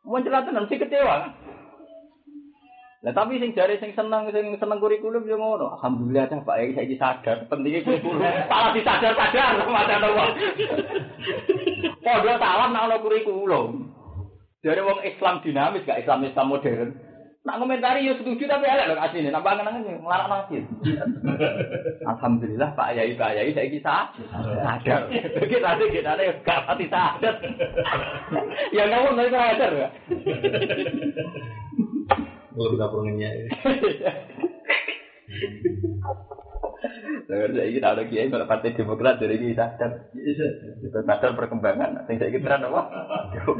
[0.00, 1.32] Pencelatan mesti kecewa kan.
[3.04, 5.76] Nah tapi sing jari sing seneng sing seneng kurikulum yo ngono.
[5.76, 8.24] Alhamdulillah dah Pak saya sadar pentingnya kurikulum.
[8.24, 10.24] Salah disadar sadar macam apa.
[12.00, 13.92] Padha salah nak ono kurikulum.
[14.64, 16.88] Dari wong Islam dinamis gak Islam Islam modern.
[17.44, 20.64] Nak komentari yo setuju tapi elek lho asline nambah ngeneng nglarang masjid.
[22.16, 24.16] Alhamdulillah Pak Yai Pak Yai saya kisah
[24.64, 25.12] sadar.
[25.52, 27.36] Kita ada kita ada gak pati sadar.
[28.72, 29.88] Ya ngomong nggak sadar ya.
[32.56, 33.28] Belum bisa purungnya.
[37.28, 40.08] Lalu saya kita ada kiai kalau partai Demokrat dari ini sadar.
[40.96, 42.08] Sadar perkembangan.
[42.08, 42.82] Saya kira apa?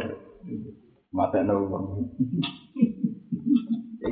[1.12, 1.68] Mata nol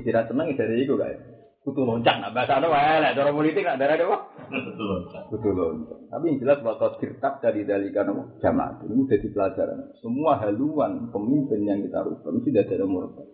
[0.02, 1.18] Tidak senang dari itu kayak
[1.62, 2.18] kutu loncat.
[2.18, 2.98] Nah bahasa apa?
[2.98, 4.16] Lah cara politik nak darah apa?
[4.50, 4.98] Betul.
[5.30, 5.98] Kutu loncat.
[6.10, 8.10] Tapi yang jelas bahwa kirtab dari dari kan
[8.42, 9.78] jamaah ini sudah pelajaran.
[10.02, 13.28] Semua haluan pemimpin yang kita rubah mesti tidak ada murtad.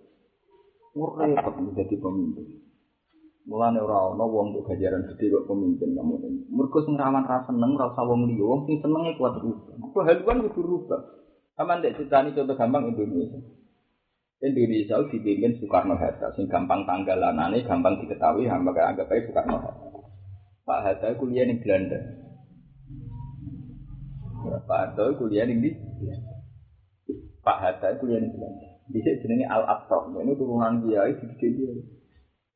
[0.92, 2.68] Murtad menjadi pemimpin.
[3.48, 6.40] Mulane ora ana wong untuk gajaran gede kok pemimpin kamu ini.
[6.52, 10.04] Mergo sing rawan ra seneng ora usah wong liya, wong sing senenge kuat rubah.
[10.04, 11.00] Haluan kudu rubah.
[11.56, 13.40] Aman dek ceritani contoh gampang Indonesia.
[14.38, 19.86] Indonesia dipimpin Soekarno Hatta, sing gampang tanggalanane, gampang diketahui, hamba anggap aja Soekarno Hatta.
[20.62, 21.98] Pak Hatta kuliah di Belanda.
[24.62, 25.70] Pak Hatta kuliah di
[27.42, 28.66] Pak Hatta kuliah di Belanda.
[28.88, 31.72] Di sini jenenge Al Aqsa, ini turunan dia, itu dia.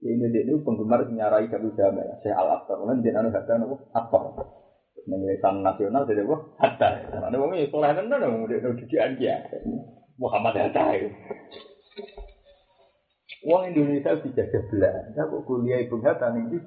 [0.02, 2.78] Ini dia itu penggemar nyarai Abu Jama ya, Syekh Al Akbar.
[2.78, 4.38] Kemudian dia anu hatta nopo Akbar.
[5.02, 6.36] Menulisan nasional dari apa?
[6.62, 6.88] Hatta.
[7.26, 8.62] Ada wong ini soleh tenan dong, dia
[9.18, 9.34] dia.
[10.14, 10.94] Muhammad Hatta
[13.42, 13.50] itu.
[13.50, 16.62] Wong Indonesia dijajah Belanda, kok kuliah ibu Hatta nih?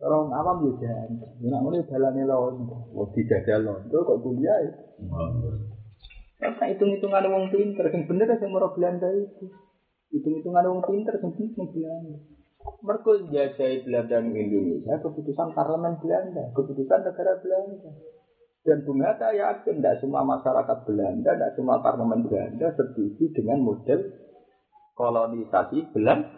[0.00, 1.10] Orang awam ya jangan.
[1.44, 4.56] Nak mulai jalan lawan, wong dijajah lawan, kok kuliah?
[6.40, 9.44] Karena hitung-hitungan wong pinter, yang bener yang merah Belanda itu.
[10.08, 12.16] Hitung-hitungan wong pinter, yang bener Belanda.
[12.80, 17.90] Mereka jajahi Belanda Indonesia, keputusan parlemen Belanda, keputusan negara Belanda.
[18.60, 24.00] Dan Bung Hatta yakin tidak semua masyarakat Belanda, tidak semua parlemen Belanda setuju dengan model
[25.00, 26.28] kolonisasi Belanda.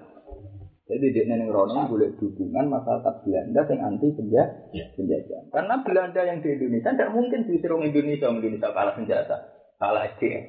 [0.86, 4.46] Jadi dia neneng Rono boleh dukungan masyarakat Belanda yang anti penjajah.
[4.94, 5.40] penjajah.
[5.50, 9.36] Karena Belanda yang di Indonesia tidak mungkin diusir orang Indonesia, Indonesia kalah senjata,
[9.80, 10.44] kalah SDM.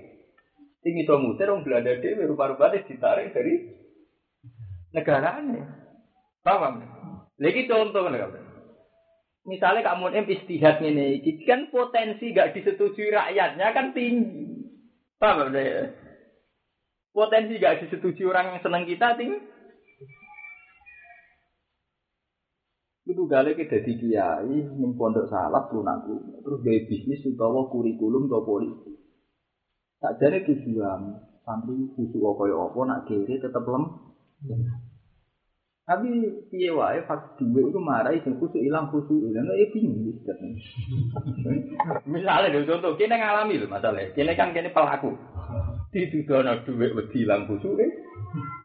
[0.83, 3.53] Tinggi itu musir orang Belanda dia rupa-rupanya ditarik dari
[4.91, 5.63] negaranya.
[6.43, 6.83] Paham?
[7.39, 8.19] Lagi contoh kan
[9.43, 14.71] Misalnya kamu em istihad ini, kan potensi gak disetujui rakyatnya kan tinggi.
[15.19, 16.02] Paham ya?
[17.13, 19.37] Potensi gak disetujui orang yang senang kita tinggi.
[23.03, 28.41] Itu gale kita di kiai, ning pondok salaf lunaku, terus gaya bisnis utawa kurikulum atau
[28.47, 28.95] politik.
[29.99, 33.83] Tak jadi tujuan, santri khusus kaya apa nak kiri tetap lem.
[35.83, 36.09] Tapi
[36.47, 40.23] piye wae pas duwe iku marai sing kusuk ilang kusuk ilang ya bingung wis
[42.07, 44.07] Misalnya contoh kene ngalami lho masalah.
[44.15, 45.11] Kene kan kene pelaku.
[45.93, 47.85] Ditudono duwe wedi ilang kusuke.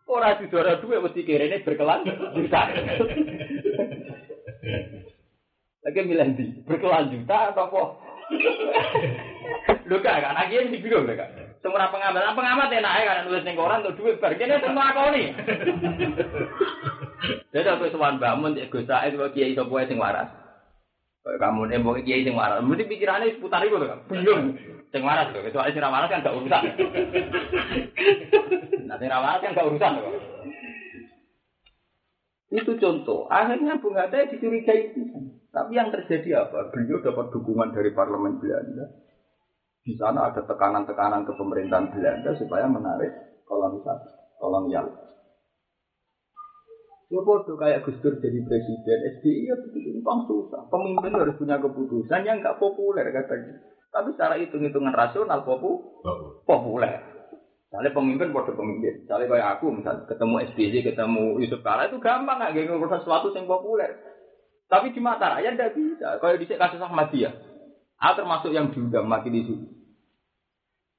[0.08, 2.08] Ora didono duwe wedi kerene berkelan
[5.84, 7.82] Lagi milih di berkelanjutan atau apa?
[9.88, 11.28] Lu kan anak ini bingung kan?
[11.60, 14.32] Semua pengamat, nah, pengamat enak ya kan nulis koran untuk duit bar.
[14.38, 15.34] Kene semua nih.
[17.50, 20.47] Jadi aku sowan bangun cek Gus Said kiai sapa sing waras.
[21.36, 22.64] Kamu nih mau kiai sing waras.
[22.64, 24.00] Mesti pikirannya seputar itu kan.
[24.08, 24.56] Bingung.
[24.88, 25.44] Sing waras kok.
[25.52, 26.62] Soalnya sing waras kan gak urusan.
[28.88, 30.14] Nah sing waras kan gak urusan kok.
[32.48, 33.28] Itu contoh.
[33.28, 35.04] Akhirnya Bung Hatta dicurigai itu.
[35.52, 36.72] Tapi yang terjadi apa?
[36.72, 38.88] Beliau dapat dukungan dari parlemen Belanda
[39.88, 45.07] di sana ada tekanan-tekanan ke pemerintahan Belanda supaya menarik kolonisasi, kolonial.
[47.08, 50.68] Ya bodoh kayak Gus Dur jadi presiden, SBI ya begitu gampang susah.
[50.68, 53.56] Pemimpin harus punya keputusan yang nggak populer katanya.
[53.88, 56.04] Tapi secara hitung-hitungan rasional popu,
[56.44, 57.00] populer.
[57.68, 59.08] Misalnya pemimpin bodoh pemimpin.
[59.08, 63.32] Misalnya kayak aku, misalnya ketemu SBY, ketemu Yusuf Kala itu gampang nggak gak ngurus sesuatu
[63.32, 63.90] yang populer.
[64.68, 66.20] Tapi di mata rakyat tidak bisa.
[66.20, 67.32] Kalau di kasus Ahmadiyah,
[67.96, 69.64] aku termasuk yang diundang mati di situ.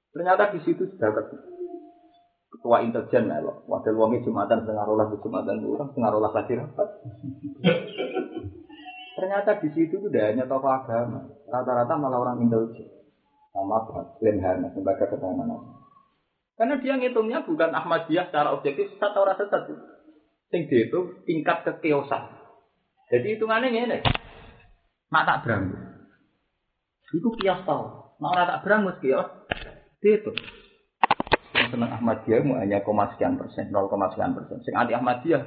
[0.10, 1.14] Ternyata di situ sudah
[2.60, 3.64] ketua intelijen melok.
[3.72, 6.88] Wakil wongi jumatan setengah rolas jumatan orang setengah rolas lagi rapat.
[9.16, 13.00] Ternyata di situ tidak hanya tokoh agama, rata-rata malah orang intelijen
[13.56, 13.80] sama
[14.20, 15.80] Lemhana sebagai keterangan.
[16.60, 19.72] Karena dia ngitungnya bukan Ahmadiyah secara objektif sesat rasa sesat.
[20.52, 22.36] Sing itu tingkat kekeosan.
[23.08, 24.00] Jadi hitungannya ini.
[25.10, 25.78] Nak tak beranggu.
[27.16, 28.14] Itu kios tau.
[28.20, 29.30] Nak orang tak beranggu kios.
[30.04, 30.36] Itu.
[31.70, 34.58] Yang senang Ahmadiyah mu hanya koma sekian persen, 0, sekian persen.
[34.66, 35.38] Sing anti Ahmadiyah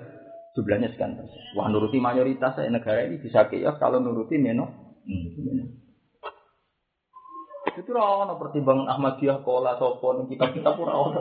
[0.55, 1.43] jumlahnya sekian persen.
[1.59, 4.70] Wah nuruti mayoritas negara ini bisa kios kalau nuruti neno.
[5.03, 5.66] Hmm.
[7.74, 11.20] Itu ora pertimbangan Ahmadiyah kola sopo ning kitab-kitab ora ono.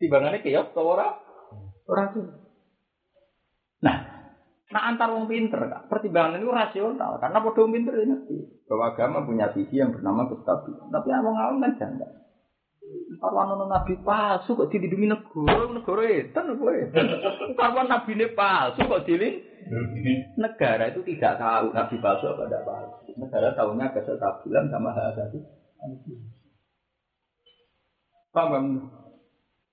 [0.00, 1.12] Timbangannya kios to ora?
[1.84, 2.08] Ora
[3.84, 3.96] Nah,
[4.72, 8.16] nah antar wong pinter kak, pertimbangan itu rasional karena bodoh pinter ini
[8.64, 10.88] bahwa agama punya visi yang bernama kestabilan.
[10.88, 12.27] Tapi yang ngawang kan janggal.
[13.18, 16.78] Karwan ono nabi palsu kok dilindungi negara, negara itu kowe.
[17.88, 23.10] Nabi ini palsu kok dilindungi negara itu tidak tahu nabi palsu apa tidak palsu.
[23.18, 25.38] Negara tahunya kestabilan sama hal tadi.
[28.30, 28.86] Paham?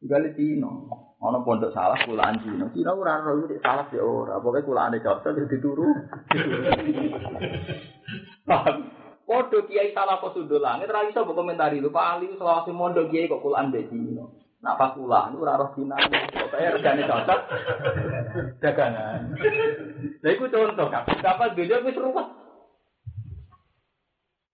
[0.06, 0.70] Gali Cina,
[1.18, 2.70] ono pondok salah kulaan Cina.
[2.74, 4.38] Cina ora ora salah ya ora.
[4.38, 5.86] Pokoke kulaane cocok dituru.
[8.50, 8.95] Paham?
[9.26, 13.42] Podo kiai salah kok sundul langit, ra iso komentari Pak Ali selawase mondok kiai kok
[13.42, 14.46] kulaan mbek dino.
[14.62, 15.98] Nak pas kulaan ora roh dinan,
[16.30, 17.40] pokoke regane cocok.
[18.62, 19.34] Dagangan.
[20.22, 21.10] Lha iku contoh kan.
[21.10, 22.28] Dapat dunia wis ruwet.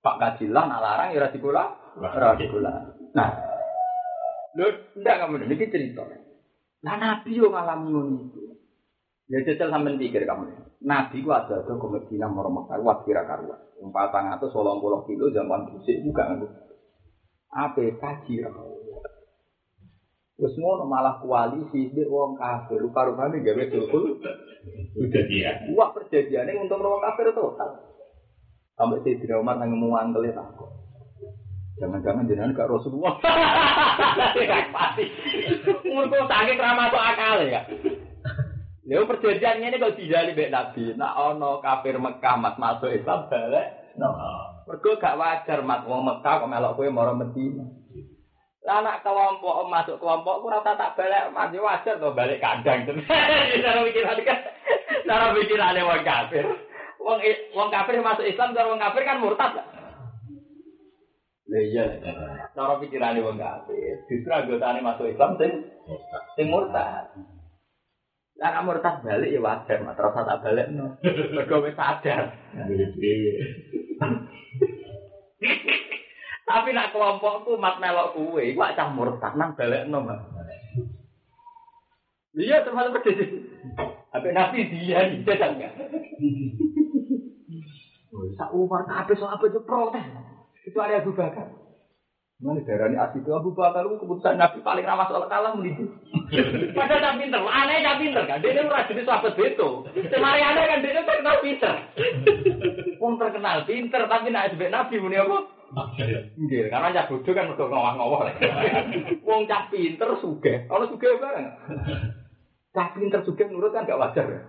[0.02, 2.72] Pak Kajilah nak larang ya ora dikula.
[3.12, 3.30] Nah,
[4.56, 4.68] lho
[5.00, 6.08] ndak kamu iki cerita.
[6.84, 8.51] Lah Nabi yo ngalami ngono iku.
[9.32, 10.52] Ya jajal sampean pikir kamu.
[10.84, 13.64] Nabi ku ada ke Medina mau Mekah kuat kira karuan.
[13.80, 16.52] Empat atau solong puluh kilo zaman busik juga nggak.
[17.56, 18.44] Apa kaji
[20.36, 22.82] Terus ngono malah koalisi di wong kafir.
[22.82, 24.18] Rupa-rupanya gak betul
[24.98, 25.54] Udah dia.
[25.78, 27.72] Wah perjanjiannya untuk wong kafir total.
[28.74, 30.74] Sampai saya tidak Umar nang ngomong angkel ya takut.
[31.78, 33.22] Jangan-jangan jenengan gak Rasulullah.
[34.76, 35.06] Pasti.
[36.26, 37.62] Sakit ramah akal ya.
[38.82, 40.98] Lha perjanjian ini kok dijali mbek Nabi.
[40.98, 43.94] Nak ono kafir Mekah mas masuk Islam balik.
[44.02, 44.10] No.
[44.66, 47.62] Mergo gak wajar mat wong Mekah kok melok kowe mara Medina.
[48.62, 52.86] Lah anak kelompok masuk kelompok ku rata tak balik yo wajar to balik kandang.
[53.66, 54.40] Cara pikiran kan
[55.06, 56.46] cara pikirane wong kafir.
[57.02, 57.20] Wong
[57.58, 59.54] wong kafir masuk Islam cara wong kafir kan murtad.
[61.52, 61.86] Lah iya.
[62.54, 64.06] Cara pikirane wong kafir.
[64.10, 65.52] Justru anggotane masuk Islam sing
[66.38, 67.12] sing murtad.
[68.42, 70.98] Lah nek murtad balik ya wajar, mat rasa tak balik no.
[71.38, 72.34] Mergo wis sadar.
[76.50, 80.26] Tapi nak kelompokku mat melok kuwe, iku cah murtad nang balekno, Mas.
[82.34, 83.30] Iya, termasuk pedes.
[84.10, 85.70] Apa nabi dia dia?
[88.12, 90.06] Oh, sak Umar kabeh sok apa itu protes.
[90.66, 91.61] Itu ada Abu Bakar.
[92.42, 95.94] Mana darah ini asli itu Abu Bakar itu keputusan Nabi paling ramah soal kalah menipu.
[96.74, 98.42] Padahal tak pinter, aneh tak pinter kan.
[98.42, 99.86] Dia itu ora jenis sahabat beto.
[100.10, 101.76] Semari aneh kan dia terkenal pinter.
[102.98, 105.38] Wong terkenal pinter tapi nak sebut Nabi muni apa?
[106.34, 108.34] Nggih, karena cah bodoh kan mergo ngowah-ngowah.
[109.22, 111.46] Wong cah pinter sugih, ana sugih bareng.
[112.74, 114.42] Cah pinter sugih nurut kan gak wajar ya.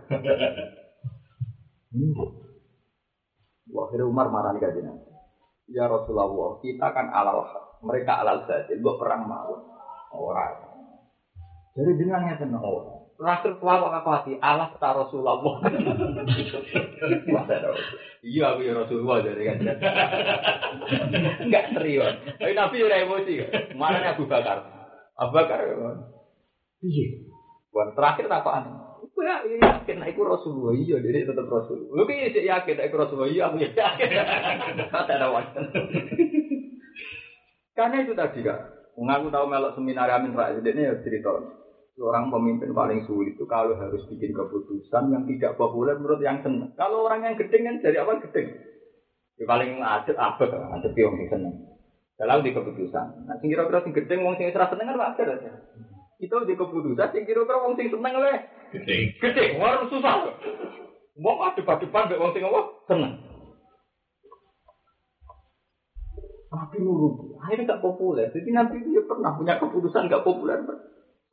[3.68, 5.11] Wah, akhirnya Umar marah nih kajian.
[5.72, 7.64] Ya Rasulullah, kita kan alal haq.
[7.82, 9.56] mereka alal saja, buat perang mau.
[10.12, 10.54] Orang.
[11.72, 13.02] Jadi dengan yang tenang orang.
[13.22, 15.38] Rasul tua kok aku hati, alas ta Rasulullah.
[18.22, 19.56] Iya aku ya Rasulullah jadi kan.
[21.42, 22.14] Enggak serius.
[22.38, 23.34] Tapi Nabi udah emosi.
[23.74, 24.62] Mana Abu Bakar?
[25.18, 25.58] Abu Bakar.
[26.82, 27.06] Iya.
[27.74, 28.46] Buat terakhir tak
[29.20, 31.90] ya yakin iku Rasulullah iya jadi tetap Rasul.
[31.92, 34.08] Lu ki sih yakin nah, Rasulullah iya aku yakin.
[34.88, 35.64] Kata ada wajan.
[37.76, 38.60] Karena itu tadi kan.
[38.92, 41.32] Mengaku tahu melok seminar Amin Rais ini ya cerita.
[41.92, 46.72] Seorang pemimpin paling sulit itu kalau harus bikin keputusan yang tidak populer menurut yang senang.
[46.72, 48.48] Kalau orang yang gedeng kan dari awal gedeng.
[49.36, 51.72] Ya paling adet apa adet yang seneng.
[52.16, 53.28] Kalau di keputusan.
[53.28, 55.52] Nah, sing kira-kira sing gedeng wong sing serasa seneng kan wajar aja.
[56.16, 58.36] Itu di keputusan sing kira-kira wong sing seneng oleh
[58.72, 59.44] Gede.
[59.60, 60.32] Warung susah.
[61.20, 62.60] Wong adep-adepan mbek wong sing apa?
[62.88, 63.12] Seneng.
[66.52, 68.28] Nabi nurut, akhirnya gak populer.
[68.28, 70.60] Jadi Nabi itu ya pernah punya keputusan gak populer.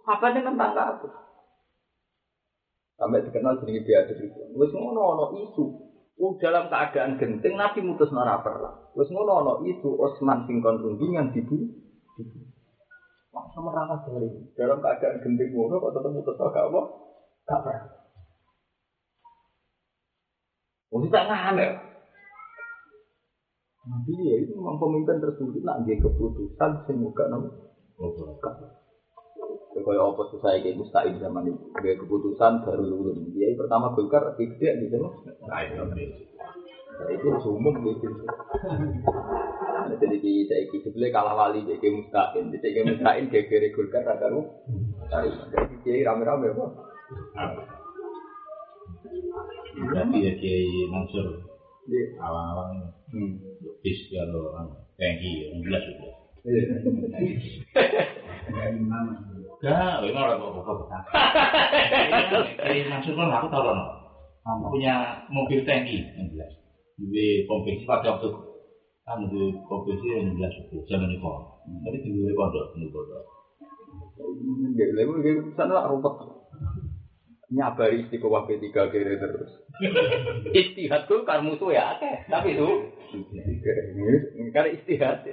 [0.08, 1.08] Apa tentang apa?
[2.96, 4.40] Sampai dikenal dia ada itu.
[4.56, 5.66] Wes ngono ono isu.
[6.20, 8.92] Oh, dalam keadaan genting Nabi mutus nara perlah.
[8.96, 11.68] Wes ngono ono isu Osman sing kon rundingan dibunuh.
[13.32, 16.82] Masa merangkak dari dalam keadaan genting ngono kok tetap mutus gak apa?
[17.50, 18.00] Gak pernah.
[20.90, 21.70] Oh, kita ngambil.
[23.90, 27.50] Nabi ya itu memang pemimpin tersulit nak dia keputusan semoga nama.
[27.98, 31.66] Ya, Kaya apa susah kayak mustahil zaman itu.
[31.82, 33.18] Dia keputusan baru lulus.
[33.34, 35.14] Dia pertama Golkar gede gitu loh.
[35.50, 35.82] Nah, itu.
[35.82, 38.06] Nah, itu harus umum gitu.
[38.10, 42.46] Nah, Jadi kita iki sebelah kalah wali jadi mustahil.
[42.52, 44.42] Jadi kayak mustahil kayak kiri Golkar ada lu.
[45.10, 46.66] Jadi kiai rame-rame apa?
[49.90, 51.26] Berarti ya Kiai Mansur
[51.90, 52.22] Iya.
[52.22, 53.42] awang-awang Hmm.
[53.82, 56.10] bis kalau anu, tangki, yang jelas juga.
[59.58, 60.78] Enggak, ini orang kok kok.
[62.62, 63.90] Kiai Mansur kan aku tahu loh.
[64.70, 66.52] Punya mobil tangki yang jelas.
[67.00, 68.30] Di pom bensin pada waktu
[69.08, 71.26] kan di pom bensin yang jelas itu zaman itu.
[71.86, 73.24] Tapi di pondok, di pondok.
[74.78, 76.14] Gak lagi sana lah rumput.
[77.50, 79.52] Nyabari istiqomah P3 kiri terus.
[80.62, 82.30] Istihad tuh kan musuh ya, akeh.
[82.30, 82.70] tapi itu
[84.54, 85.26] karena istihad.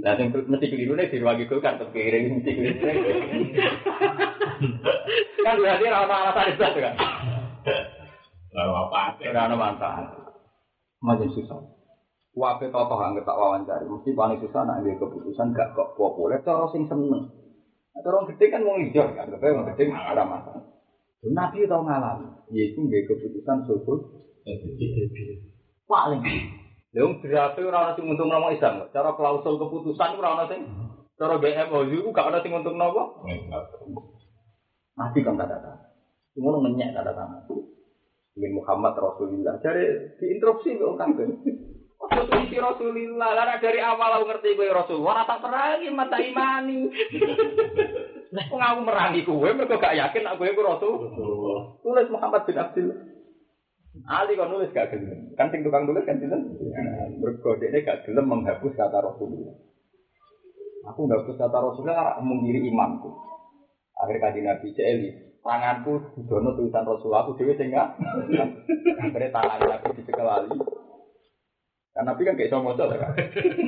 [0.00, 2.80] Nah, yang mesti keliru nih dirwagi gue kan kiri mesti keliru.
[5.42, 6.94] Kan berarti rasa alasan itu kan.
[8.54, 9.00] Lalu apa?
[9.26, 10.06] Ora ana manfaat.
[11.02, 11.58] Makin susah.
[12.32, 16.64] Wape tokoh anggap tak wawancari, mesti paling susah nak dia keputusan gak kok populer, cara
[16.72, 17.28] sing seneng.
[17.92, 20.64] Nah, Cara orang gede kan wong hijau, kan, tapi wong gede nggak ada masalah.
[21.22, 23.98] Nabi tau ngalami, yaitu nggak keputusan sulhul
[25.86, 26.22] paling.
[26.92, 30.60] Leung berarti orang sing untung nama Islam, cara klausul keputusan orang sing,
[31.16, 33.22] cara BMO itu gak ada sing untung nama.
[34.92, 35.72] Nabi kan kata kata,
[36.36, 37.54] cuma ngenyek kata kata.
[38.32, 39.60] Ingin Muhammad Rasulullah.
[39.60, 41.28] Jadi diinterupsi kok kafir.
[42.00, 46.90] Waktu isi Rasulullah, lara dari awal aku ngerti kowe Rasulullah, tak perangi mata imani.
[48.32, 50.92] Nah, kok aku merangi kowe mergo gak yakin aku iku Rasul.
[51.84, 52.88] Tulis Muhammad bin Abdul.
[54.08, 55.36] Ali kok nulis gak gelem.
[55.36, 56.56] Kan sing tukang tulis kan sinten?
[57.20, 59.52] Mergo dekne gak gelem menghapus kata Rasulullah.
[60.88, 63.12] Aku menghapus kata Rasulullah menggiri imanku.
[64.00, 65.08] Akhir kaji Nabi Celi,
[65.44, 68.00] tanganku dono tulisan Rasulullah aku dhewe sing enggak.
[68.96, 70.56] Akhirnya tangan aku dicekel Ali.
[71.92, 73.12] Kan Nabi kan gak bisa moco kan.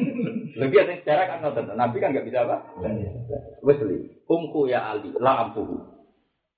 [0.61, 1.77] Lebih ada sejarah kan ngotot.
[1.77, 2.57] Nabi kan gak bisa apa?
[3.61, 4.25] Wes li.
[4.25, 5.77] Umku ya Ali, la ampuhu.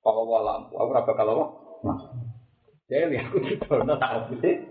[0.07, 1.47] Kalau wa lampu, aku raba kalau wa.
[1.83, 1.99] Nah.
[2.87, 4.63] Jadi aku ditono tak habis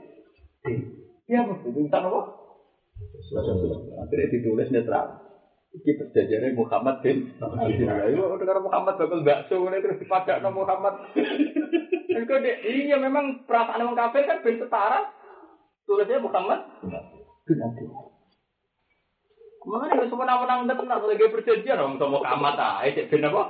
[1.25, 2.21] Iya, itu urusan apa?
[3.99, 5.19] Akhirnya ditulis netral.
[5.75, 8.07] Iki perjanjiannya Muhammad bin Abdullah.
[8.07, 10.95] Itu dengar Muhammad bakal bakso ini terus dipadak Muhammad.
[12.15, 15.03] Iya memang perasaan orang kafir kan bin setara.
[15.85, 16.59] Tulisnya Muhammad
[17.45, 18.15] bin Abdullah.
[19.65, 23.43] Mana yang semua menang tenang lagi perjanjian orang sama Muhammad ah, itu bin apa?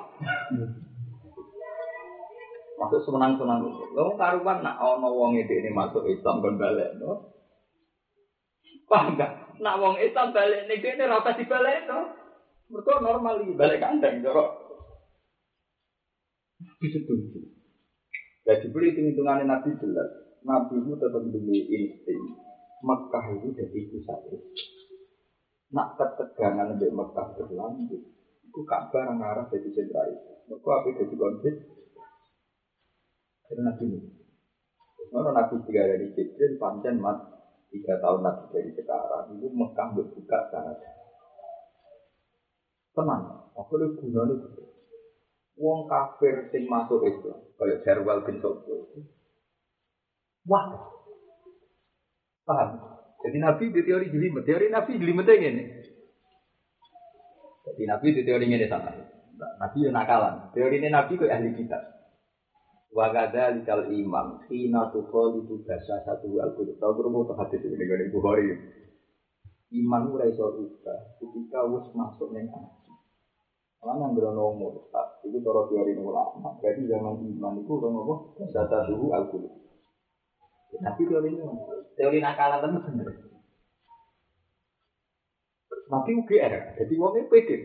[2.79, 3.67] Masuk semenang senang.
[3.67, 7.35] Lo karuan nak ono wong ini masuk Islam kon balik, no?
[8.87, 9.59] Paham gak?
[9.59, 11.99] Nak wong Islam balik nih ini rata di balik no?
[12.71, 14.55] Mereka normal balik kandang jorok.
[16.79, 17.43] Disetuju.
[18.45, 20.24] Jadi beli hitung-hitungannya Nabi jelas.
[20.45, 22.21] Nabi itu tetap demi insting.
[22.85, 24.19] Mekah itu jadi pusat
[25.73, 28.03] Nak ketegangan di Mekah berlanjut.
[28.45, 30.31] Itu kabar ngarah jadi sentra itu.
[30.45, 31.55] Mereka apa jadi konflik?
[33.49, 33.99] Karena Nabi ini.
[35.09, 37.35] Mana Nabi tiga dari Jibril, pancen mat
[37.75, 40.79] tiga tahun lagi dari sekarang itu Mekah berbuka sangat
[42.95, 44.63] tenang aku lu gunanya gitu
[45.55, 48.91] Wong kafir sing masuk Islam kayak Jarwal bin Sobo
[50.45, 50.65] wah
[52.45, 52.69] paham
[53.25, 55.63] jadi Nabi di teori jelimet teori Nabi jelimet ini
[57.65, 58.93] jadi Nabi di teori ini sama
[59.35, 61.95] Nabi yang nakalan teori ini Nabi kayak ahli kitab
[62.95, 66.79] Wagada likal imam, hina tuko itu bahasa satu al kudus.
[66.79, 68.55] Tahu kurang mau hadis ini dengan Bukhari.
[69.75, 72.91] Iman ora iso rubah ketika wis masuk hati.
[73.83, 76.55] Lan yang berono murtad, itu cara teori ulama.
[76.63, 79.51] Jadi zaman iman itu udah ngomong bahasa suhu al kudus.
[80.81, 81.45] Tapi teori ini,
[81.95, 83.07] teori nakalan itu bener.
[85.85, 87.57] Tapi UGR, jadi wongnya pede.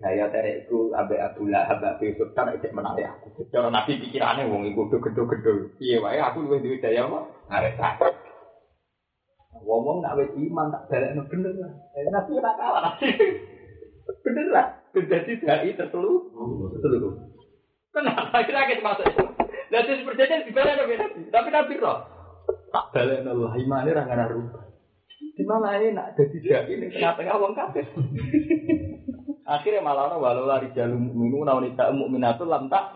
[0.00, 3.44] Gaya terek itu abe Abu Lahab, abe Sultan, itu menarik aku.
[3.52, 5.76] Cara nabi pikirannya wong iku gedho-gedho.
[5.76, 7.28] Iya wae aku luwih duwe daya apa?
[7.52, 8.00] Arek tak.
[9.60, 11.72] Ngomong nak wis iman tak balekno bener lah.
[11.92, 12.94] Eh, Nabi ora kalah.
[14.24, 14.66] Bener lah.
[14.96, 16.12] Jadi dai tertelu.
[16.80, 17.10] Tertelu.
[17.92, 19.39] Kenapa kira kita masuk itu?
[19.70, 21.30] Lah terus perjanjian dibalekno Nabi.
[21.30, 21.98] Tapi Nabi roh.
[22.74, 24.62] Tak balekno lah imane ora ngara rubah.
[25.40, 27.86] Di mana enak jadi dai ini tengah-tengah wong kafir.
[29.50, 32.86] Akhirnya malah orang walau lari jalur minu nawan tidak mukminatul lam tak.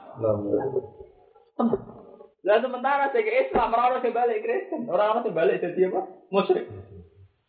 [2.44, 6.00] Lah sementara saya ke Islam orang orang balik Kristen, orang orang balik jadi apa?
[6.30, 6.68] Musyrik.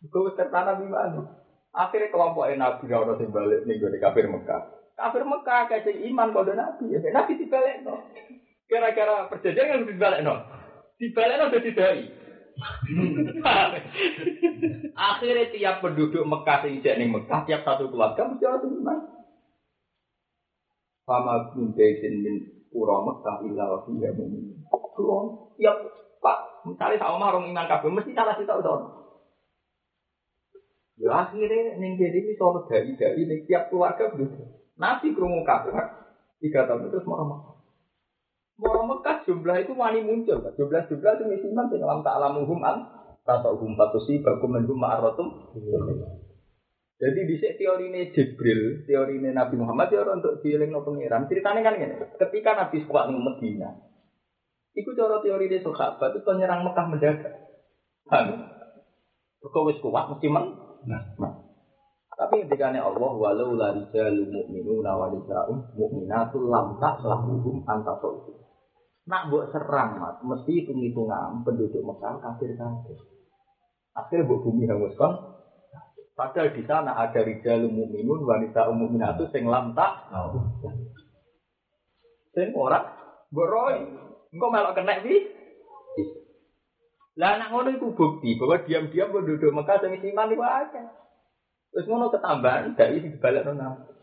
[0.07, 1.21] Gue tertanam di mana?
[1.75, 4.61] Akhirnya kelompok Nabi orang yang balik nih gue di kafir Mekah.
[4.95, 7.99] Kafir Mekah kayak iman pada Nabi, ya Nabi dibalik no.
[8.65, 10.35] Kira-kira perjanjian yang dibalik no.
[10.97, 12.01] Dibalik no jadi dai.
[14.95, 18.99] Akhirnya tiap penduduk Mekah sing ning Mekah tiap satu keluarga mesti orang iman.
[21.05, 22.35] Fama baitin min
[22.71, 24.65] pura Mekah illa wa fiha mu'min.
[24.71, 25.75] Kulo tiap
[26.23, 28.63] Pak, misalnya sama orang iman kabeh mesti salah sih tau
[30.95, 34.41] Ya akhirnya ning jadi ini soal ning tiap keluarga begitu.
[34.79, 35.75] Nabi krungu kabeh
[36.39, 37.54] tiga tahun terus mau
[38.55, 42.87] Mau Mekah jumlah itu wani muncul, jumlah-jumlah itu misiman sing alam tak alamuhum an
[43.25, 45.51] atau hum patusi bakum menhum ma'arotum.
[46.95, 51.27] Jadi di teori ini Jibril, teori ini Nabi Muhammad ya untuk dieling no pengiran.
[51.27, 53.75] Ceritanya kan ini, ketika Nabi suka ning Medina,
[54.71, 57.35] itu cara teori ini sahabat itu penyerang Mekah mendadak.
[58.07, 58.55] Kan?
[59.43, 60.55] Kau wis kuat mesti men.
[60.87, 61.03] Nah.
[62.15, 68.44] Tapi ketika Allah walau la rijalu mu'minuna wa nisa'un mu'minatul lam ta'lamuhum antasawuhum.
[69.05, 72.97] Nak buat serang mat, mesti hitung-hitungan penduduk Mekah kafir kafir.
[73.93, 75.13] Akhirnya buat bumi hangus kan.
[76.15, 80.09] Padahal di sana ada rijalu mu'minun wanita mu'minatu sing lam tak.
[82.33, 82.81] Sing ora
[83.29, 83.83] boroi.
[84.33, 85.15] Engkau melok kena bi.
[87.15, 90.87] Lah anak ngono itu bukti bahwa diam-diam penduduk Mekah sing iman itu akeh.
[91.71, 93.94] Terus ngono ketambahan dari dibalik nona.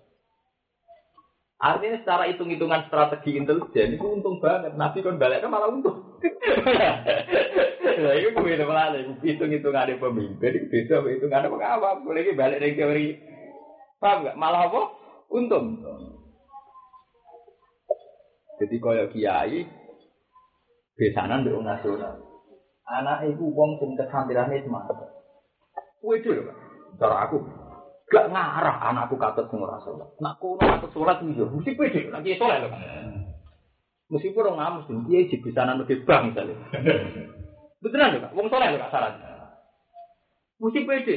[1.62, 4.74] Artinya secara hitung-hitungan strategi intelijen itu untung banget.
[4.74, 6.18] Nabi kan baliknya malah untung.
[7.82, 8.90] Nah, itu gue itu malah
[9.22, 12.02] hitung-hitungan pemimpin itu beda hitungan apa.
[12.02, 13.06] Boleh balik dari teori.
[14.02, 14.34] Paham nggak?
[14.34, 14.82] Malah apa?
[15.30, 15.78] Untung.
[18.58, 19.62] Jadi kaya kiai
[20.98, 22.26] besanan di nasional.
[22.90, 24.98] Anak ibu wong sing kesantirane semangat.
[26.02, 26.56] Lho, Pak.
[26.98, 27.61] Cara aku
[28.12, 30.12] gak ngarah anakku katut sing ora salat.
[30.20, 30.92] Nak kono katut
[31.24, 32.68] iki yo mesti pede lagi salat lho.
[34.12, 36.60] Meskipun orang ngamus, dia di bisanan lebih bang misalnya.
[37.80, 38.28] Beneran lho.
[38.36, 39.16] Wong salat lho saran.
[40.60, 41.16] Mesti pede.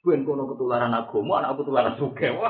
[0.00, 2.32] Buen kono ketularan agama, anak ketularan suge.
[2.32, 2.48] Wah.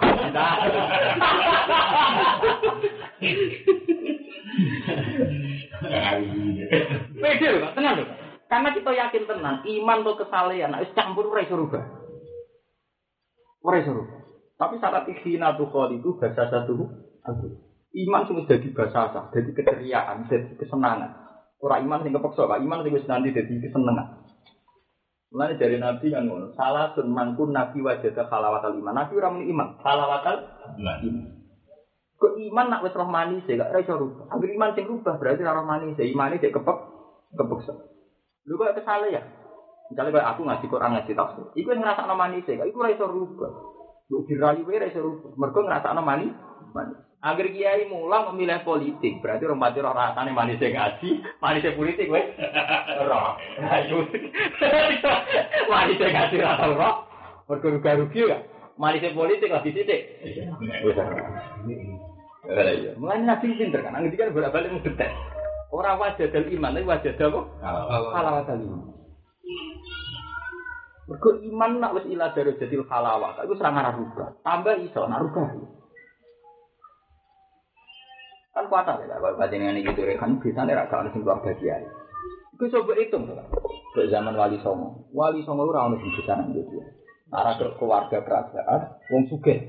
[7.19, 8.07] Pede lho, tenang lho.
[8.49, 11.69] Karena kita yakin tenang, iman atau kesalehan, nek wis campur ora iso
[13.59, 13.67] rubah.
[13.67, 14.19] Ora iso rubah.
[14.59, 16.75] Tapi syarat ikhina tuh itu bahasa satu
[17.23, 17.47] aku.
[17.95, 21.11] Iman wis dadi bahasa sah, dadi keceriaan, dadi kesenangan.
[21.59, 22.61] Ora iman sing kepeksa, Pak.
[22.63, 24.29] Iman sing wis nanti dadi kesenangan.
[25.29, 28.97] Mulane dari Nabi kan ngono, salah sun mangkun Nabi wajah ke halawatal iman.
[28.97, 30.37] Nabi ora muni iman, halawatal
[30.81, 31.27] iman.
[32.19, 34.27] Kok iman nak wis roh manis ya gak iso rubah.
[34.33, 36.79] Agar iman sing rubah berarti roh manis, ya imane sik kepek
[37.37, 37.73] kepeksa.
[38.49, 39.23] Lu kok kesale ya?
[39.89, 43.09] Misalnya kayak aku ngaji Quran ngaji tafsir, iku yang ngerasa manis ya, iku ora iso
[43.09, 43.53] rubah.
[44.13, 45.31] Lu dirayu wae ora iso rubah.
[45.41, 46.33] Mergo ngerasa manis.
[46.77, 46.97] manis.
[47.19, 51.09] Agar kiai mulang memilih politik, berarti orang mati roh rasane manis ngaji,
[51.43, 52.31] manis politik wes
[53.03, 53.35] roh.
[53.59, 54.07] Ayo.
[55.73, 56.95] manis ngaji rasa roh.
[57.49, 58.39] Mergo rugi rugi ya.
[58.79, 60.01] Manis politik lah di titik.
[60.23, 60.55] Iya.
[62.97, 65.11] Mulai nabi pinter kan, nanti kan bolak balik mendetek.
[65.69, 67.41] Orang wajah dal iman, tapi wajah dal apa?
[68.15, 68.81] Halawat dal iman.
[71.09, 74.29] Mergo iman nak wis ila dari jadil serang arah rubah.
[74.45, 75.25] Tambah iso, nak.
[78.59, 81.79] Kan kuat ya, kalau baca ini gitu kan bisa nih rasa ada sebuah bagian.
[82.59, 83.31] Itu coba hitung
[83.95, 85.07] ke zaman Wali Songo.
[85.15, 86.83] Wali Songo itu orang yang bisa gitu.
[87.31, 89.63] Arah ke keluarga kerajaan, wong suge.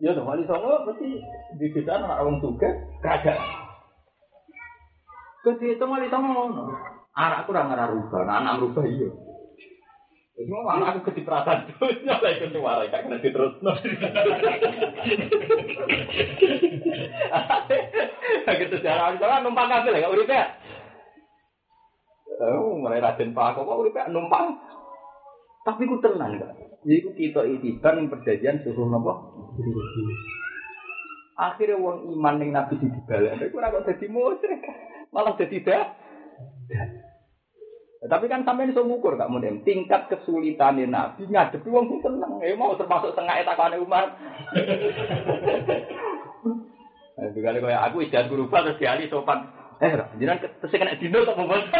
[0.00, 1.20] Ya tuh Wali Songo berarti
[1.60, 2.72] di desa anak wong suge
[3.04, 3.44] kerajaan.
[5.44, 6.64] Ketika itu Wali Songo ngono.
[7.10, 9.10] Anakku ora ngarah rubah, nah, anak rubah iya.
[10.40, 13.60] Jadi mau anak aku kecipratan tuh, nyala ikut suara, gak kena diterus.
[18.48, 20.48] Gitu sejarah orang numpang kabel ya, urip ya.
[22.40, 24.56] Oh, mulai Raden Pak kok urip ya numpang.
[25.60, 26.56] Tapi ku tenang gak.
[26.88, 29.12] Jadi ku kita itibar yang perjanjian suruh nopo.
[31.36, 34.60] Akhirnya wong iman yang nabi di dibalik, tapi kurang kok jadi musyrik,
[35.12, 35.99] malah jadi dah.
[38.00, 42.40] Tapi kan sampai iso ngukur gak mungkin tingkat kesulitan nabi ngadepi wong sing tenang.
[42.40, 44.08] Ya mau termasuk setengah etakane Umar.
[47.20, 49.44] Nah, kali kaya aku istiadat guru terus diali sopan.
[49.80, 51.68] Eh, jangan terus kena dino kok ngomong.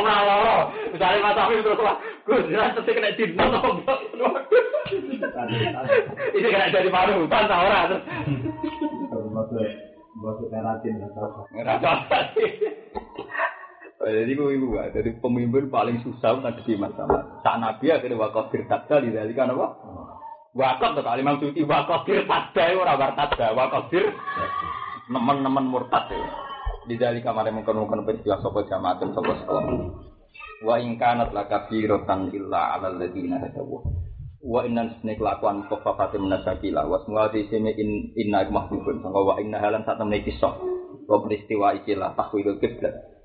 [0.00, 0.72] Ora loro.
[0.96, 3.96] Misale Mas Afif terus wah, Gus, jangan terus kena dino kok ngomong.
[6.36, 8.00] Ini kena jadi paru, kan ta ora terus.
[10.16, 11.92] Maksudnya, maksud teratin atau Ngerasa.
[14.06, 17.40] Jadi gue ibu, jadi pemimpin paling susah ngadepi masalah.
[17.42, 19.66] Saat Nabi akhirnya wakaf firtadda di dari kan apa?
[20.56, 24.08] Wakaf tuh kali Suci wakaf firtadda ora wartadda wakaf fir
[25.10, 26.28] nemen-nemen murtad ya.
[26.86, 29.64] Di dari kamar yang mengkonon peristiwa sopo jamaah dan sopo sekolah.
[30.62, 33.80] Wa ingkanat laka firotan illa ala ladina hadawu.
[34.42, 36.84] Wa inna sene kelakuan kofafatim nasakila.
[36.84, 39.00] Wa semua di sini in inna mahbubun.
[39.00, 40.54] Sangka wa inna halan saat temen kisah.
[41.06, 43.16] Wa peristiwa ikilah tahwilul kiblat.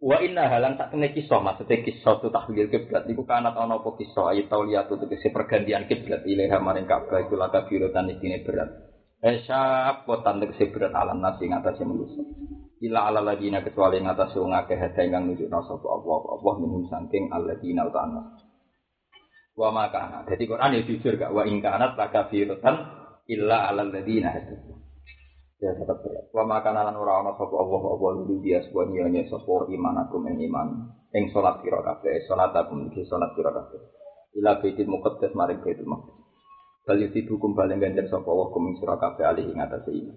[0.00, 4.00] Wa inna halan tak kena kisah maksudnya kisah tu tahlil kiblat iku kanat ana apa
[4.00, 8.72] kisah ayat tauliyat tu tegese pergantian kiblat ilaha maring Ka'bah iku laka birotan isine berat.
[9.20, 12.24] Esya kotan tegese berat alam nasi ing atase manusia.
[12.80, 16.88] Ila ala ladina kecuali ing atase wong akeh hada ingkang nunjukna sapa Allah Allah minum
[16.88, 18.40] saking alladina utana.
[19.60, 20.24] Wa makana.
[20.24, 22.80] Dadi Quran ya jujur gak wa ing kanat laka birotan
[23.28, 24.32] illa ala ladina
[25.60, 26.32] ya tetap berat.
[26.32, 30.16] Wa maka nalan ora ana sapa Allah apa lulu dia sebuah nyanyi sapa iman aku
[30.16, 30.68] men iman
[31.12, 33.80] ing salat kira kabeh salat aku iki salat kira kabeh.
[34.40, 36.16] Ila baitul muqaddas maring baitul maqdis.
[36.88, 40.16] Bali hukum balen ganjar sapa Allah kum sira kabeh alih ing atase iman.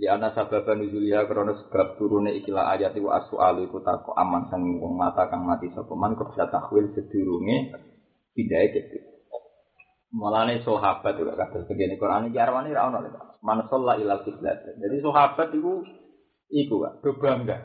[0.00, 4.64] Li ana sababa nuzuliha krana sebab turune ikilah ayat wa as'alu iku tako aman sang
[4.80, 7.76] wong mata kang mati sapa man kok takwil sedurunge
[8.36, 9.00] pindahe gitu.
[10.12, 13.20] Mulane sahabat juga kados begini Quran iki arwane ra ono lho.
[13.42, 14.62] Man shalla ilal kiblat.
[14.78, 15.82] Jadi sahabat iku
[16.52, 17.56] iku Pak, do bangga.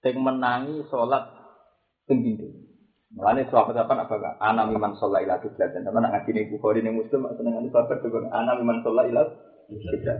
[0.00, 1.26] Sing menangi salat
[2.08, 2.48] sing pintu.
[3.12, 4.34] Mulane sahabat apa apa Kak?
[4.40, 5.76] Ana miman shalla ilal kiblat.
[5.76, 9.28] Teman nak ngaji ning Bukhari ning Muslim seneng sahabat tuh ana miman shalla ilal
[9.68, 10.16] kiblat.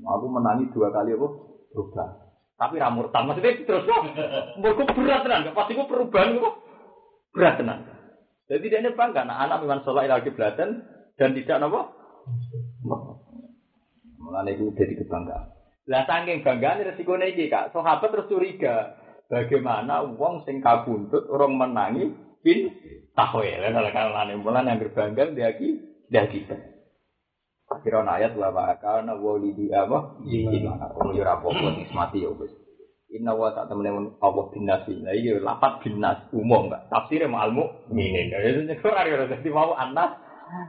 [0.00, 1.28] Aku menangi dua kali apa?
[1.74, 2.30] Berubah.
[2.60, 3.88] Tapi ra murtad maksudnya terus
[4.60, 6.54] mbok berat tenan, pasti ku perubahan kok
[7.32, 7.99] berat tenan.
[8.50, 10.82] Jadi dia ini bangga, nah anak memang sholat ilal kiblatan
[11.14, 11.94] dan tidak apa?
[14.18, 15.54] Mulane itu jadi kebanggaan.
[15.86, 18.98] Lah saking banggaan resiko iki Kak, sahabat terus curiga.
[19.30, 22.10] Bagaimana wong sing kabuntut orang menangi
[22.42, 22.74] pin
[23.14, 25.68] tahwil lan kalane mulan yang berbangga dia ki
[26.10, 26.58] dia kita.
[27.70, 28.50] Akhirnya ayat wa
[28.82, 30.18] kana walidi apa?
[30.26, 30.90] Gimana?
[30.98, 32.50] Ono yo rapopo nismati yo wis.
[33.10, 35.02] Inna wa tak temen Allah binasi.
[35.02, 36.86] Nah iya lapat binas umum enggak.
[36.94, 38.30] Tafsirnya ma'al mu'minin.
[38.30, 40.14] Itu nyekor ada jadi mau anas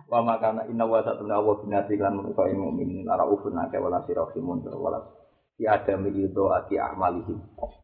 [0.09, 3.77] wa makana inna wa tak temen Allah binasi lan menika ilmu mu'minin lara ufun ake
[3.77, 5.21] wala sirahimun wala
[5.61, 7.37] si adam itu ati amalihim.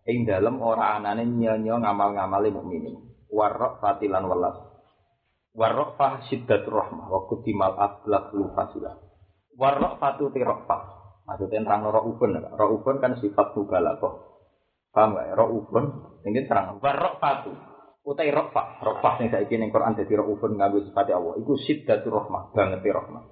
[0.09, 2.97] Ing dalem ora anane nyanyo ngamal-ngamale mukminin.
[3.29, 4.57] Warok fatilan welas.
[5.53, 8.97] Warok fah syiddatur rahmah wa kutimal aslak lu fasilah.
[9.53, 10.97] Warok fatu tirofah.
[11.27, 14.26] Maksudnya terang raufun, raufun kan sifat mubalaghah.
[14.97, 15.37] Paham gak?
[15.37, 15.85] Raufun,
[16.25, 16.81] ini terang.
[16.81, 17.53] Warok fatu.
[18.01, 21.37] Utai rokfah, rokfah yang saya ingin Quran jadi raufun nganggo sifat Allah.
[21.37, 23.29] Iku syiddatur rahmah, banget rahmah.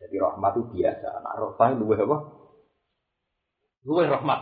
[0.00, 1.06] Jadi rahmah itu biasa.
[1.20, 2.16] Anak rokfah itu apa?
[3.84, 4.38] Luwih rahmat.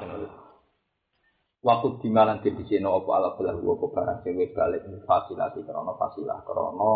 [1.65, 5.93] Waktu di malam di sini apa ala belah gua apa barang wis balik fasilasi karena
[5.97, 6.93] fasilah karena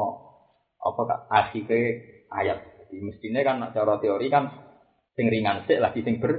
[0.77, 1.79] apa kak akhirnya
[2.29, 2.59] ayat.
[2.85, 4.45] Jadi mestinya kan cara teori kan
[5.17, 6.37] sing ringan sik lagi sing ber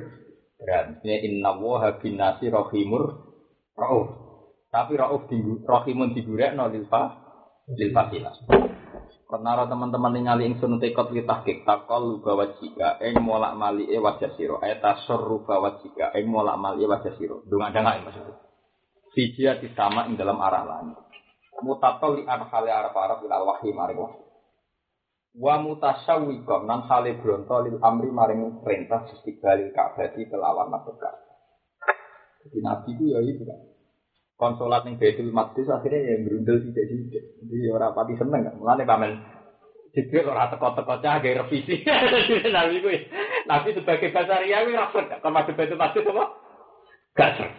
[0.60, 0.86] berat.
[0.92, 3.04] Mestinya inna wa binasi rahimur
[3.80, 4.08] rauf.
[4.70, 7.16] Tapi rauf di rahimun digurekno lil fa
[7.74, 8.36] lil fasilah.
[9.30, 14.34] Karena teman-teman yang ngali ingsun tekot li tahqiq takol bawa jika ing molak e wajah
[14.34, 18.34] siro ayat tasarru bawa jika ing molak e wajah siro dong ada nggak maksudnya
[19.14, 20.98] Fijia sama ing dalam arah lain
[21.62, 24.29] mutatol li an hale arah arah ilal wahyi maring wahyi
[25.38, 30.98] wa mutasawwiqam nan hale bronto lil amri maring perintah istiqbalil ka'bati kelawan madhep
[32.40, 33.60] Jadi nabi itu ya itu kan
[34.40, 37.24] konsolat ning Baitul Maqdis akhirnya yang berundel tidak tidak.
[37.44, 38.56] Jadi orang pati seneng kan.
[38.56, 39.12] Mulane pamen
[39.92, 41.84] Jibril ora teko-teko cah gawe revisi.
[42.56, 42.98] Nabi kuwi.
[43.52, 46.26] Nabi sebagai basaria kuwi ra sek kon masuk Baitul Maqdis apa?
[47.20, 47.52] Gak sek.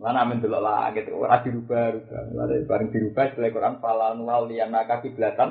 [0.00, 2.20] Mulane amen delok langit ora dirubah-rubah.
[2.32, 5.50] Mulane bareng dirubah setelah Quran falan wal liyanaka kiblatan.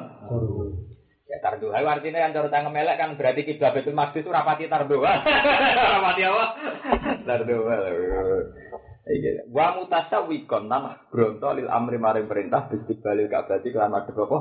[1.30, 5.14] Ya tarduha artinya kan cara tangan melek kan berarti kiblat Baitul Maqdis itu rapati tarduha.
[6.02, 6.46] rapati apa?
[7.22, 7.78] tarduha.
[9.10, 9.46] Iya.
[9.54, 14.40] Wa mutasawwikon nama bronto lil amri maring perintah istiqbalil Ka'bati kelan madhep apa?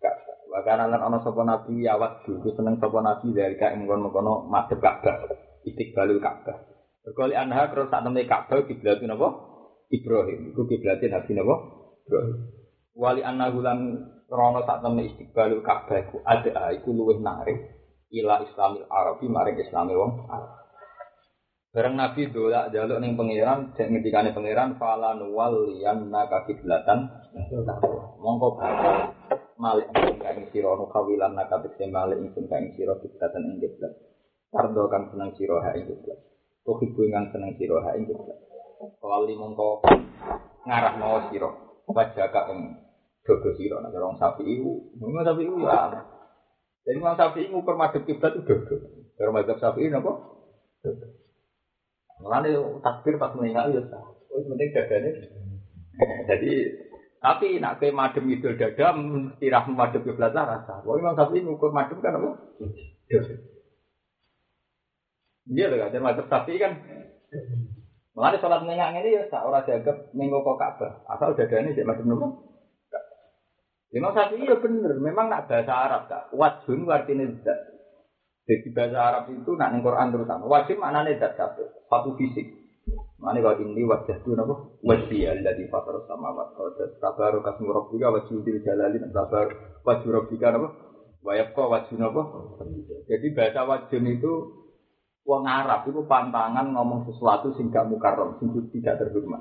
[0.00, 0.36] Ka'bah.
[0.48, 4.48] Wa kana lan ana sapa nabi awat dulu seneng sapa nabi dari ka mengkon mengkono
[4.48, 5.28] madhep Ka'bah.
[5.64, 6.56] Istiqbalil Ka'bah.
[7.04, 9.28] Berkali anha terus sak temne Ka'bah kiblatin apa?
[9.92, 10.56] Ibrahim.
[10.56, 11.54] Iku kiblatin nabi napa?
[12.08, 12.36] Ibrahim.
[12.96, 13.60] Wali annahu
[14.28, 17.74] krana sak temne istiqbalil Ka'bah ada iku luwih narik
[18.14, 20.64] ila Islamil Arabi maring Islami wong Arab.
[21.74, 27.10] Bareng Nabi dolak jaluk ning pangeran, cek ngendikane pangeran fala nuwalliyan naka kiblatan.
[28.22, 29.10] Mongko bakal
[29.58, 33.90] malik ing sira ono kawilan naka tekse malik ingsun ka ing sira kiblatan ing kiblat.
[34.54, 36.18] Pardo kang seneng sira ha ing kiblat.
[36.62, 38.38] Kuhibu kang seneng sira ha ing kiblat.
[39.02, 39.82] Wali mongko
[40.62, 41.50] ngarah mawa sira.
[41.90, 42.83] Wajah ka ing
[43.24, 44.72] dodo sira nek wong sapi iku.
[45.00, 46.04] Wong sapi iku ya.
[46.84, 48.76] Jadi wong sapi iku ngukur kiblat itu dodo.
[49.16, 50.12] Kalau sapi napa?
[50.84, 51.06] Dodo.
[52.20, 52.50] Mulane
[52.84, 54.04] takbir pas meninggal ya sah.
[54.30, 55.10] Oh, penting dadane.
[56.30, 56.52] Jadi
[57.24, 60.84] tapi nak ke madem itu dada istirah madem ke belakang rasa.
[60.84, 62.30] Wah memang tapi ngukur madem kan apa?
[65.44, 66.72] Iya loh kan, madem tapi kan.
[68.14, 69.26] Mulane sholat menengah ini ya.
[69.42, 70.92] Orang dianggap minggu kok Ka'bah.
[71.10, 72.53] Asal dadane cek madem nopo.
[73.94, 76.34] Imam Syafi'i ya bener, memang nak bahasa Arab tak.
[76.34, 77.78] Wajhun artinya zat.
[78.42, 80.50] Jadi bahasa Arab itu nak ning Quran terus sama.
[80.50, 82.64] Wajib maknane zat kabeh, satu fisik.
[83.22, 84.76] Mane kok ini wajah itu napa?
[84.84, 86.98] Wajhi alladzi fatara samawati wal ardi.
[87.00, 89.48] Tabaru kasmu rabbika wajhu dil jalali dan tabar
[89.86, 90.68] wajhu rabbika napa?
[91.24, 92.22] Wa yabqa wajhu napa?
[93.08, 94.32] Jadi bahasa wajhun itu
[95.24, 99.40] wong Arab itu pantangan ngomong sesuatu sing gak mukarram, sing tidak terhormat.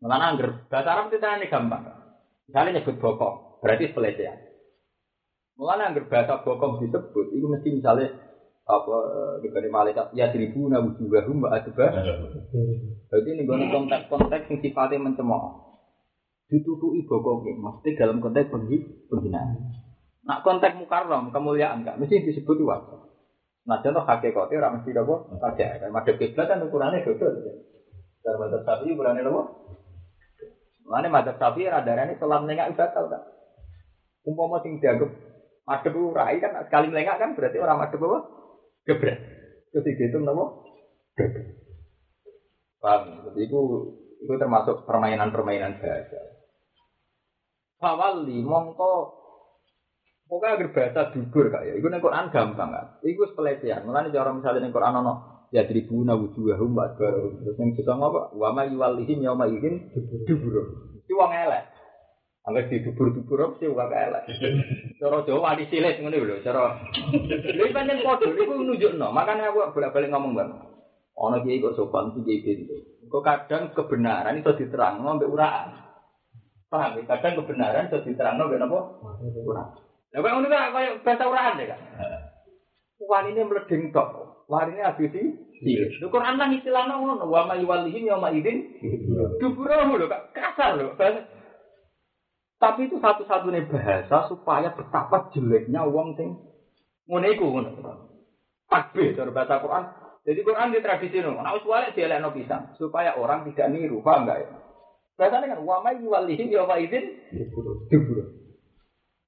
[0.00, 1.20] Angger bahasa Arab itu
[1.50, 2.01] gampang.
[2.50, 4.38] Misalnya nyebut bokong, berarti pelecehan.
[5.56, 8.08] Mulanya anggar bahasa bokong disebut, itu mesti misalnya
[8.62, 8.96] apa
[9.42, 11.86] dibanding malaikat ya seribu nabu juga hum adba.
[13.10, 15.74] Jadi ini gue konteks-konteks yang sifatnya mencemooh.
[16.48, 19.70] Ditutupi bokong, mesti dalam konteks penghi penghinaan.
[20.22, 22.78] Nak konteks mukarram kemuliaan kan mesti disebut dua.
[23.62, 25.66] Nah contoh hakikatnya orang mesti apa saja.
[25.78, 27.28] Kan madhep kiblat kan ukurannya beda.
[28.22, 29.42] Dari madhep sapi ukurannya apa?
[30.92, 33.24] Mana madhab sapi radarane selam nengak batal kan.
[34.28, 35.08] Umpama sing dianggap
[35.64, 38.18] madhab rai kan sekali melengak kan berarti orang madhab apa?
[38.84, 39.18] Gebret.
[39.72, 40.52] Terus dihitung napa?
[41.16, 41.48] Gebret.
[42.84, 43.24] Paham?
[43.24, 43.60] Jadi itu
[44.20, 46.20] itu termasuk permainan-permainan bahasa.
[47.80, 49.22] Fawali mongko
[50.32, 52.86] Pokoknya agar bahasa dubur kak ya, itu nih gampang kan.
[53.04, 53.84] Itu pelecehan.
[53.84, 58.32] Mulanya cara misalnya nih Quran ono ya tribuna wujuhahum mbak baru terus yang kita ngapa
[58.32, 59.92] wa ma yuwallihim yauma idzin
[60.24, 60.54] dubur
[60.96, 61.68] itu wong elek
[62.42, 64.24] Angger di dubur-dubur mesti wong elek
[64.98, 70.10] cara Jawa di silet ngene lho cara lha pancen padha niku nunjukno makanya aku bolak-balik
[70.10, 70.50] ngomong bang
[71.12, 72.72] Ono kiai kok sopan sih kiai pintu.
[73.12, 75.76] Kok kadang kebenaran itu diterang ambek uraan.
[76.72, 77.04] Paham ya?
[77.04, 78.80] Kadang kebenaran itu diterang ambek napa?
[79.44, 79.76] Uraan.
[80.12, 81.80] Lah kok ngono koyo bahasa uraan ya, Kak.
[83.12, 84.08] Wanine mledeng tok.
[84.48, 85.36] Wanine habis iki.
[86.00, 88.66] Lho Quran lah istilahnya ngono, wa ma yuwallihim yauma idzin
[89.38, 90.32] duburahu lho, Kak.
[90.32, 90.96] Kasar lho.
[92.56, 96.40] Tapi itu satu-satunya bahasa supaya betapa jeleknya wong sing
[97.10, 97.70] ngono iku ngono.
[98.70, 99.84] Takbir cara bahasa Quran.
[100.22, 104.22] Jadi Quran di tradisi no, nah wis wale dielekno pisang supaya orang tidak niru, paham
[104.22, 104.48] enggak ya?
[105.18, 107.10] Bahasanya kan wa may yuwallihim yauma idzin
[107.90, 108.30] dubur.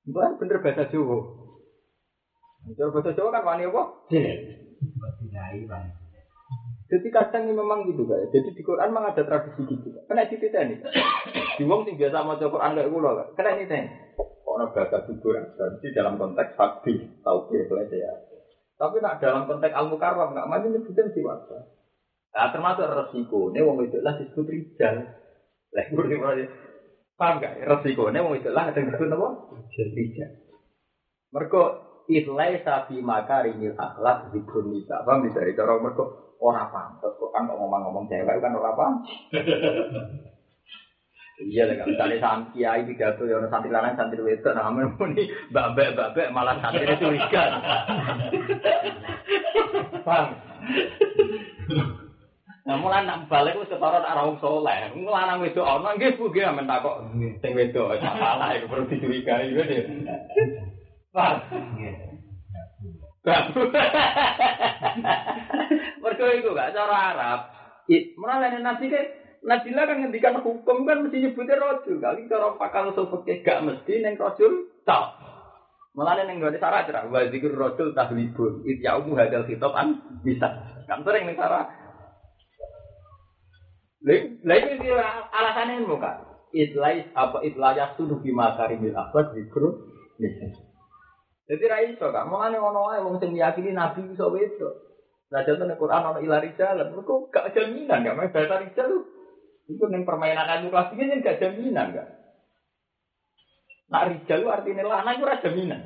[0.06, 1.44] Bukan bener bahasa Jawa.
[2.73, 3.82] Cara bahasa Jawa kan wani apa?
[6.85, 8.32] Jadi kadang ini memang gitu guys.
[8.32, 9.93] Jadi di Quran memang ada tradisi gitu.
[10.09, 10.78] Kena di nih.
[11.61, 13.28] Di wong sing biasa maca Quran kayak kula, Kak.
[13.36, 13.81] kena ini
[14.45, 16.95] Orang bahasa dubur berarti dalam konteks fakti,
[17.27, 18.12] tauhid ya.
[18.78, 21.74] Tapi nak dalam konteks al mukarram nggak maju nyebutin si wasa.
[22.35, 23.55] Nah, termasuk resiko.
[23.55, 25.07] Ini wong itu lah disebut rijal.
[25.74, 26.47] Lah gue?
[27.15, 27.62] Paham gak?
[27.62, 28.11] Resiko.
[28.11, 29.28] Ini wong itu lah ada disebut apa?
[29.74, 30.31] Rijal.
[31.31, 31.62] Mereka
[32.09, 35.01] itlai sapi makarimil akhlak zikrun nisa.
[35.05, 35.41] Paham bisa?
[35.57, 36.05] Cara mereka
[36.41, 37.13] orang pantas.
[37.17, 38.87] Kok kan ngomong-ngomong cewek kan orang apa?
[41.35, 46.31] Iya lah, misalnya santri kiai pidato ya santri lanang santri wedok, amun muni babek babek
[46.31, 47.45] malah santri itu curiga.
[50.07, 50.27] Paham?
[52.65, 54.95] Nah mulai nak balik wis ketara rawuh saleh.
[54.95, 57.03] Lanang wedok ana nggih Bu nggih amen takok
[57.43, 59.51] sing wedok salah iku perlu dicurigai
[61.15, 61.39] Paham?
[66.03, 67.41] Mergo iku gak cara Arab.
[68.19, 72.01] Mulai nabi ke Nabila kan ngendikan hukum kan mesti nyebutnya rojul.
[72.01, 75.20] Kali cara pakal sofoknya gak mesti neng rojul tak.
[75.93, 77.05] Malah neng gak syarat cerah.
[77.12, 78.65] Wa zikir rojul tahlibun.
[78.65, 80.49] It yaumu hadal kitab an bisa.
[80.89, 81.69] Kan sering neng syarat.
[84.05, 84.93] Lalu itu
[85.32, 86.24] alasannya muka.
[86.57, 89.93] Itlais apa itlayas tuh di makarimil akhlak zikru.
[91.45, 94.75] Jadi ra iso kak, mulane ono ae wong sing meyakini nabi iso wedok.
[95.29, 98.99] Lah janten Quran ono ilari jalan, mergo gak jaminan gak main bahasa rijal lu
[99.65, 102.09] itu yang permainan adu klasiknya yang gak jaminan kan.
[103.93, 105.81] Nak rijal itu artinya lana itu rada jaminan.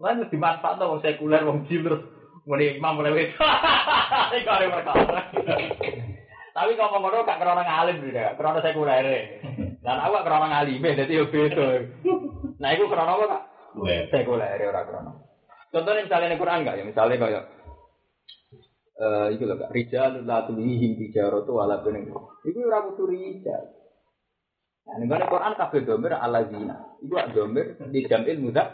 [0.00, 2.02] Lan lebih manfaat wong sekuler wong jil terus
[2.48, 3.36] muni imam mulai wis.
[4.40, 5.20] Iku arep perkara.
[6.56, 9.44] Tapi kalau ngomong gak kerana ngalim ya, kerana sekuler.
[9.84, 11.68] Dan aku gak kerana ngalim, jadi yo beda.
[12.58, 13.47] Nah itu kerana apa
[13.82, 14.10] kak?
[14.10, 15.12] Sekuler ora kerana.
[15.68, 17.44] Contohnya misalnya Quran gak ya, misalnya kayak
[18.98, 22.10] eh itu loh rijal la tulihim tijaratu wala kuning
[22.42, 23.78] itu ora kudu rijal
[24.88, 26.96] Nah, ning Quran kabeh domir alazina.
[27.04, 28.72] Iku ak domir di jamil muda.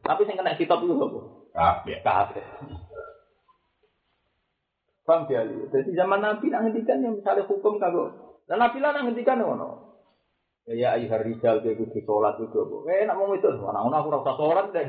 [0.00, 1.20] Tapi sing kena kitab itu apa?
[1.52, 2.00] Kabeh.
[2.00, 2.44] Kabeh.
[5.04, 5.44] Paham dia?
[5.44, 8.16] Jadi zaman Nabi nak ngendikan yang misalnya hukum kagak.
[8.48, 9.95] Dan Nabi lah nak ngendikan ngono.
[10.66, 12.76] Ya ayuhar rijal ke kudu sholat itu apa?
[12.90, 14.86] Eh nak mau itu, anak-anak aku rasa sholat deh.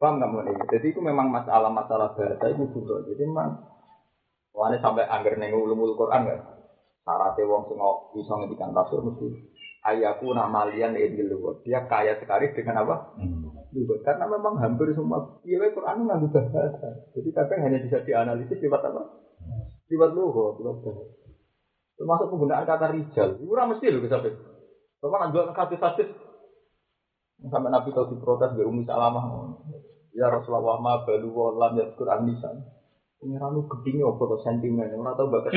[0.00, 0.56] Paham nggak mulai?
[0.72, 3.04] Jadi itu memang masalah-masalah bahasa itu juga.
[3.04, 3.74] Jadi memang
[4.54, 6.40] Wani sampai angger neng ulumul Quran kan.
[7.02, 7.78] Syaratnya wong sing
[8.14, 9.26] bisa ngedikan rasul mesti
[9.82, 11.34] ayahku nama malian edil.
[11.66, 13.18] Dia kaya sekali dengan apa?
[13.74, 14.06] Luwat.
[14.06, 16.88] Karena memang hampir semua iya Quran nggak bahasa.
[17.18, 19.02] Jadi kadang hanya bisa dianalisis lewat apa?
[19.90, 21.23] Lewat luwat, lewat bahasa.
[21.94, 23.38] Termasuk penggunaan kata rijal.
[23.38, 24.34] Itu mesti loh sampai.
[24.98, 26.04] Kalau nanti kata-kata
[27.44, 29.24] sampai Nabi tahu diprotes dari Umi Salamah.
[30.14, 32.62] Ya Rasulullah ma balu wa lam yadkur anisan.
[33.18, 35.52] Pengiran lu gedingnya apa tuh sentimen, ora tau bakat.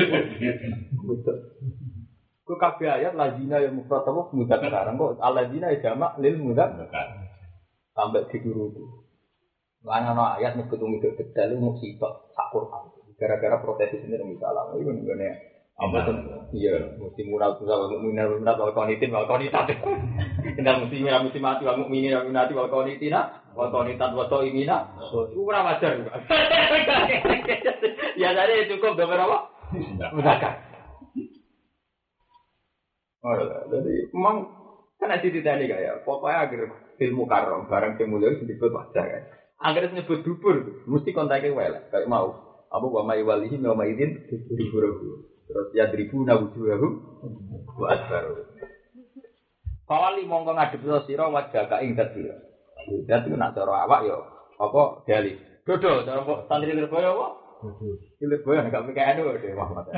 [1.04, 1.36] Betul.
[2.48, 6.64] Ku kabeh ayat lazina yang mufrad apa mudah sekarang kok aladina ya jamak lil mudah
[7.92, 8.80] sampai dituruti.
[9.84, 12.88] Lan ana ayat nyebut umi detail mu sitok sak Quran.
[13.20, 16.16] Gara-gara protes ini misalnya, itu nih apa tuh?
[16.58, 19.70] Iya, mesti mural tuh sama mukminin minat wal konitin wal konitat.
[20.58, 24.90] Tinggal mesti minat mesti mati wal mukminin wal minati wal konitina wal konitat wal toimina.
[24.98, 25.94] Itu kurang wajar.
[28.18, 29.38] Ya tadi cukup gambar apa?
[30.10, 30.54] Mudakan.
[33.22, 33.34] Oh,
[33.70, 34.36] jadi memang
[34.98, 36.60] kan ada cerita ini kayak pokoknya agar
[36.98, 39.22] ilmu karom barang yang mulia disebut wajar kan.
[39.62, 42.34] Agar nyebut dubur, mesti kontaknya welek kayak mau.
[42.74, 44.18] Abu wa mai walihi wa mai idin
[44.50, 44.82] dubur
[45.48, 46.92] Terus ya ribu nawujuhahum
[47.80, 48.44] wa adbaru.
[49.88, 52.28] Kawali mongko ngadep sira wajah ka ing dadi.
[53.08, 54.20] Dadi nak cara awak yo
[54.60, 55.40] apa dali.
[55.64, 57.28] Dodo cara santri Lirboyo apa?
[58.20, 59.88] Lirboyo gak mikir anu deh Muhammad.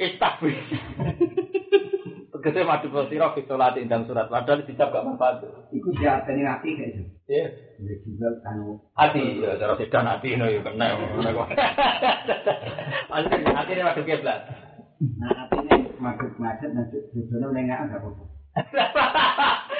[0.00, 0.56] Istakbir.
[2.32, 5.44] Tegese madu sira fi salat ing surat padahal dicap gak manfaat.
[5.76, 7.44] Iku diarteni ati kayak Iya.
[8.48, 10.96] anu Hati, ya cara sedan hati no ya kena.
[10.96, 11.48] kok.
[13.12, 14.40] Maksudnya hati ini waktu kiblat.
[14.98, 18.24] nah artinya madhep madhep nah tujuannya menengah enggak apa-apa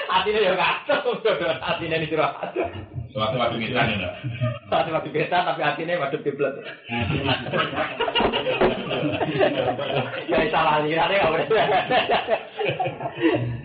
[0.09, 1.11] Hati ini ya kacau,
[1.59, 2.31] hati ini disuruh
[3.09, 3.97] Suatu waktu kita nih.
[4.69, 6.53] Hati waktu kita tapi hati ini waktu kiblat.
[10.29, 11.47] Ya salah boleh.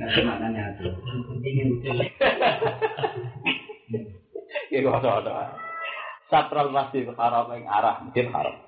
[0.01, 0.65] nah itu maknanya
[1.45, 1.69] ingin
[4.75, 5.55] Ya kok ada.
[6.27, 8.59] Satral masjid haram yang arah masjid haram.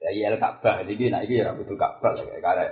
[0.00, 2.70] Ya iya Ka'bah jadi nah iki ya butuh Ka'bah kayak karek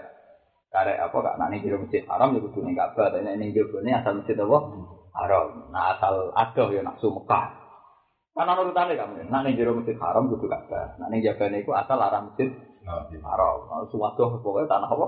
[0.72, 4.16] karek apa kak ning jero masjid haram ya kudu ning Ka'bah nek ning jero asal
[4.16, 4.58] masjid apa
[5.12, 5.48] haram.
[5.68, 7.52] Nah asal adoh ya nafsu Mekah.
[8.32, 9.28] Kan ana urutane kamu.
[9.28, 10.96] Nak ning jero masjid haram kudu Ka'bah.
[10.96, 12.48] Nak ning jabane iku asal arah masjid
[13.20, 13.58] haram.
[13.68, 15.06] Nah, suwadoh pokoknya tanah apa?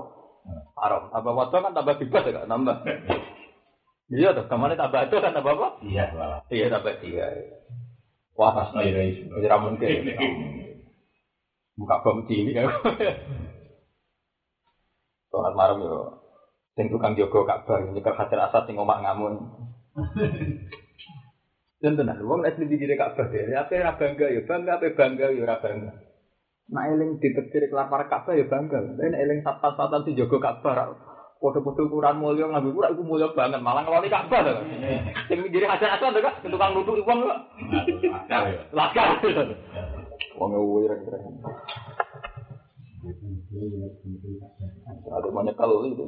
[0.77, 1.09] Haram.
[1.09, 2.85] Tambah wadoh kan tambah bebas ya nambah.
[4.05, 5.67] Iya tuh, kemarin tambah itu kan tambah apa?
[5.81, 6.39] Iya, malah.
[6.53, 7.25] Iya tambah tiga.
[8.35, 9.31] Wah, Pas no ira isu.
[9.41, 10.11] tidak mungkin.
[11.75, 12.67] Buka bom cilik ya.
[15.31, 16.21] Sholat malam yo.
[16.75, 19.33] Sing tukang jogo Ka'bah nyekel Hajar Asad sing omak ngamun.
[21.79, 25.31] Dan tenan, wong nek di diri Ka'bah dhewe, ape ora bangga ya bangga, ape bangga
[25.31, 25.91] ya ora bangga.
[26.71, 28.99] Nak eling ditetir kelapar Ka'bah ya bangga.
[28.99, 33.83] Tapi eling satan-satan sing jogo Ka'bah Foto-foto ukuran mulia ngambil kurang itu mulia banget, malah
[33.83, 34.53] ngeloni Ka'bah lho.
[35.27, 37.35] Sing diri Hajar lho kak, sing tukang nutuki wong ya.
[38.71, 39.19] Lakar.
[40.39, 41.35] Wong wireng-wireng.
[45.05, 46.05] Ada banyak kalau itu.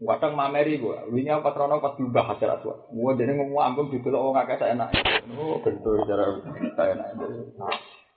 [0.00, 2.88] Kadang mameri gua, wingi apa trono pas diubah hajar aswa.
[2.88, 4.88] Gua jadi ngomong ambung di dulu orang kakek saya enak.
[5.36, 6.40] Oh, bentuk cara
[6.74, 7.08] saya enak.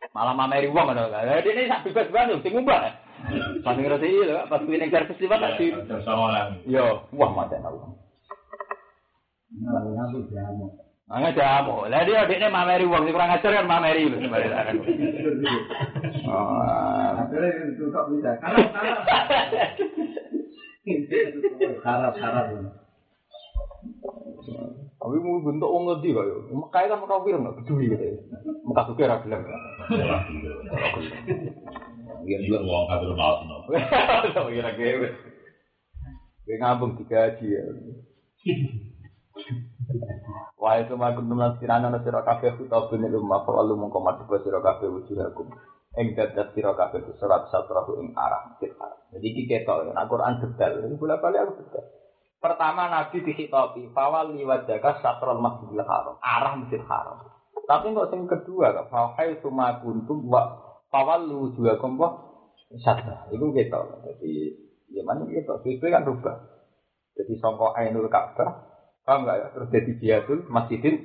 [0.09, 1.13] malah mameri wong ngono.
[1.13, 2.81] Lah dene sak bebas wae lho sing ngumbah.
[2.89, 2.93] Eh.
[3.61, 5.69] Pas ngerti lho, pas kuwi ning servis liwat tak di.
[6.65, 7.93] Yo, wah mate nang wong.
[9.61, 11.85] Nang ngaku jamu.
[11.85, 14.73] Lah dia dene mameri wong sing kurang ajar kan mameri lho sebenarnya.
[16.25, 17.21] Oh.
[17.21, 18.31] Akhire bisa.
[18.41, 18.95] Karena karena.
[21.85, 22.45] Harap-harap.
[25.01, 26.35] Tapi mau bentuk wong ngerti kok yo.
[26.73, 28.05] Kan ora kira nggak peduli gitu.
[28.65, 29.41] Mekah suka ora gelem.
[32.21, 33.55] Iya, dua uang kabel mau no.
[34.49, 35.09] Kira kira.
[36.45, 37.61] Kayak ngambung digaji ya.
[40.61, 43.97] Wah itu mah kuntum lan sirana na sira kabeh kutabun ilmu ma fa walu mongko
[44.01, 45.49] mati ko sira kabeh wujuhakum.
[45.97, 48.97] Ing dadat sira kabeh surat satrahu ing arah haram.
[49.11, 52.00] Jadi iki ketok nek Quran detail, bolak-balik aku detail.
[52.41, 57.21] Pertama Nabi dihitopi, fawal liwajaka satrul masjidil haram, arah masjid haram.
[57.69, 60.49] Tapi kok sing kedua, kok fahai suma kuntum wa
[60.89, 62.17] fawal wujuhakum wa
[62.81, 63.29] satra.
[63.29, 64.01] Itu ketok.
[64.09, 64.57] Jadi
[64.89, 66.35] ya mana ketok, sesuai kan rubah.
[67.13, 68.49] Jadi songko ainul Ka'bah,
[69.05, 69.47] paham nggak ya?
[69.53, 70.97] Terus jadi jihadul masjidil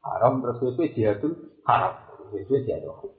[0.00, 1.36] haram, terus sesuai jihadul
[1.68, 2.00] haram,
[2.32, 3.12] sesuai jihadul haram.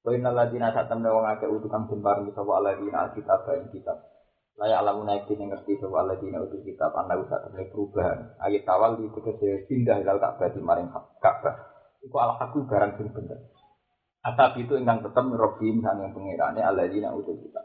[0.00, 4.00] Wa ladina saat temen wong akeh utukang den paringi sapa aladina kitab ing kitab.
[4.60, 8.36] Laya alamu naik yang ngerti sapa aladina utuk kitab anda usah temen perubahan.
[8.44, 11.56] Ayat awal di tegese pindah ilal Ka'bah di maring Ka'bah.
[12.04, 13.40] Iku ala aku barang sing bener.
[14.20, 17.64] Atap itu ingkang tetep sang yang pengirane aladina utuk kitab.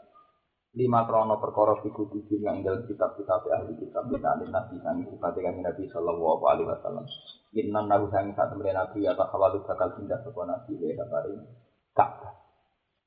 [0.72, 5.36] Lima krono perkara fiku tujuh yang dalam kitab-kitab ahli kitab kita ada nabi sang sifat
[5.36, 7.04] nabi sallallahu alaihi wasallam.
[7.52, 11.44] Inna nabi sang saat temen nabi atau kawalu bakal pindah sapa nabi wa kabarin
[11.92, 12.32] Ka'bah.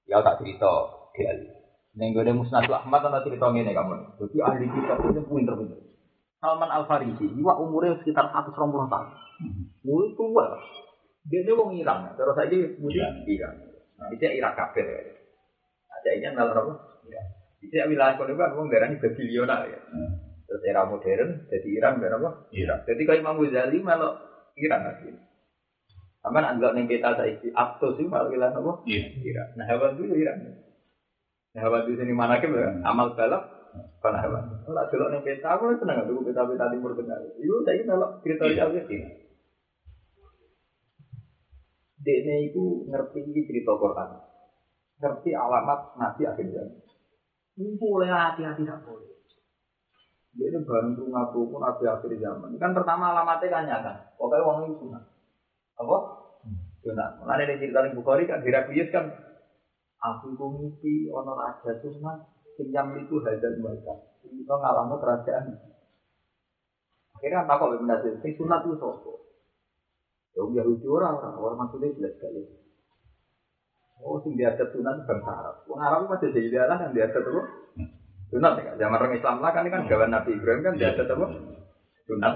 [0.06, 0.70] Ya tak cerita
[1.18, 1.59] dia.
[2.00, 4.16] Neng gue musnadul Ahmad ana cerita ngene kamu.
[4.24, 5.80] Jadi ahli kitab itu pinter-pinter.
[6.40, 8.56] Salman Al Farisi, iwa umurnya sekitar 120
[8.88, 9.08] tahun.
[9.84, 10.48] Mulai tua.
[11.28, 13.56] Dia ini wong Iran, terus aja muslim Iran.
[14.00, 14.88] Nah, dia Irak kafir.
[15.92, 16.74] Ada ini adalah apa?
[17.60, 19.80] Dia wilayah kono kan wong darah Babilonia ya.
[20.48, 22.48] Terus era modern jadi Iran dan apa?
[22.56, 22.88] Iya.
[22.88, 24.16] Jadi kalau Imam Ghazali malah
[24.56, 25.12] Iran asli.
[26.24, 28.88] Aman anggap ning kita saiki Aptos itu malah wilayah apa?
[28.88, 29.04] Iya.
[29.28, 29.48] Iran.
[29.60, 30.40] Nah hewan itu Iran.
[31.58, 32.46] Hewan itu sini mana ke
[32.86, 33.42] amal balap
[34.02, 34.44] karena hewan.
[34.66, 37.18] Kalau delok ning peta aku seneng tuh peta-peta timur tengah.
[37.42, 38.98] Itu saya kalau kriteria itu
[42.00, 44.10] Dekne itu ngerti cerita Quran.
[45.04, 46.80] Ngerti alamat nabi akhir zaman.
[47.60, 49.20] Ini boleh hati-hati tak boleh.
[50.32, 52.56] Dia ini bareng tuh ngaku pun nabi akhir zaman.
[52.56, 53.94] Kan pertama alamatnya kan nyata.
[54.16, 55.04] Pokoknya wong itu sunat.
[55.76, 55.98] Apa?
[56.88, 57.12] Sunat.
[57.20, 59.12] Mulai dari cerita di Bukhari kan Heraklius kan
[60.00, 62.18] aku ku mimpi ono raja sunat
[62.56, 63.96] sing yang itu hajar mereka.
[64.28, 65.46] Itu ngalami kerajaan.
[67.16, 68.16] Akhirnya apa kok benar sih?
[68.24, 69.20] Sing sunat itu sopo.
[70.36, 72.48] Ya Yahudi orang orang orang maksudnya jelas sekali.
[74.00, 75.56] Oh, sing diadat sunat itu bangsa Arab.
[75.68, 77.42] Wong Arab masih jadi jalan yang diadat apa?
[78.32, 78.72] Sunat ya.
[78.80, 81.26] Zaman orang Islam lah kan ini kan gawan Nabi Ibrahim kan diadat apa?
[82.08, 82.34] Sunat.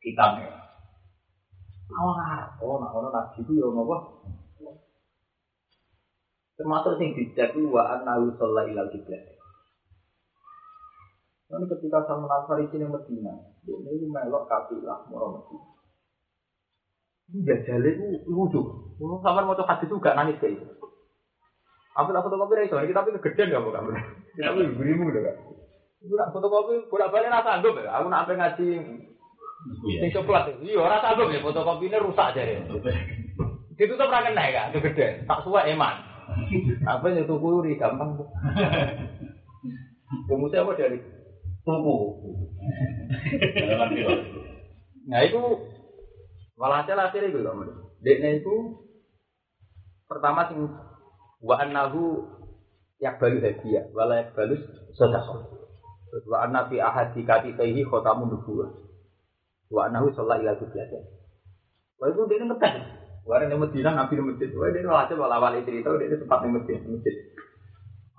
[0.00, 0.50] Hitam ya.
[1.92, 2.50] Awang Arab.
[2.64, 3.96] Oh, nak ono nabi ku yo ngopo?
[6.60, 9.24] Termasuk sing ku wa annahu sallallahu ilal kiblat.
[11.50, 13.32] Ini ketika Salman Al Farisi yang Medina,
[13.64, 15.66] dia ini melok kafilah murah Medina.
[17.32, 18.60] Ini jajal itu lucu.
[19.24, 20.68] Sama mau hadis juga nangis kayak itu.
[21.96, 23.90] Aku tak fotokopi itu, kita tapi kegedean gak mau kamu.
[24.36, 25.36] Kita berimu udah gak.
[26.04, 27.88] Aku nak fotokopi, bolak balik rasa sanggup ya.
[27.98, 28.68] Aku nak ngaji
[29.80, 30.54] sing coklat.
[30.60, 31.40] Iya, rasa sanggup ya.
[31.40, 32.60] Fotokopi ini rusak aja ya.
[33.74, 35.24] Itu tuh pernah kena ya, kegedean.
[35.24, 36.09] Tak suwe eman.
[36.86, 38.16] Apa yang tuku uri gampang.
[40.26, 40.98] Rumusnya apa dari
[41.62, 41.96] tuku?
[45.10, 45.40] Nah itu
[46.58, 47.64] walhasil hasil itu kamu.
[48.00, 48.54] Dekne itu
[50.06, 50.66] pertama sing
[51.40, 52.26] wa annahu
[53.00, 54.60] yakbalu hadiah wala yakbalu
[54.92, 55.46] sedekah.
[56.10, 58.70] Terus wa anna fi ahadi katifaihi khatamun nubuwah.
[59.70, 60.90] Wa annahu sallallahu ila qiblat.
[62.02, 62.99] Wah itu dia ngetes.
[63.28, 64.48] Warna di Medina Nabi di masjid.
[64.56, 66.80] Wah dia walhasil wala wali cerita dia sempat di masjid.
[66.82, 67.14] masjid.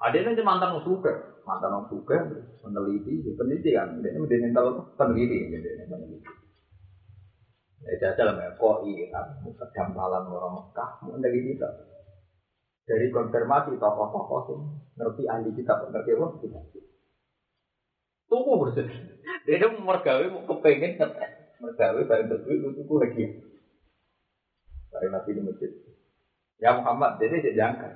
[0.01, 0.97] Ada yang nanti mantan musuh
[1.45, 2.17] mantan orang juga
[2.65, 6.29] meneliti, peneliti kan, dia ini mental peneliti, dia peneliti.
[7.81, 9.09] Ya jajal lah, kok iya,
[9.45, 11.69] kedampalan orang Mekah, meneliti kita.
[12.85, 14.59] Dari konfirmasi tokoh-tokoh sih,
[14.97, 16.59] ngerti ahli kita, ngerti apa kita.
[18.25, 18.89] Tunggu bersih.
[19.45, 21.31] Dia itu mau kepengen ngetes.
[21.61, 23.25] Mergawe, bareng terbit, tunggu lagi.
[25.01, 25.71] Bareng nabi di masjid.
[26.61, 27.89] Ya Muhammad, jadi dia jangka.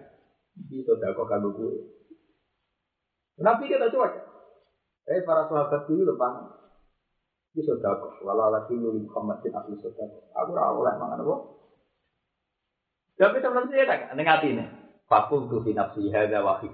[0.58, 1.86] Ini sodako kagak gue.
[3.46, 4.26] Nabi kita cuaca.
[5.06, 6.50] Eh para sahabat dulu depan.
[7.54, 8.26] Ini sodako.
[8.26, 10.34] Walau lagi nuli Muhammad bin Abdul sodako.
[10.34, 11.36] Aku rawol lah mangan apa.
[13.22, 14.66] Tapi sebenarnya saya tak dengan hati ini.
[15.06, 16.74] Fakul tuh fi nafsi hadza wahid.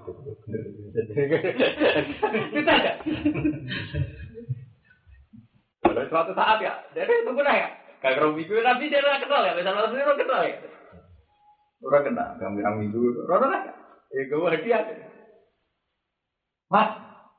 [2.56, 2.74] Kita.
[5.84, 7.81] Kalau suatu saat ya, jadi tunggu ya.
[8.02, 10.56] Kagak minggu nabi dia orang kenal ya, misalnya sendiri orang kenal ya.
[11.82, 13.62] Orang kenal, gambar minggu, orang kenal.
[14.12, 14.82] Ya gue hadiah.
[16.66, 16.88] Mas,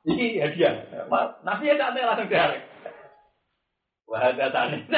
[0.08, 0.72] ini hadiah.
[1.12, 2.64] Mas, nabi ya tak langsung diarek.
[4.04, 4.84] Wah, ada tani.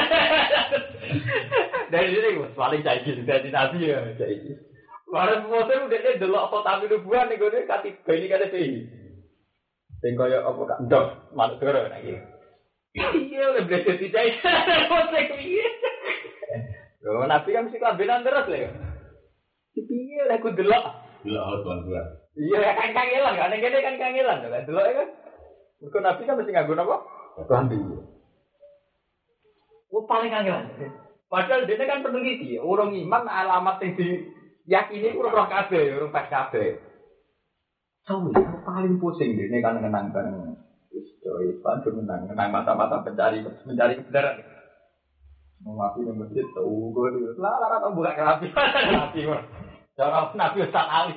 [1.95, 4.59] Dari sini gue paling cair dari nabi ya cair.
[5.07, 8.83] Semua saya udah deh delok kota milu buah nih gue kati beli kata sih.
[10.03, 12.19] Sing kaya apa kak ndok manut doro lagi.
[12.97, 14.09] Iya udah belajar di
[15.37, 15.69] piye?
[17.05, 18.73] Loh, nabi kan mesti kelambenan terus lah.
[19.77, 20.85] Piye lah aku delok.
[21.23, 22.03] Delok tuan gua.
[22.37, 25.09] Iya kan kangelan kan, yang gede kan kangelan kan, delok ya kan.
[25.77, 26.97] Mereka nabi kan mesti nganggo apa?
[27.45, 27.77] Kelambi.
[29.93, 30.65] Oh paling kangelan.
[31.29, 33.93] Padahal dia kan peneliti, orang iman alamat yang
[34.65, 36.81] diyakini orang roh kabeh, orang pas kabeh.
[38.07, 40.15] Tahu yang paling pusing dia kan ngenang
[40.97, 41.05] kan.
[41.21, 44.41] Coy, pantu menang, menang mata-mata pencari mencari kebenaran.
[45.65, 49.21] Mengapi yang masjid tahu gue, lah lah lah buka kerapi, kerapi
[49.97, 51.17] Cara nabi Ustaz Ali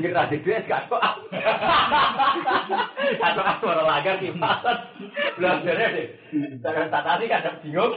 [0.00, 1.04] ngira di duit gak kok.
[3.20, 4.88] Atau aku orang lagar di pasar.
[5.36, 6.08] Belajarnya deh.
[6.64, 7.92] Cara Ustaz Ali kadang bingung.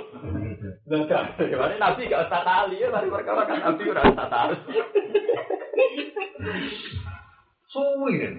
[0.83, 1.39] Belajar.
[1.39, 4.57] Gimana nabi gak Ustaz Ali ya mari perkara kan nabi ora Ustaz Ali.
[7.71, 8.33] Suwi kan.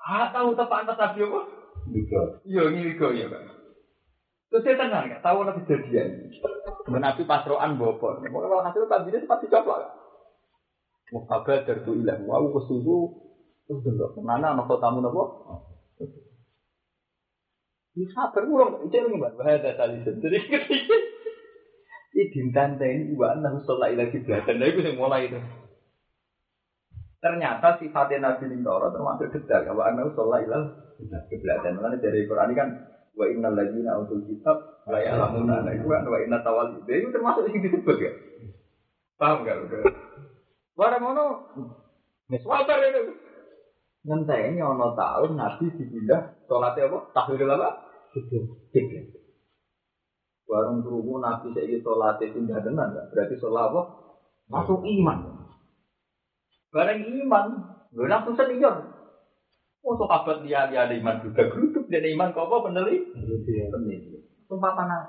[0.00, 1.20] Ah tahu tepat atas nabi?
[2.44, 3.58] Iya, ini wigo ya, Pak.
[4.48, 6.32] Terus saya tenang, gak tahu nabi kejadian.
[6.88, 8.24] Nabi pasroan bobor.
[8.24, 9.92] Pokoknya kalau hasil tadi dia sempat dicoplok.
[11.12, 12.16] Mukaga dardu ilah.
[12.24, 13.28] Wau kesusu.
[13.68, 14.24] Terus dulu.
[14.24, 15.24] Mana anak tamu nopo?
[17.92, 18.88] Ini sabar kurang.
[18.88, 19.36] Itu yang mbak.
[19.36, 20.40] Bahaya tali sendiri.
[22.08, 24.56] Ini dintan ini wa annahu sholat ila kiblatan.
[24.56, 25.38] Nah itu yang mulai itu.
[27.20, 29.76] Ternyata sifatnya Nabi Lintoro termasuk detail.
[29.76, 31.78] Wa annahu sholat ila kiblatan.
[31.78, 32.68] Makanya dari Quran ini kan
[33.18, 37.50] wa innal ladzina utul kitab la ya'lamuna nah itu kan wa inna tawal itu termasuk
[37.50, 38.12] yang disebut ya.
[39.18, 39.58] Paham gak?
[40.78, 41.26] Barang ngono,
[42.30, 43.18] wis wabar itu.
[44.06, 46.98] Ngenteni ana tahun Nabi dipindah salate apa?
[47.10, 47.68] Tahwil apa?
[48.70, 49.10] Kiblat.
[50.46, 52.94] Barang krungu Nabi saiki salate pindah tenan?
[53.10, 53.82] Berarti salat apa?
[54.46, 55.18] Masuk iman.
[56.70, 57.46] Barang iman,
[57.90, 58.97] lho langsung senior.
[59.86, 63.14] Oh, sahabat dia dia ada iman juga geruduk dia ada iman kok apa peneliti?
[63.14, 64.18] Peneliti.
[64.50, 65.02] Sumpah tanah.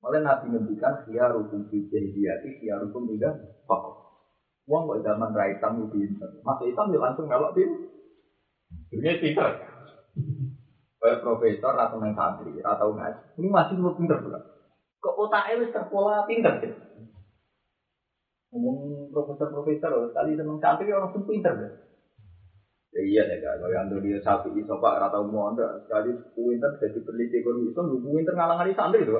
[0.00, 3.94] Malah Nabi ngendikan khiyarukum fi jahiliyati khiyarukum tidak fakir.
[4.68, 6.30] Wong kok zaman ra hitam lu pinter.
[6.44, 7.70] Mas hitam dia langsung melok pin.
[8.92, 9.48] Dunia pinter.
[11.00, 13.40] Kayak profesor atau nang santri atau ngaji.
[13.40, 14.40] Ini masih lu pinter juga.
[15.00, 16.72] Kok otaknya wis terpola pinter sih.
[18.50, 21.72] Ngomong profesor-profesor, tadi seneng santri orang pun pinter deh.
[22.90, 26.74] Ya iya deh kak, kalau yang dunia sapi itu pak rata umum anda sekali pinter
[26.82, 29.14] jadi peneliti ekonomi Islam, lu pinter ngalangan santri itu.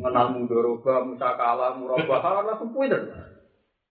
[0.00, 3.04] Mengenal mudoroba, musakala, murabah, langsung pinter.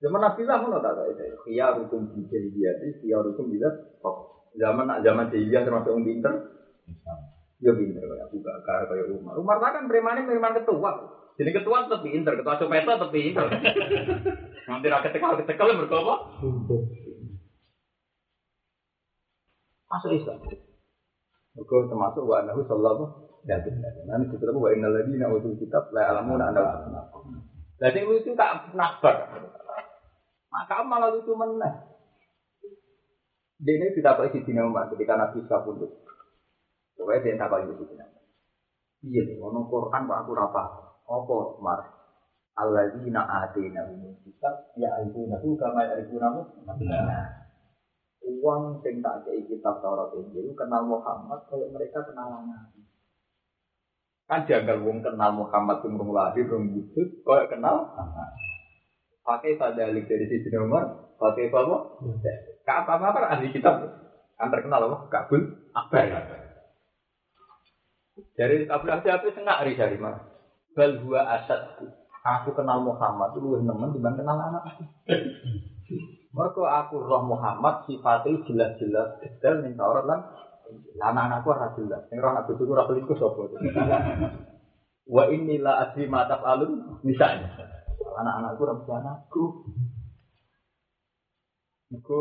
[0.02, 1.38] Zaman Nabi lah mana tak kayak itu.
[1.45, 3.69] Kia hukum di jahiliyah, kia hukum bila
[4.57, 6.34] zaman zaman jahiliyah termasuk orang pinter.
[7.61, 9.38] Ya pinter kayak Abu Bakar, kayak Umar.
[9.38, 11.14] Umar kan premannya preman ketua.
[11.38, 13.45] Jadi ketua tetap pinter, ketua copet tetap pinter.
[14.65, 16.14] Nanti rakyat tekal tekal berkapa?
[19.96, 20.44] Masuk Islam.
[21.56, 23.04] Mereka termasuk wa anahu sallallahu
[23.48, 24.06] alaihi wasallam.
[24.12, 27.02] Nanti kita tahu wa innal ladina utul kitab la ya'lamuna anna
[27.80, 29.32] Jadi lucu tak nafar.
[30.52, 31.96] Maka malah lucu meneh.
[33.56, 35.92] Dia ini tidak pakai sisi nama ketika Nabi Isa pundut.
[37.00, 38.20] Pokoknya dia tak pakai sisi nama.
[39.00, 40.64] Iya, ngono Quran pak aku rapa.
[41.08, 41.80] Apa mar?
[42.56, 46.40] Alladzina atina minum kitab ya aifunahu kama yaifunahu.
[46.68, 47.45] Nah,
[48.26, 52.81] uang sing tak kei kitab Taurat Injil kenal Muhammad kalau mereka kenal Nabi.
[54.26, 57.93] Kan jangan wong kenal Muhammad sing rung lahir rung wujud, kau kenal
[59.26, 61.77] Pakai sadalik dari sisi nomor, pakai apa?
[62.61, 63.81] Kak apa apa ahli kitab
[64.38, 64.97] kan terkenal apa?
[65.10, 65.41] Kabul
[65.73, 66.06] Akbar.
[68.38, 70.22] Dari Kabul Akbar itu sengak hari dari mana?
[70.77, 71.73] Bal huwa asad.
[72.26, 74.64] Aku kenal Muhammad itu lebih nemen dibanding kenal anak.
[76.36, 80.20] Mereka aku roh Muhammad sifatnya jelas-jelas detail ning Taurat lan
[80.99, 82.03] anak-anakku ora jelas.
[82.12, 83.48] Sing roh aku dulu ora selingkuh sapa.
[85.07, 87.56] Wa inilah adri mata alun misalnya.
[88.20, 89.64] Anak-anakku ora anakku.
[91.95, 92.20] Iku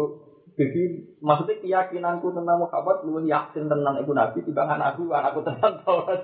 [0.54, 0.82] jadi
[1.18, 6.22] maksudnya keyakinanku tentang Muhammad lu yakin tentang ibu Nabi timbang anakku anakku tentang Taurat.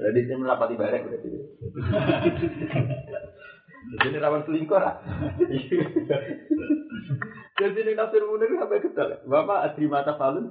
[0.00, 1.28] Jadi saya merapat ibadah berarti.
[4.02, 4.94] Jadi rawan selingkuh lah.
[7.60, 9.22] Jadi ini tafsir munir sampai ketal.
[9.28, 10.50] Bapak adri mata falun.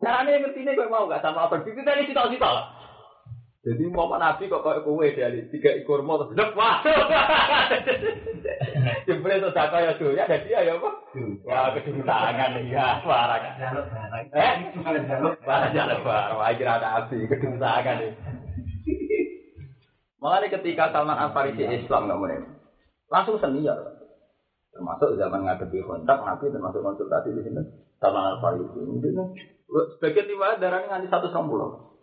[0.00, 1.60] Nah, ini ngerti ini kok mau gak sama apa?
[1.60, 2.66] Itu tadi cita-cita lah.
[3.60, 6.80] Jadi mau nabi kok kayak kowe dari tiga ekor mau terus wah.
[9.04, 10.90] Jebule itu tak kaya tuh ya jadi ya apa?
[11.44, 13.52] Wah kedua tangan ya parah kan.
[14.32, 14.54] Eh?
[15.44, 16.40] Parah jalan parah.
[16.40, 18.10] Wah kira ada api kedua tangan nih.
[20.20, 22.44] Makanya ketika Salman Al Farisi Islam nggak mulai,
[23.08, 23.76] langsung senior.
[24.70, 27.62] Termasuk zaman ngadepi kontak, Nabi termasuk konsultasi di sini.
[27.98, 29.34] Salman Al Farisi mungkin
[29.96, 31.96] sebagian lima darahnya nganti satu pulau.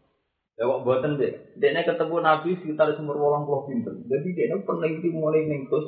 [0.58, 1.54] Ya buatan deh.
[1.62, 3.94] Dia ketemu Nabi sekitar sumber walang pulau pinter.
[3.94, 5.86] Jadi dia peneliti mulai nengkus.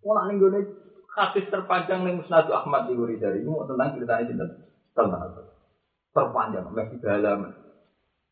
[0.00, 0.64] Mulai nenggus
[1.10, 4.46] hadis terpanjang nih Musnadu Ahmad di dari mau tentang ceritanya cinta
[4.94, 5.34] tentang
[6.14, 7.50] terpanjang masih dalam.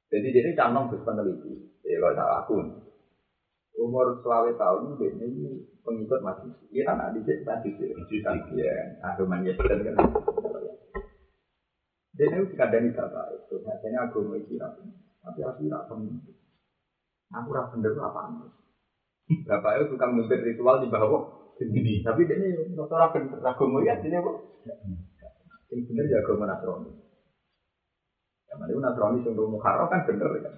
[0.09, 1.52] Jadi dia canong terus peneliti.
[1.89, 2.66] Ya kalau tak akun.
[3.78, 6.52] Umur selawe tahun ini pengikut masih.
[6.85, 7.89] Kan adik sih masih sih.
[8.60, 9.97] Ya, agama ya kan kan.
[12.19, 13.40] Dia ini kadang tidak baik.
[13.48, 16.36] Terus biasanya agama itu tapi aku tidak pemimpin.
[17.28, 18.20] Aku rasa bener apa
[19.28, 22.01] Bapak itu tukang mimpin ritual di bawah sendiri.
[22.01, 22.89] Tapi dia ini bener
[23.44, 24.36] agama ya ini kok.
[25.69, 26.90] Yang bener ya agama Nasrani.
[28.56, 30.55] Mana itu Nasrani yang Muharram kan bener kan.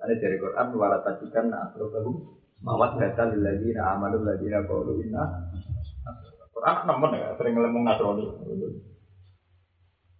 [0.00, 5.24] Ada dari Quran wala tajikan nasrohum mawat data lagi na amalul lagi na kaulu inna.
[6.52, 8.24] Quran nemen ya sering ngomong Nasrani.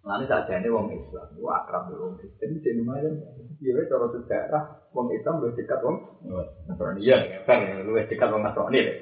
[0.01, 3.21] Nanti saja ini wong Islam, itu akrab dengan wong Kristen, jadi lumayan.
[3.61, 4.63] Iya, cara sejarah
[4.97, 5.97] wong Islam lebih dekat wong
[6.65, 7.05] Nasrani.
[7.05, 8.41] Iya, kan lebih dekat wong
[8.73, 8.97] deh.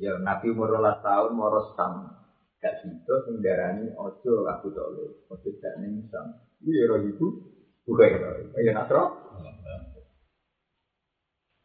[0.00, 2.16] Ya Nabi umur rolas tahun moros sam.
[2.58, 6.32] Gak situ sing darani ojo aku tole, ojo gak ning sam.
[6.64, 7.26] Iya roh ibu,
[7.86, 8.30] bukan ya,
[8.64, 9.27] ya Nasro.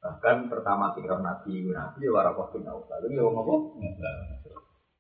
[0.04, 3.08] Bahkan pertama tinggal Nabi, Nabi ya warakoh bin Naufal.
[3.08, 3.54] Ini wong apa?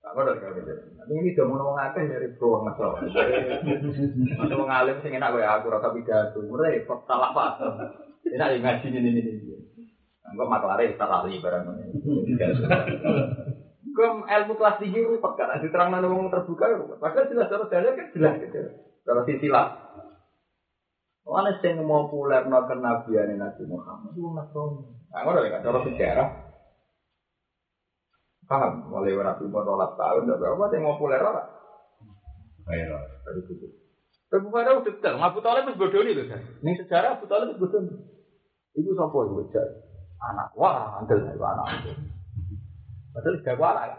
[0.04, 3.04] Aku udah kau Tapi ini udah mau ngomong akeh dari peruang masalah.
[3.04, 6.40] Ada wong alim sing enak gue aku rasa pidato.
[6.44, 7.52] Mulai salah pak.
[8.32, 9.56] Enak yang ngaji ini ini ini.
[10.24, 11.86] Enggak maklare tarali barang ini.
[13.94, 15.60] Gue ilmu kelas tinggi rupak kan.
[15.60, 17.00] Diterang mana ngomong terbuka rupak.
[17.00, 18.60] Padahal jelas cara kan jelas gitu.
[19.04, 19.68] Kalau sisilah.
[21.24, 24.84] Mana sing mau populer no kenabian Nabi Muhammad itu Nasrani.
[25.08, 26.28] Nah, ngono kan cara sejarah.
[28.44, 28.92] Paham?
[28.92, 31.44] Mulai Nabi umur rolas tahun, dan berapa yang mau populer ora?
[32.64, 33.68] Ayo, dari itu.
[34.28, 36.26] Tapi pada udah detail, Abu Talib itu bodoh nih loh.
[36.64, 37.82] Ini sejarah Abu Talib itu bodoh.
[38.74, 39.66] Ibu siapa itu bocah?
[40.24, 41.68] Anak, wah, antel itu anak.
[43.14, 43.98] Padahal kuala ya.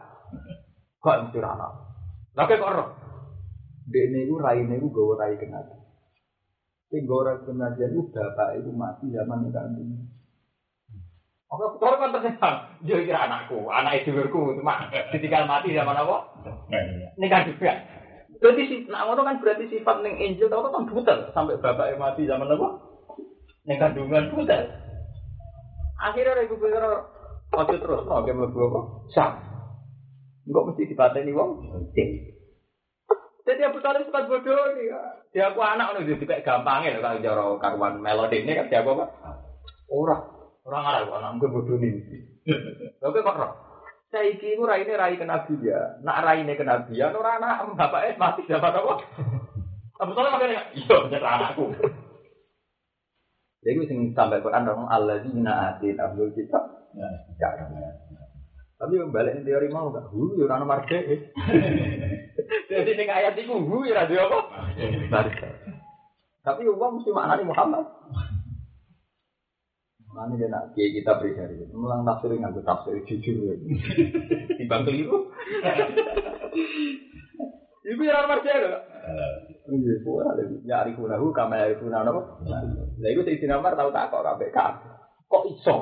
[0.98, 1.72] Kok mesti anak?
[2.34, 2.88] Lagi kok roh?
[3.84, 5.84] Dek ini itu rai ini gue rai kenal.
[6.94, 9.74] Sing ora pengajian itu bapak itu mati zaman itu kan.
[11.50, 12.56] Aku betul kan tersenang.
[12.86, 16.38] Yo kira anakku, anak edulurku, cuma ditinggal mati zaman apa?
[17.18, 17.82] Ini kan juga.
[18.38, 22.30] Berarti si, nah ngono kan berarti sifat neng angel tau kan butel sampai bapak mati
[22.30, 22.68] zaman apa?
[23.66, 24.62] Neng kandungan butel.
[25.98, 26.84] Akhirnya ibu pikir
[27.58, 28.80] ojo terus, no, kayak mlebu apa?
[29.10, 29.32] Sam.
[30.46, 31.58] Enggak mesti dipateni wong.
[33.44, 34.88] Jadi Abu Talib sempat bodoh nih.
[35.36, 38.80] Dia aku anak ngono jadi kayak gampangnya loh kalau cara karuan melodi ini kan dia
[38.80, 39.04] apa?
[39.92, 40.22] Orang
[40.64, 41.92] orang Arab anak gue bodoh nih.
[43.04, 43.52] Oke kok roh.
[44.08, 46.00] Saiki ku raine rai kenabian.
[46.00, 48.94] Nak raine kenabian ora anak bapake mati dapat apa?
[50.00, 51.68] Abu Talib makanya iya jadi anakku.
[53.64, 56.64] Jadi sing sampai Quran dong alladzina atina abdul kitab.
[56.94, 57.10] Ya,
[58.85, 60.12] Tapi yang balik teori mau gak?
[60.12, 61.01] Hu, ya orang marge.
[62.69, 64.39] Jadi ini ayat itu, hu, ya radio apa?
[65.09, 65.48] Marge.
[66.44, 67.89] Tapi uang mesti maknanya Muhammad.
[70.12, 73.56] Mana dia nak kiai kita beri dari itu, mulang tafsir nggak tafsir jujur.
[74.61, 75.32] Timbang keliru.
[77.89, 78.85] Ibu yang marge ada.
[79.65, 80.44] Iya, kuah ada.
[80.69, 82.20] Ya arifunahu, kama arifunahu apa?
[83.01, 84.59] Lah itu si Sinamar tahu tak kok KPK.
[85.32, 85.77] Kok iso?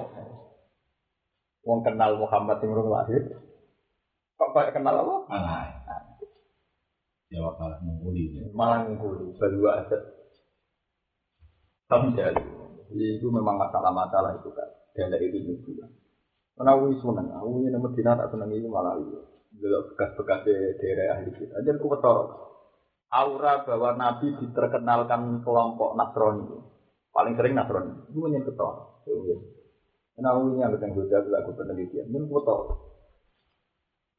[1.63, 3.23] Wong kenal Muhammad yang urung lahir.
[4.35, 5.17] Kok kayak kenal apa?
[5.31, 5.67] Malah.
[7.31, 8.35] Jawab malah mengguli.
[8.51, 10.03] Malah nguli, berdua aset.
[11.87, 12.43] Tapi jadi,
[12.93, 14.69] itu memang masalah-masalah itu kan.
[14.93, 15.87] Dan dari itu juga.
[16.59, 19.17] Karena aku seneng, aku ini Medina tak seneng ini malah itu.
[19.53, 21.61] Dulu bekas-bekas di daerah ahli kita.
[21.63, 22.19] Jadi aku betul.
[23.13, 26.49] Aura bahwa Nabi diterkenalkan kelompok Nasrani.
[27.13, 28.09] Paling sering Nasrani.
[28.09, 29.62] Itu menyentuh betul.
[30.21, 32.13] Nah, ini yang kita juga lagu penelitian.
[32.13, 32.57] Ini foto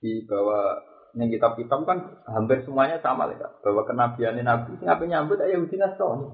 [0.01, 5.37] di bawah yang kitab-kitab kan hampir semuanya sama ya, bahwa kenabian Nabi ini apa nyambut
[5.45, 6.27] ayah Yahudi Nasrani.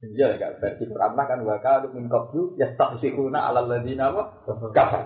[0.00, 4.32] Iya ya, versi pernah kan waka min qablu yastahsihuna ala ladina wa
[4.72, 5.04] kafar.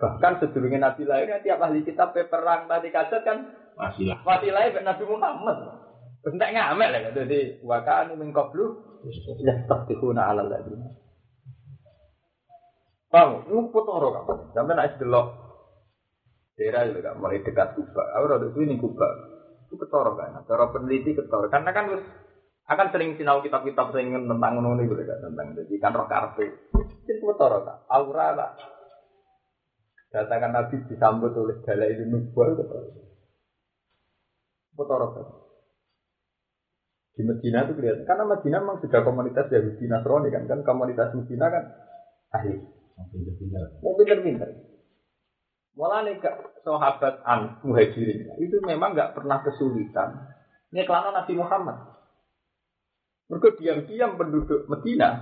[0.00, 4.24] Bahkan sedurungnya Nabi lahir tiap ahli kitab perang tadi kaset kan Wasilah.
[4.24, 5.58] wasilah Nabi Muhammad.
[6.24, 8.80] Entek ngamek lah jadi waka min qablu
[9.44, 11.03] yastahsihuna ala ladina.
[13.14, 13.46] Paham?
[13.46, 14.26] Lu potoro kan?
[14.50, 15.44] Sampai naik delok
[16.58, 18.02] daerah itu kan mulai dekat Kuba.
[18.18, 19.06] Aku rada ini Kuba.
[19.70, 20.34] Itu ketoro kan.
[20.42, 21.46] Cara peneliti ketoro.
[21.46, 22.02] Karena kan terus
[22.66, 26.46] akan sering sinau kitab-kitab sing tentang ngono itu kan tentang jadi kan roh karpe.
[27.06, 27.86] Itu ketoro kan.
[27.86, 28.50] Aura lah.
[30.10, 32.88] Datakan Nabi disambut oleh dalai itu nubuah itu ketoro.
[34.74, 35.26] Ketoro kan.
[37.14, 38.10] Di Medina itu kelihatan.
[38.10, 40.50] Karena Medina memang sudah komunitas Yahudi Nasrani kan.
[40.50, 41.62] Kan komunitas Medina kan
[42.34, 42.73] ahli.
[42.94, 44.50] Mau pinter-pinter.
[45.74, 46.30] Mulai ke
[46.62, 50.30] sahabat an muhajirin itu memang nggak pernah kesulitan.
[50.70, 51.76] Ini kelana Nabi Muhammad.
[53.26, 55.18] Mereka diam-diam penduduk Medina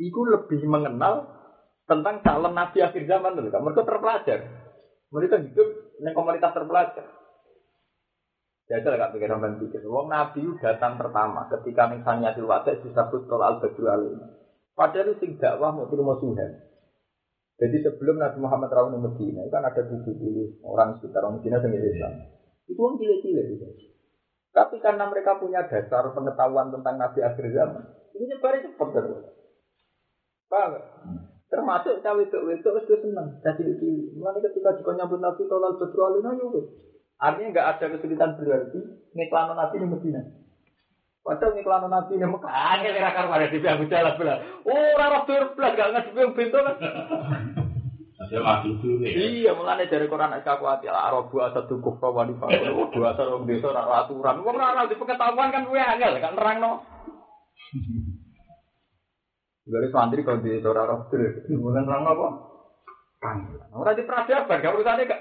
[0.00, 1.28] itu lebih mengenal
[1.84, 3.52] tentang calon Nabi akhir zaman dulu.
[3.52, 4.38] Mereka terpelajar.
[5.10, 5.68] Mereka hidup
[6.00, 7.04] di komunitas terpelajar.
[8.70, 9.82] Jajal gak pikir sampai pikir.
[9.90, 13.90] Wong Nabi datang pertama ketika misalnya di wadah disebut tol al badru
[14.78, 16.69] Padahal sing dakwah mau terima Tuhan.
[17.60, 21.60] Jadi sebelum Nabi Muhammad rawuh di Medina, itu kan ada 70 orang sekitar orang Medina
[21.60, 22.12] yang Islam.
[22.64, 23.44] Itu orang cilik-cilik.
[23.52, 23.66] Gitu.
[24.50, 27.84] Tapi karena mereka punya dasar pengetahuan tentang Nabi akhir zaman,
[28.16, 29.22] ini nyebar cepat terus.
[30.48, 30.72] Paham?
[31.50, 34.16] Termasuk cawe itu itu itu senang, jadi cilik.
[34.16, 36.56] Mulai ketika juga nyambut Nabi tolal betul alina yuk.
[37.20, 38.80] Artinya nggak ada kesulitan berarti
[39.12, 40.22] ngiklanon Nabi di Medina.
[41.20, 44.40] Padahal ngiklanon Nabi di Mekah, kira kira pada di Abu Jalal belah.
[44.64, 46.76] Oh, rara belas gak ngadepi yang pintu kan.
[48.30, 48.62] Ya.
[48.62, 52.52] Iya, mulane dari Quran nek aku ati Arabu asatu kufra wa nifaq.
[52.72, 54.44] Oh, dua asal wong desa ora aturan.
[54.46, 56.84] Wong ora di pengetahuan kan kuwi angel kan nerangno.
[59.66, 62.28] Dari santri kalau di ora roh kemudian nerangno apa?
[63.18, 63.36] Kan.
[63.74, 65.20] Ora di peradaban, gak urusane gak.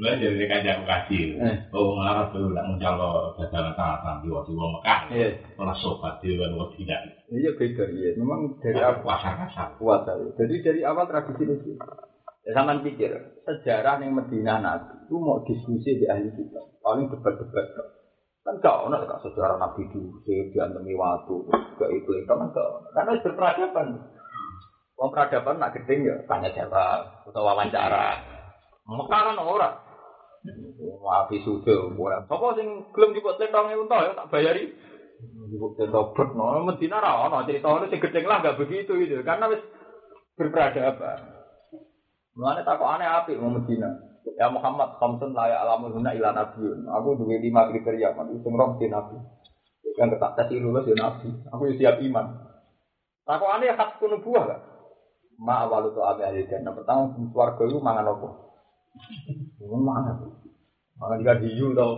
[0.00, 1.36] Mulai dari kajian kasih.
[1.76, 5.00] Oh, ngarap dulu lah mencalo dagangan tangan di waktu wong Mekah.
[5.12, 5.28] Iya.
[5.60, 7.20] Malah sobat di luar waktu tidak.
[7.28, 8.16] Iya beda iya.
[8.16, 9.76] Memang dari awal pasar kasar.
[9.76, 10.32] kuat sekali.
[10.40, 11.76] Jadi dari awal tradisi itu.
[12.48, 13.12] Ya sama pikir
[13.44, 16.80] sejarah yang Medina Nabi itu mau diskusi di ahli kita.
[16.80, 17.88] Paling debat-debat kok.
[18.40, 21.36] Kan gak ono kak sejarah Nabi dulu diantemi waktu
[21.76, 22.88] gak itu itu kan gak ono.
[22.96, 23.88] Karena itu berperadaban.
[24.96, 28.16] Wong peradaban nak gedeng ya tanya jawab atau wawancara.
[28.88, 29.89] Mekaran ora.
[31.00, 32.24] Wapi sudah, bukan.
[32.24, 34.72] Sopo sing gelem juga tentang itu ya tak bayari.
[35.52, 39.20] Ibu tentobet, no, Medina ra ono cerita ono sing gedeng lah gak begitu gitu.
[39.20, 39.60] Karena wis
[40.40, 41.20] berperadaban.
[42.32, 43.92] Mulane takok aneh apik mau Medina.
[44.40, 46.88] Ya Muhammad khamsun la ya'lamu hunna ila nabiyyun.
[46.88, 49.20] Aku duwe lima kriteria kan sing roh di nabi.
[50.00, 51.28] Yang ketak tes lulus ya nabi.
[51.52, 52.26] Aku siap iman.
[53.28, 54.60] Takok aneh hak kuno buah gak?
[55.36, 56.72] Ma awalu tu abi ahli jannah.
[56.72, 58.49] Pertama swarga itu mangan apa?
[59.60, 60.16] Mangan.
[61.00, 61.92] Mangan juga hiu tau.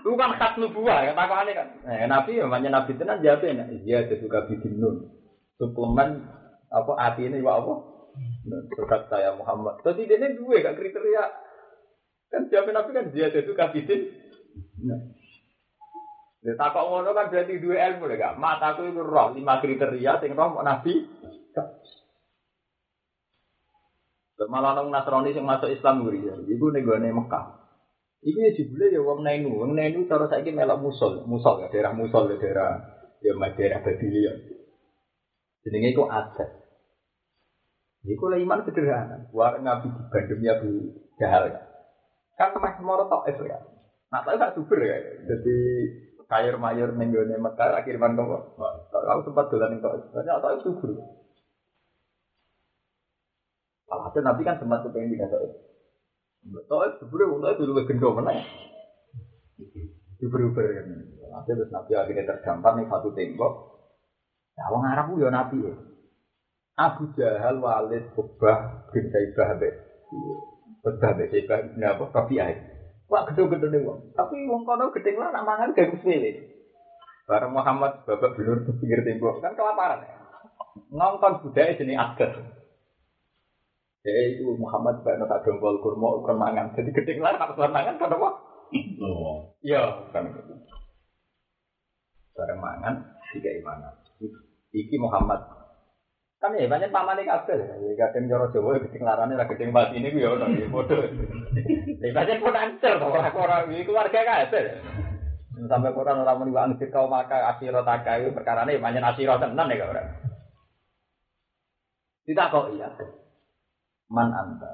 [0.00, 1.68] Itu kan khas nubuah, kata aneh kan.
[1.84, 3.68] Nah, nabi ya, banyak nabi tenan jawabnya.
[3.68, 5.12] Iya, itu juga bikin nun.
[5.60, 6.24] Suplemen
[6.72, 7.74] apa hati ini wa apa?
[8.72, 9.84] Berkat saya Muhammad.
[9.84, 11.24] Jadi ini dua kan kriteria.
[12.32, 14.00] Kan jawabnya nabi kan dia itu kabitin.
[14.86, 15.00] Nah.
[16.38, 18.38] Ya takok ngono kan berarti dua ilmu lho gak.
[18.38, 21.04] Mataku itu roh lima kriteria sing roh nabi.
[24.46, 26.34] Malah nang Nasrani sing masuk Islam nguri ya.
[26.38, 27.58] Iku ning Mekah.
[28.22, 29.50] Iki ya jebule ya wong Nainu.
[29.50, 32.70] Wong Nainu cara saiki melok musul, musul ya daerah musul ya daerah
[33.22, 34.32] ya daerah Babilia.
[35.62, 36.50] Jenenge iku adat.
[38.06, 39.26] Iku lah iman sederhana.
[39.34, 40.70] War ngabi di Bandung ya Bu
[41.18, 41.50] Jahal.
[42.38, 43.58] Kan meh moro tok itu ya.
[44.08, 44.96] Nah, tapi gak subur ya.
[45.26, 45.58] Jadi
[46.30, 48.54] kayur mayur ning gone Mekah akhir man kok.
[48.94, 50.14] Aku sempat ning tok.
[50.14, 51.17] Banyak tok subur.
[53.88, 55.52] Alhasil Nabi kan sempat kepengen pindah Taif.
[56.68, 58.44] Taif sebenarnya untuk itu lebih gendong mana ya?
[60.18, 60.86] Uber-uber kan.
[61.28, 63.52] Hasil terus Nabi akhirnya terdampar nih satu tembok.
[64.58, 65.74] Nah, orang Arab ya Nabi ya.
[66.78, 69.74] Abu Jahal, Walid, Ubah, bin Saibah, Abed.
[70.86, 72.06] Ubah, bin Saibah, bin apa?
[72.06, 72.54] Rabi'ah.
[73.10, 74.14] Wah, gedung-gedung nih wong.
[74.14, 76.38] Tapi wong kono gedeng lah, nak mangan gak sepele.
[77.26, 79.42] Bareng Muhammad, babak belur pinggir tembok.
[79.42, 80.12] Kan kelaparan ya.
[80.92, 82.30] Ngongkon budaya jenis agar.
[84.08, 86.72] Ya itu Muhammad Pak tak dongkol kurma ukun mangan.
[86.72, 88.28] Jadi gedeng lah nak mangan kan apa?
[89.60, 89.82] Iya,
[90.16, 90.24] kan.
[92.32, 92.94] Bareng mangan
[93.36, 93.92] tiga imanan.
[94.72, 95.44] Iki Muhammad.
[96.38, 97.58] Kan ya banyak paman ini kabel.
[97.60, 100.98] Ya kadang joro Jawa gedeng larane ra gedeng pati ini ku ya ono ya padha.
[101.98, 104.66] Ya banyak pun ancer to ora ora iki keluarga kabel.
[105.66, 109.74] Sampai Quran orang muni wa angkir kau maka asiro takai perkara ini banyak asiro tenan
[109.74, 110.08] ya orang.
[112.22, 112.88] Tidak kok iya
[114.08, 114.72] man anta.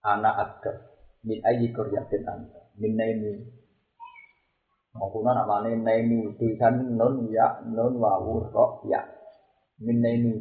[0.00, 0.72] Anak ada
[1.24, 2.60] min ayi koryatin anta.
[2.80, 3.32] Min naimi.
[4.96, 6.34] Maupun anak mana naimi.
[6.40, 9.04] Tulisan non ya non wawu ro ya.
[9.80, 10.34] Min naimi.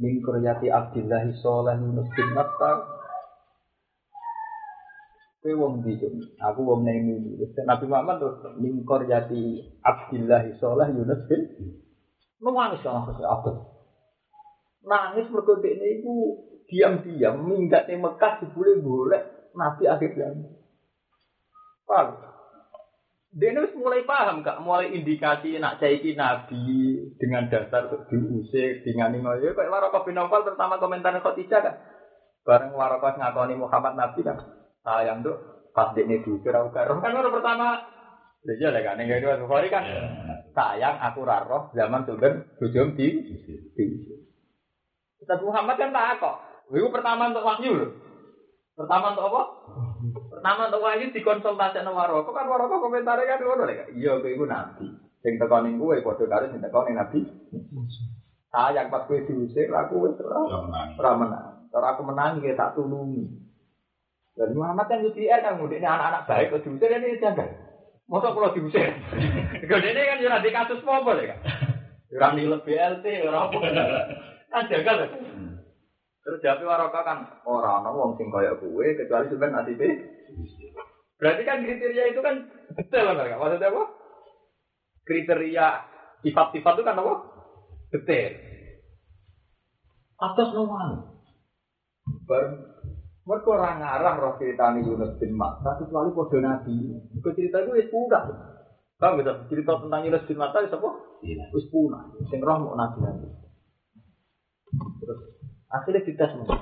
[0.00, 2.72] Min koryati abdillahi soleh yunus bin matta
[5.42, 5.98] Kowe wong ndi
[6.38, 7.36] Aku wong naimi.
[7.68, 11.42] Nabi Muhammad terus min koryati abdillahi soleh yunus bin
[12.42, 13.71] kan aku abad
[14.82, 16.14] nangis mergo dekne iku
[16.66, 20.48] diam-diam minggat ning Mekah dibule golek nabi akhir zaman.
[21.86, 22.08] Paham?
[23.32, 29.56] Dene wis mulai paham gak mulai indikasi nak saiki nabi dengan dasar diusir dengan ngoyo
[29.56, 31.74] kayak Waraqah bin Nawfal pertama komentar Khadijah kan.
[32.44, 34.36] Bareng Waraqah ngakoni Muhammad nabi kan.
[34.84, 35.36] Sayang tuh
[35.72, 37.80] pas dekne diusir aku karo kan orang pertama
[38.44, 39.08] iya lah kan ning
[39.40, 39.84] Bukhari kan.
[40.52, 43.08] Sayang aku raro zaman tulen bojom di.
[45.22, 46.36] Ustaz Muhammad kan tak kok.
[46.74, 47.90] Itu pertama untuk wahyu loh.
[48.74, 49.42] Pertama untuk apa?
[50.34, 52.34] Pertama untuk wahyu dikonsultasi sama Waroko.
[52.34, 53.86] Kan Waroko komentarnya kan ngono lho.
[53.94, 54.90] Iya, iku nabi.
[55.22, 57.22] Sing teko ning kowe padha karo sing teko ning nabi.
[58.50, 61.70] Sayang pas kowe diusir aku wis ora menang.
[61.70, 63.30] Ora aku menang ya tak tulungi.
[64.32, 67.46] Dan Muhammad kan UTR kan ini anak-anak baik kok diusir ini jangan.
[68.10, 68.90] Masa kalau diusir?
[69.70, 71.38] Kalau ini kan di kasus apa ya kan?
[72.12, 73.58] Jurah di lebih LT, orang apa?
[74.52, 74.96] Kan jagal.
[76.22, 79.88] Terus jawab waroka kan orang orang wong sing kaya gue kecuali sebenarnya nasibe.
[81.18, 82.36] Berarti kan kriteria itu kan
[82.78, 83.42] detail kan mereka.
[83.42, 83.82] Maksudnya apa?
[85.02, 85.66] Kriteria
[86.22, 87.14] sifat-sifat itu kan apa?
[87.90, 88.32] Detail.
[90.22, 91.10] Atas nomor.
[92.30, 92.44] Bar
[93.22, 96.74] mereka orang ngarang roh cerita Yunus bin Matta kecuali podo nabi.
[97.18, 98.26] Itu cerita itu wis punah.
[98.98, 100.90] Kamu bisa cerita tentang Yunus bin Matta itu apa?
[101.54, 102.14] Wis punah.
[102.30, 103.41] Sing roh mau nabi nabi.
[104.72, 105.20] Terus
[105.68, 106.56] akhirnya kita semua.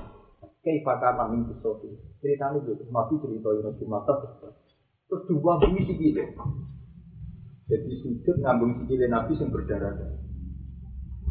[0.61, 1.89] Kayak fakar min kisofi.
[2.21, 2.85] Ceritanya gitu.
[2.93, 4.13] Nabi cerita Yunus bin Matta.
[5.09, 6.37] Terus dua bumi sikile.
[7.65, 10.19] Jadi sujud ngambung sikile Nabi yang berdarah darah.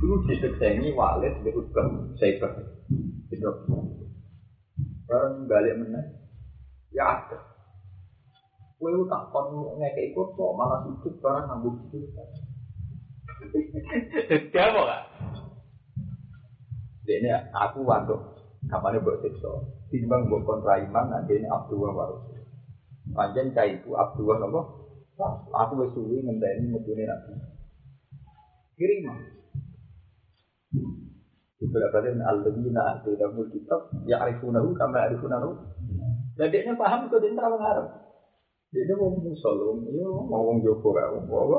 [0.01, 1.87] Dulu diseksengi Walid di Utbah
[2.19, 2.53] Saibah.
[3.31, 3.51] Itu.
[5.07, 6.05] Barang balik meneh.
[6.91, 7.39] Ya ada.
[8.81, 12.25] Kowe tak kon ikut kok malah sujud barang ngambung sikile.
[14.27, 15.03] Jadi apa kak?
[17.11, 18.15] Ini aku waktu
[18.71, 19.51] kapan buat siksa.
[19.91, 22.17] Timbang buat kontra iman, nanti ini Abdullah baru.
[23.11, 24.61] Panjen cah itu Abdullah nopo.
[25.51, 27.33] Aku wis suwi ngenteni metune nabi.
[28.79, 29.11] Kirim.
[31.61, 35.51] Kali al-ladina atinahu kitab ya'rifunahu kama ya'rifunahu.
[36.39, 37.87] Jadi dia paham kok dia terlalu ngarep.
[38.71, 41.59] Dia mau musolong, ya mau ngomong Joko mau apa?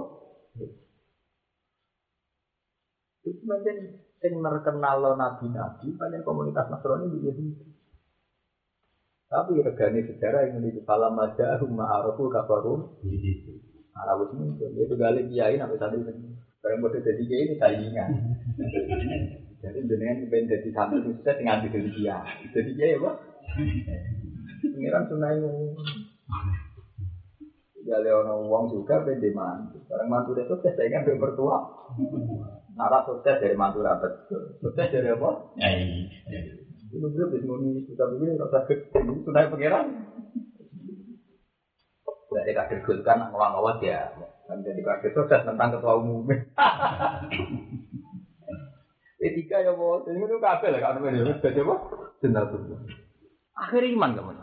[3.27, 3.75] Itu macam
[4.21, 7.65] sing terkenal nabi-nabi banyak komunitas Nasrani di Yahudi.
[9.31, 12.83] Tapi regane sejarah yang menjadi falam aja rumah arafu kafarum
[13.91, 16.31] Arab ini dia juga kali kiai saat ini.
[16.61, 18.09] Barang bodoh jadi kiai ini saingan.
[19.61, 22.33] Jadi jenengan ben jadi santri sukses dengan jadi kiai.
[22.55, 23.11] Jadi kiai apa?
[24.63, 25.37] Pengiran sunai
[27.81, 29.81] Ya ono uang juga di mantu.
[29.91, 31.59] Barang mantu dia sukses saingan ben mertua.
[32.75, 34.27] Nara sukses dari mantu rapat.
[34.63, 35.29] Sukses dari apa?
[35.59, 36.07] Nyai.
[36.91, 38.99] Itu gue bisa ngomong kita begini rasa gede.
[39.23, 39.85] Sunai pengiran.
[42.31, 44.11] Dari kader gue kan ngawang-ngawang ya.
[44.47, 46.27] Kan jadi kader sukses tentang ketua umum.
[49.21, 51.75] P3 ya bos, ini itu kabel kan ini jadi apa?
[52.25, 52.57] Jenazah.
[53.53, 54.33] Akhir iman kamu.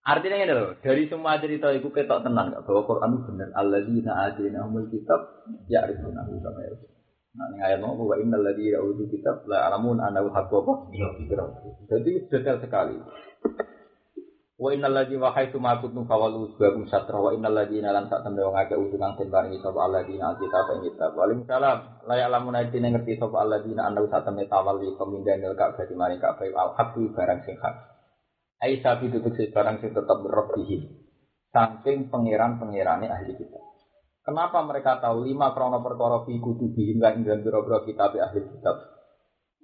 [0.00, 3.48] Artinya ini loh, dari semua cerita itu ketok tenang nggak bahwa Quran itu benar.
[3.52, 6.72] Alladzina atina umul kitab ya arifuna kama ya.
[7.30, 10.72] Nah, ini ayat mau bahwa innal ladzina utul kitab la alamun anahu haqqu apa?
[11.86, 12.98] Jadi detail sekali.
[14.58, 18.26] Wa innal ladzina wa haitsu ma kuntum fawalu bakum satra wa innal ladzina lan sak
[18.26, 21.10] tembe wong akeh utung kang den paringi sapa alladzina alkitab ing kitab.
[21.14, 21.78] Waalaikumsalam.
[22.10, 26.70] La ya'lamun ayatine ngerti sapa alladzina anahu tembe tawalli pemindahan Ka'bah di maring Ka'bah al
[26.74, 27.89] haqqu barang sing hak.
[28.60, 30.78] Ai sapi sing barang sing tetep berobbihi.
[31.50, 33.64] Saking pangeran-pangerane ahli kitab.
[34.20, 38.76] Kenapa mereka tahu lima krono perkara fi kutubihim lan ing dalam biro kitab ahli kitab?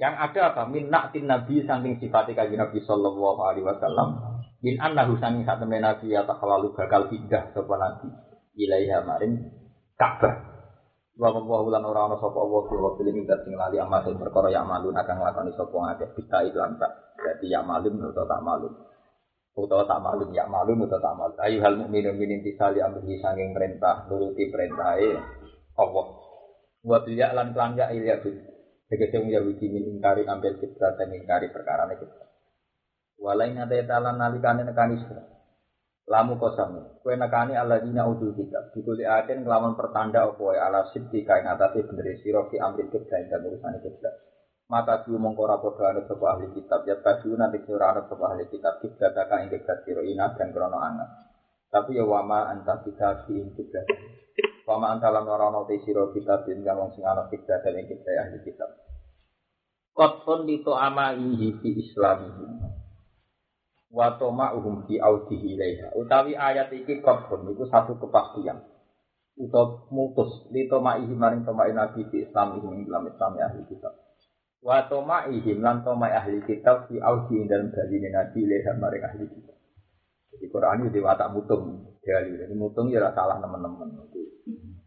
[0.00, 0.62] Yang ada apa?
[0.68, 4.40] Min naktin nabi saking sifati kanjeng Nabi sallallahu alaihi wasallam.
[4.64, 8.08] Min annahu saking sak temen nabi ya takhalalu bakal pindah sapa nabi
[8.56, 9.44] ilaiha maring
[9.96, 10.55] Ka'bah.
[11.16, 14.52] Wa wallahu lan ora ana sapa Allah wa bil ing sing lali amal sing perkara
[14.52, 16.92] ya malun akan nglakoni sapa ngakeh kita itu lantak.
[17.16, 18.72] Berarti ya malun utawa tak malun.
[19.56, 21.38] Utawa tak malun ya malun utawa tak malun.
[21.40, 25.16] Ayu hal mukminu min intisali amri sanging perintah nuruti perintahe
[25.80, 26.06] Allah.
[26.84, 28.36] Wa bil ya lan kelan ya ilya bin.
[28.86, 32.28] Tegese wong Yahudi min ingkari ambil kiblat dan ingkari perkara kiblat.
[33.16, 35.35] Walai ngate talan nalikane nekani sira.
[36.06, 37.02] Lamu kosam.
[37.02, 38.70] Kue nekani alladzina udul kitab.
[38.70, 43.74] Dikuli aten ngelawan pertanda wae ala siddi kae ngatasi bener sira fi amri dan urusan
[43.82, 44.14] kiblat.
[44.70, 48.46] Mata dulu mengkora padha anut sapa ahli kitab ya tadu nanti sira anut sapa ahli
[48.46, 51.10] kitab kiblat ka ing kiblat sira inat dan krono anget.
[51.74, 53.50] Tapi ya wama anta kita fi ing.
[54.62, 57.86] Wama anta lan ora ana te sira kitab ing wong sing ana kiblat dan ing
[57.90, 58.70] kiblat ahli kitab.
[59.90, 62.85] Qatfun dito amaihi fi islamihim
[63.96, 65.96] wa tama'uhum fi audihi ilaiha.
[65.96, 68.60] Utawi ayat iki qatfun iku satu kepastian.
[69.40, 73.96] Utawa mutus li tamaihi maring tamai nabi fi islamihim ing dalam Islam ahli kitab.
[74.60, 79.56] Wa tamaihim lan tamai ahli kitab fi audihi dalam baline nabi ilaiha maring ahli kitab.
[80.36, 81.64] Jadi Quran itu watak mutung.
[82.04, 84.12] Jadi mutung ya salah teman-teman.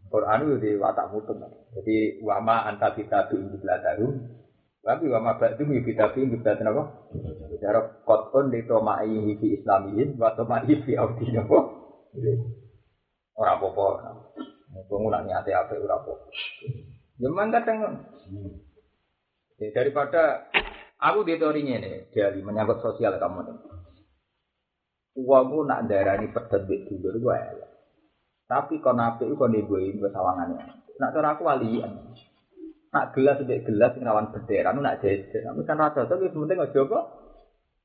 [0.06, 1.42] Quran itu watak mutung.
[1.74, 4.38] Jadi wama anta kita bi indiladaru
[4.80, 7.12] tapi wa ma ba'du mi bitabi bitatin apa?
[7.60, 11.58] Cara qatun li toma'i fi islamiyin wa toma'i fi audin apa?
[13.36, 13.86] Ora apa-apa.
[14.88, 16.12] Wong nak niate apik ora apa.
[17.20, 17.76] Ya memang kadang
[19.60, 20.48] ya, daripada
[20.96, 23.56] aku di teori ini, jadi menyangkut sosial kamu nih.
[25.20, 27.40] Uangmu nak darani pedet di dulur gue
[28.48, 30.64] Tapi kon apik kon ibu-ibu sawangannya.
[30.96, 32.16] Nak cara aku walian.
[32.90, 35.46] Nak gelas tidak gelas ngelawan bendera, nak jejer.
[35.46, 36.98] Tapi kan rata tapi penting nggak coba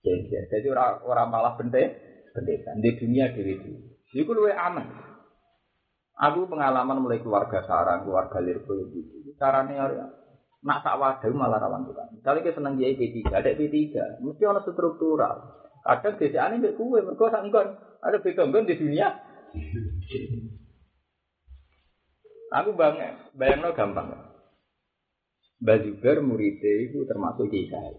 [0.01, 0.49] jejer.
[0.49, 1.93] Jadi orang orang malah bendera,
[2.33, 3.53] bendera di dunia diri.
[4.15, 4.85] Itu lebih aman.
[6.15, 9.35] Aku pengalaman mulai keluarga sarang, keluarga lirko gitu.
[9.35, 10.05] Caranya ya,
[10.63, 12.07] nak tak wadah malah rawan juga.
[12.15, 13.75] Misalnya kita seneng jadi P3, ada P3,
[14.23, 15.35] mesti ada struktural.
[15.85, 19.11] Kadang desa ini mbek kue, mereka sangkon ada betonggon di dunia.
[22.55, 22.95] Aku bang,
[23.37, 24.34] bayang gampang.
[25.63, 27.95] Mbak Zubair muridnya itu termasuk kisah.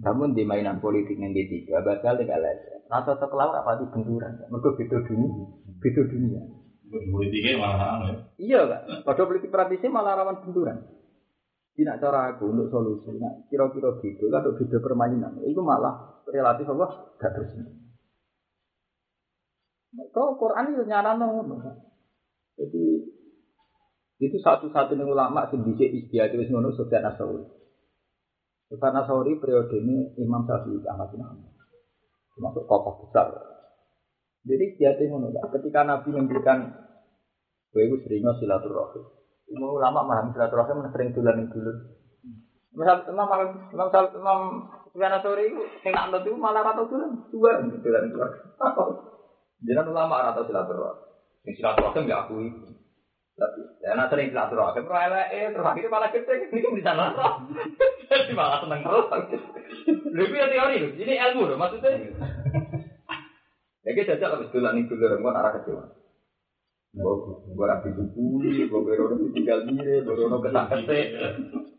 [0.00, 2.80] Namun di mainan politik yang ketiga, bakal tidak lagi.
[2.88, 4.40] Rasa sekelau apa itu benturan.
[4.48, 5.32] Mereka beda dunia,
[5.80, 6.42] beda dunia.
[6.92, 8.16] Politiknya malah aneh.
[8.36, 8.82] Iya kan?
[9.04, 10.76] Pada politik praktisnya malah rawan benturan.
[11.72, 13.16] Tidak cara aku untuk solusi.
[13.16, 17.16] Nah, kira-kira gitu, kalau beda permainan, itu malah relatif apa?
[17.16, 17.52] Gak terus.
[20.12, 21.48] Kau Quran itu nyarano.
[22.60, 23.11] Jadi
[24.22, 27.42] itu satu-satunya ulama sing dhisik istihad wis ngono Sufyan Ats-Tsauri.
[28.70, 31.50] Sufyan Ats-Tsauri periode ini Imam Syafi'i Ahmad bin Hanbal.
[32.38, 33.34] Termasuk tokoh besar.
[34.46, 36.70] Jadi istihad ngono ketika Nabi memberikan
[37.74, 39.02] kowe iku sering silaturahim.
[39.58, 41.72] Ulama paham silaturahim sering dolan dulu.
[42.78, 43.26] Misal Imam
[43.74, 44.40] Imam Imam
[44.94, 45.50] Sufyan Ats-Tsauri
[45.82, 48.30] sing nak itu malah rata dolan dua dolan keluar.
[49.66, 51.10] Jangan ulama rata silaturahim.
[51.42, 52.72] Sing silaturahim gak akui.
[53.82, 56.92] Ya nak sering tidak terus, kemudian lele eh, terus akhirnya malah kecil, ini kan bisa
[58.12, 59.06] Jadi malah seneng terus.
[60.12, 61.96] Lebih ya teori, ini ilmu loh maksudnya.
[63.82, 65.76] Ya kita jajal lebih dulu nih dulu orang buat arah kecil.
[66.92, 68.24] Bok, gue rapi buku,
[68.68, 71.06] gue berono tinggal diri, berono kesak kesek.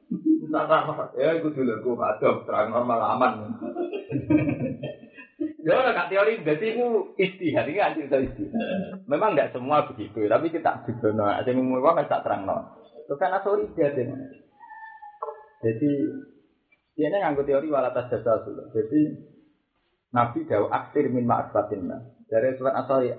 [0.10, 3.34] Tidak apa, ya itu dulu gue ada terang normal aman.
[5.64, 9.00] Ya, kak teori, jadi itu istihad, ini kan cerita istihad.
[9.08, 12.84] Memang nggak semua begitu, tapi kita juga no, yang mau kan tak terang no.
[13.08, 14.12] Itu kan asal istihad ini.
[15.64, 15.92] Jadi,
[17.00, 18.76] dia ini nganggo teori walatas jasa dulu.
[18.76, 19.02] Jadi,
[20.12, 21.88] Nabi jauh aksir min ma'rifatin.
[22.28, 23.16] Dari surat asal ya,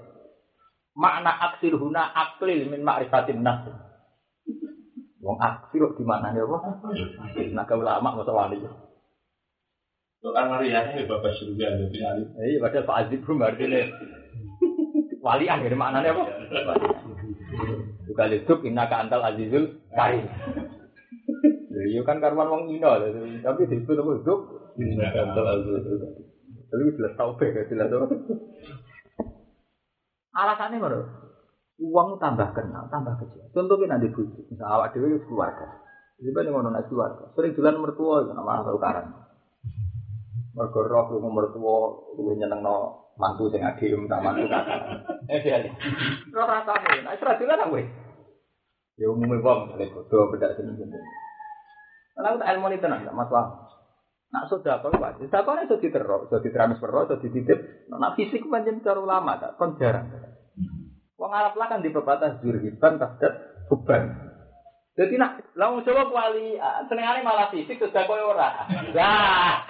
[0.93, 3.67] makna aksir huna aklil min ma'rifatin nas.
[5.25, 6.59] Wong aksir di mana nih apa?
[7.57, 8.61] Nah, kau lama masa wali.
[10.25, 12.17] Kan Mariana ya bapak surga ada tinggal.
[12.41, 13.85] Iya, padahal Pak Aziz belum artinya.
[15.21, 16.25] Wali akhir maknanya apa?
[18.09, 20.25] Juga hidup inna ka antal azizul karim.
[21.75, 22.89] Iya kan karuan wong Ino,
[23.45, 24.41] tapi disebut apa hidup?
[24.81, 26.25] Inna ka antal azizul karim.
[26.73, 28.07] Tapi jelas tau be, jelas apa?
[30.35, 31.01] Alasannya mana?
[31.79, 33.45] Uang tambah kenal, tambah kecil.
[33.53, 35.85] Contohnya nanti bujuk, misal awak dewi keluarga.
[36.19, 37.31] Jadi ngono nak keluarga.
[37.35, 39.11] Sering jalan mertua, nama tahu karang.
[40.55, 41.77] Mergo roh lu mertua
[42.15, 44.81] lu nyenengno mantu sing adhem tak mantu kakak.
[45.27, 45.67] Eh dia.
[46.31, 47.83] Roh rasane, nek ora dolan aku.
[48.95, 50.99] Ya umumnya wong lek bodoh bedak sini sini.
[52.15, 53.67] Lah aku tak ilmu ini tenang, gak masalah.
[54.31, 57.91] Nak sudah kau pak, sudah kau itu diteror, sudah ditransfer, sudah dititip.
[57.91, 60.11] Nak fisik panjang cara ulama, tak kon jarang.
[61.19, 63.35] Wong Arab lah kan di pebatas jurhiban, tasdat,
[63.71, 64.34] beban.
[64.95, 66.55] Jadi nak, langsung coba kuali,
[66.87, 68.63] senengane malah fisik sudah kau ora.
[68.95, 69.67] Lah,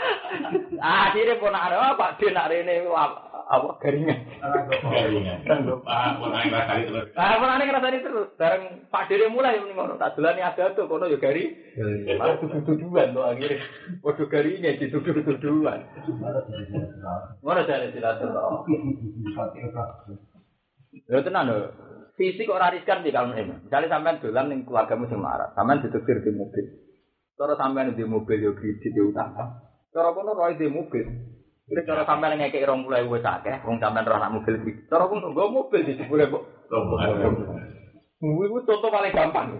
[0.76, 2.20] akhirnya pun ada apa?
[2.20, 2.84] Dia nak rene
[3.44, 4.24] apa garingan.
[4.40, 5.38] Garingan.
[5.84, 7.08] Ah, naik kali terus.
[7.16, 8.28] Ah, pun aneh ngerasani terus.
[8.40, 11.52] Bareng Pak Dede mulai yang ngono, tak dolani ada tuh, kono ya gari.
[12.16, 13.60] Malah tuduh-tuduhan tuh akhirnya.
[14.00, 15.80] Waduh garinya dituduh-tuduhan.
[17.44, 18.76] Mana jadi silaturahmi?
[21.10, 21.68] Ya tenan lho.
[22.14, 23.66] Fisik ora riskan di kalau ini.
[23.66, 26.62] Misalnya sampean dolan ning keluargamu sing marah, sampean ditektir di mobil.
[27.34, 29.34] Cara sampean di mobil yo kredit yo utang.
[29.90, 31.02] Cara kono roy di mobil.
[31.66, 34.86] Kira cara sampean ngekek rong mulai wis akeh, wong sampean roh mobil kredit.
[34.86, 36.42] Cara kono nggo mobil di sepuluh kok.
[38.22, 39.58] Iku contoh paling gampang.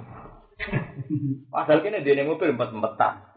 [1.51, 3.35] Padahal kene dene mobil empet-empetan.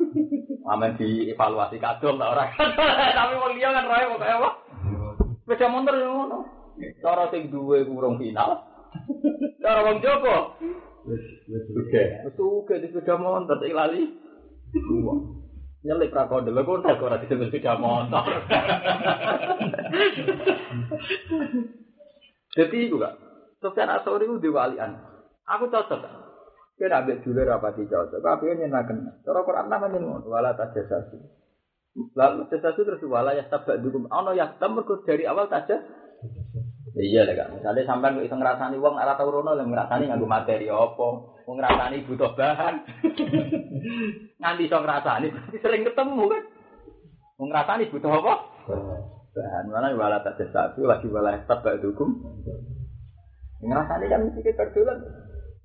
[0.67, 2.45] Aman dievaluasi kadol tak ora.
[3.17, 4.49] Tapi wong liya kan roe pokoke apa?
[5.41, 6.37] Sepeda motor ngono.
[7.01, 8.66] Cara sing duwe kurang final.
[9.63, 10.37] Cara wong Joko.
[11.07, 12.03] Wis wis oke.
[12.27, 14.03] Wis suge di sepeda motor iki lali.
[15.87, 18.27] Nyelip ra kode lho kok ora disebut sepeda motor.
[22.57, 23.13] Jadi itu kak.
[23.61, 24.97] Sofyan Asori itu diwalian.
[25.47, 26.13] Aku cocok kan.
[26.77, 28.19] Kira ambil dulu rapati cocok.
[28.21, 29.23] Tapi ini nyenakan.
[29.25, 30.27] Cara Quran namanya ngono.
[30.29, 31.17] Wala tajasasi.
[32.13, 34.05] Lalu tajasasi terus wala ya tabak dukum.
[34.09, 35.81] Ono ya mergo dari awal tajas.
[36.97, 37.49] Iya lah kak.
[37.53, 42.33] Misalnya sampai nggak bisa ngerasani uang arah tau rono, ngerasani nganggo materi mau ngerasani butuh
[42.33, 42.75] bahan.
[44.43, 45.27] Nanti so ngerasani,
[45.61, 46.43] sering ketemu kan.
[47.37, 48.33] Ngerasani butuh apa?
[49.37, 52.17] Bahan mana wala tak satu lagi wala estat gak dukung.
[53.61, 54.97] Ngerasani kan mesti kita dolan.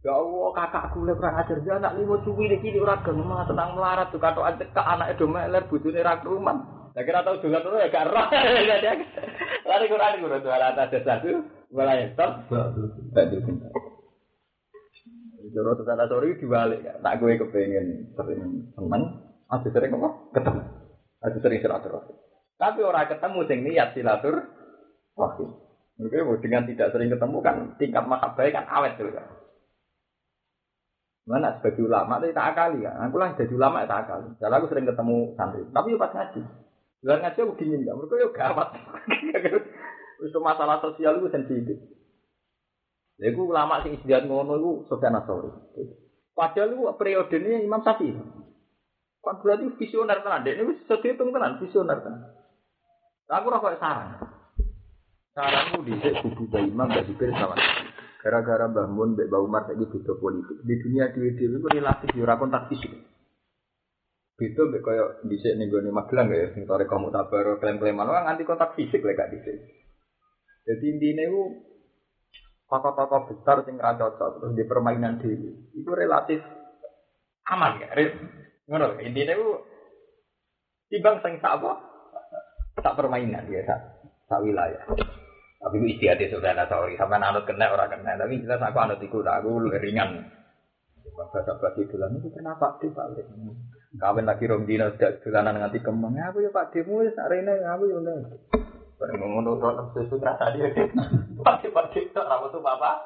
[0.02, 4.10] Ya Allah, kakakku le kurang ajar dia anak limo cuwi iki ora gelem tentang melarat
[4.10, 6.81] tuh katok ancek ke anak edo meler bojone ra keruman.
[6.92, 8.26] Lah kira tau dolan terus ya gak roh.
[9.68, 11.30] Lari Quran guru dua ratus ada satu,
[11.72, 12.44] mulai stop.
[13.16, 13.64] Tak dukung.
[15.52, 19.02] Joro tentang sore dibalik, tak gue kepengen sering teman,
[19.52, 20.08] ada sering apa?
[20.32, 20.62] Ketemu,
[21.20, 22.14] ada sering silaturahmi.
[22.56, 25.46] Tapi orang ketemu sing niat silaturahmi.
[26.00, 29.28] Mungkin dengan tidak sering ketemu kan tingkat mahabbah kan awet tuh kan.
[31.22, 32.98] Mana sebagai ulama itu tak akali ya.
[33.06, 34.34] Aku lah jadi ulama tak akali.
[34.42, 35.62] Jadi aku sering ketemu santri.
[35.70, 36.40] Tapi pas ngaji.
[37.02, 37.92] Luar ngaji aku dingin ya.
[37.98, 38.68] Mereka yuk gawat.
[40.22, 41.78] Itu masalah sosial itu sensitif.
[43.18, 45.50] Ya itu ulama sing istiadat ngono itu Sofyan Asori.
[46.30, 48.14] Padahal itu periode ini Imam Syafi'i.
[49.22, 50.46] Kan berarti visioner tenan.
[50.46, 52.22] Ini wis sehitung tenan visioner tenan.
[53.30, 54.10] Aku ora kok saran.
[55.32, 57.56] Saranku dhisik kudu Mbak Imam Mbak Zubir sama.
[58.22, 60.58] Gara-gara Mbah Mun Mbak Umar saiki beda politik.
[60.66, 62.38] Di dunia dhewe-dhewe relatif yo ora
[62.70, 63.11] fisik.
[64.32, 68.48] Beda mbek koyo dhisik ning gone Magelang ya sing tore kamu tabar klaim-klaiman orang anti
[68.48, 69.60] kontak fisik lek gak dhisik.
[70.64, 71.42] Jadi intinya itu
[72.70, 75.76] tokoh-tokoh besar sing ra cocok terus di permainan dhewe.
[75.76, 76.40] Itu relatif
[77.52, 77.92] aman ya.
[78.72, 79.48] Ngono intinya itu
[80.88, 81.72] timbang sing sak apa?
[82.80, 83.80] Sak permainan ya sak
[84.32, 84.80] sak wilayah.
[85.62, 88.18] Tapi itu istihati saudara sorry, sampai anut kena orang kena.
[88.18, 90.26] Tapi jelas aku anut iku, aku ringan.
[91.14, 93.26] Bahasa basi bulan itu kenapa Pak balik?
[93.92, 96.16] Kawin lagi rom dino sudah dolanan nganti kemeng.
[96.16, 98.16] Aku ya Pak Demu wis arene aku ya udah.
[98.96, 100.72] Bareng ngono tok susu kerasa dia.
[101.44, 103.04] Pak Pak tok rambut tuh Bapak.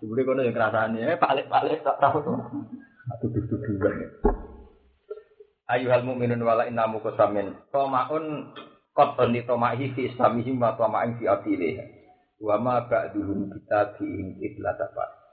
[0.00, 2.40] Jebule kono yang kerasane eh balik-balik tok rambut tuh.
[3.18, 3.94] Aku duduk-dudukan.
[5.68, 7.52] Ayuhal mu'minun wala innamu qasamin.
[7.68, 8.56] Tomaun
[8.96, 11.84] qad ni tomahi fi islamihim wa toma'in fi atilih.
[12.40, 15.23] Wa ma ba'duhum kita bi'in iblatapa.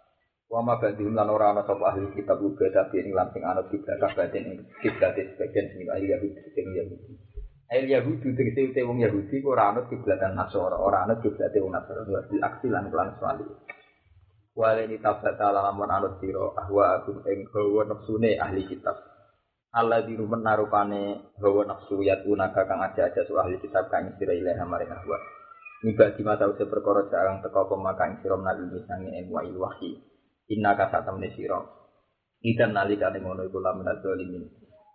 [0.52, 3.72] Wa ma ba'duhum lan ora ana sapa ahli kitab uga tapi ing lan sing anut
[3.72, 7.16] kiblat batin ing kiblat sebagian sing ahli Yahudi sing Yahudi.
[7.72, 12.04] Ahli Yahudi tegese te wong Yahudi ora anut kiblatan Nasara, ora anut kiblate wong Nasara
[12.04, 13.48] bil aksi lan kelan swali.
[14.52, 19.00] Wale ni tabata lamun anut sira ahwa agum ing hawa nafsune ahli kitab.
[19.72, 24.20] Allah di rumah narupane hawa nafsu yat unaka kang aja aja su ahli kitab kang
[24.20, 25.16] sira ilaha maring ahwa.
[25.88, 30.11] Niba di mata usia perkara jarang teko pemakang sira menal ilmi sange ilmu il wahyi.
[30.52, 31.60] Inna kasatam ne sira.
[32.44, 34.44] Idan nalikane ngono iku lamun zalimin.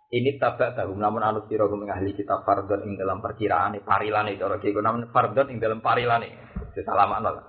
[0.07, 4.55] Ini tabak tahu namun anut sira gumeng ahli kitab fardon ing dalam perkiraane parilane cara
[4.55, 6.31] iku namun fardon ing dalam parilane.
[6.77, 7.45] Sesalaman lah.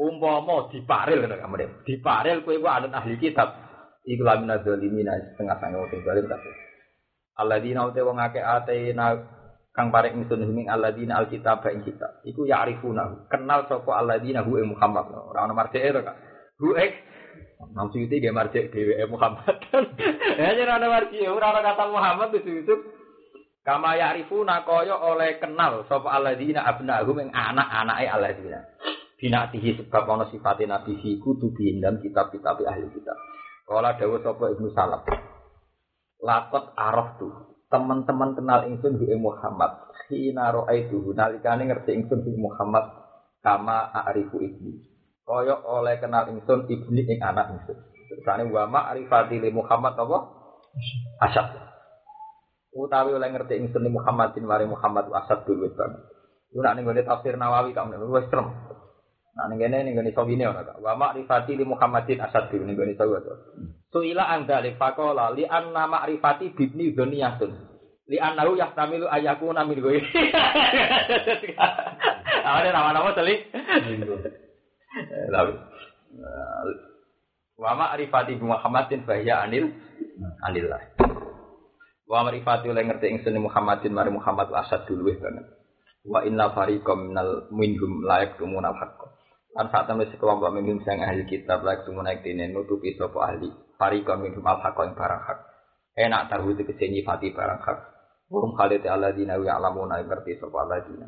[0.00, 3.52] Umpama diparil ngono kamu Diparil kowe ku anut ahli kitab.
[4.08, 5.06] Iku lamun zalimin
[5.36, 6.54] setengah sange wong zalim kabeh.
[7.40, 9.06] Alladzina uta wong akeh atena
[9.70, 12.20] kang parek ingsun huming alladzina alkitab ing kitab.
[12.26, 13.30] Iku ya'rifuna.
[13.30, 15.14] Kenal sapa alladzina hu Muhammad.
[15.14, 16.16] Ora ono marjeke to, Kak.
[16.60, 16.74] Hu
[17.60, 19.60] Maksud itu dia marjek dewe Muhammad.
[20.40, 22.74] Ya jadi ada marjek, ora ada kata Muhammad itu itu.
[23.60, 28.60] Kama ya'rifuna kaya oleh kenal sapa alladzina abnahum ing anak-anake alladzina.
[29.20, 33.20] Binatihi sebab ana sifate nabi fi kutubi dalam kitab-kitab ahli kitab.
[33.68, 35.04] Kala dawuh sapa Ibnu Salam.
[36.24, 37.60] Lakot araf tuh.
[37.68, 39.92] Teman-teman kenal ingsun bi Muhammad.
[40.08, 42.90] Hina ra'aitu nalikane ngerti ingsun bi Muhammad
[43.44, 44.89] kama a'rifu ibni.
[45.30, 47.78] Kaya oleh kenal ingsun ibni ing anak ingsun.
[48.10, 50.18] Tersane wa ma'rifati li Muhammad apa?
[51.22, 51.46] Asyad.
[52.74, 56.02] Utawi oleh ngerti ingsun li Muhammadin mari Muhammad asad dulu banget.
[56.50, 58.50] Iku nak ning tafsir Nawawi kamu wis trem.
[59.38, 60.82] Nah ning kene ning gone sawine ora kak.
[60.82, 63.34] Wa ma'rifati li Muhammadin asad dulu ning gone sawu to.
[63.94, 67.54] Suila anda li faqala li anna ma'rifati bibni dzaniyatun.
[68.10, 70.10] Li annahu yahtamilu ayyakuna min ghayri.
[72.50, 73.46] Awale nama-nama telik.
[75.34, 75.54] Lalu
[77.60, 79.70] wa ma'rifati bi Muhammadin fa hiya anil
[80.42, 80.82] anillah.
[82.08, 85.46] Wa ma'rifati oleh ngerti ingsun Muhammadin mari Muhammad asad dulu banget.
[86.00, 89.12] Wa inna fariqam minal minhum layak tumunal haqq.
[89.50, 93.52] Lan saat temen sekelompok minhum sang ahli kitab layak tumunal dene nutupi sapa ahli.
[93.76, 95.38] Fariqam minhum al haqq ing barang hak.
[96.00, 97.78] Enak tahu tegese nyifati barang hak.
[98.32, 101.06] Wong khalid alladzina ya'lamuna ngerti sapa alladzina.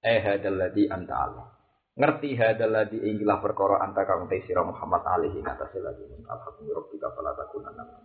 [0.00, 1.59] Eh hadal ladzi anta Allah.
[2.00, 4.24] Ngerti hadal ladzi ingilah perkara anta kang
[4.64, 6.08] Muhammad alaihi ngatasi lagi.
[6.24, 8.00] Alhamdulillah rabbika fala takunanna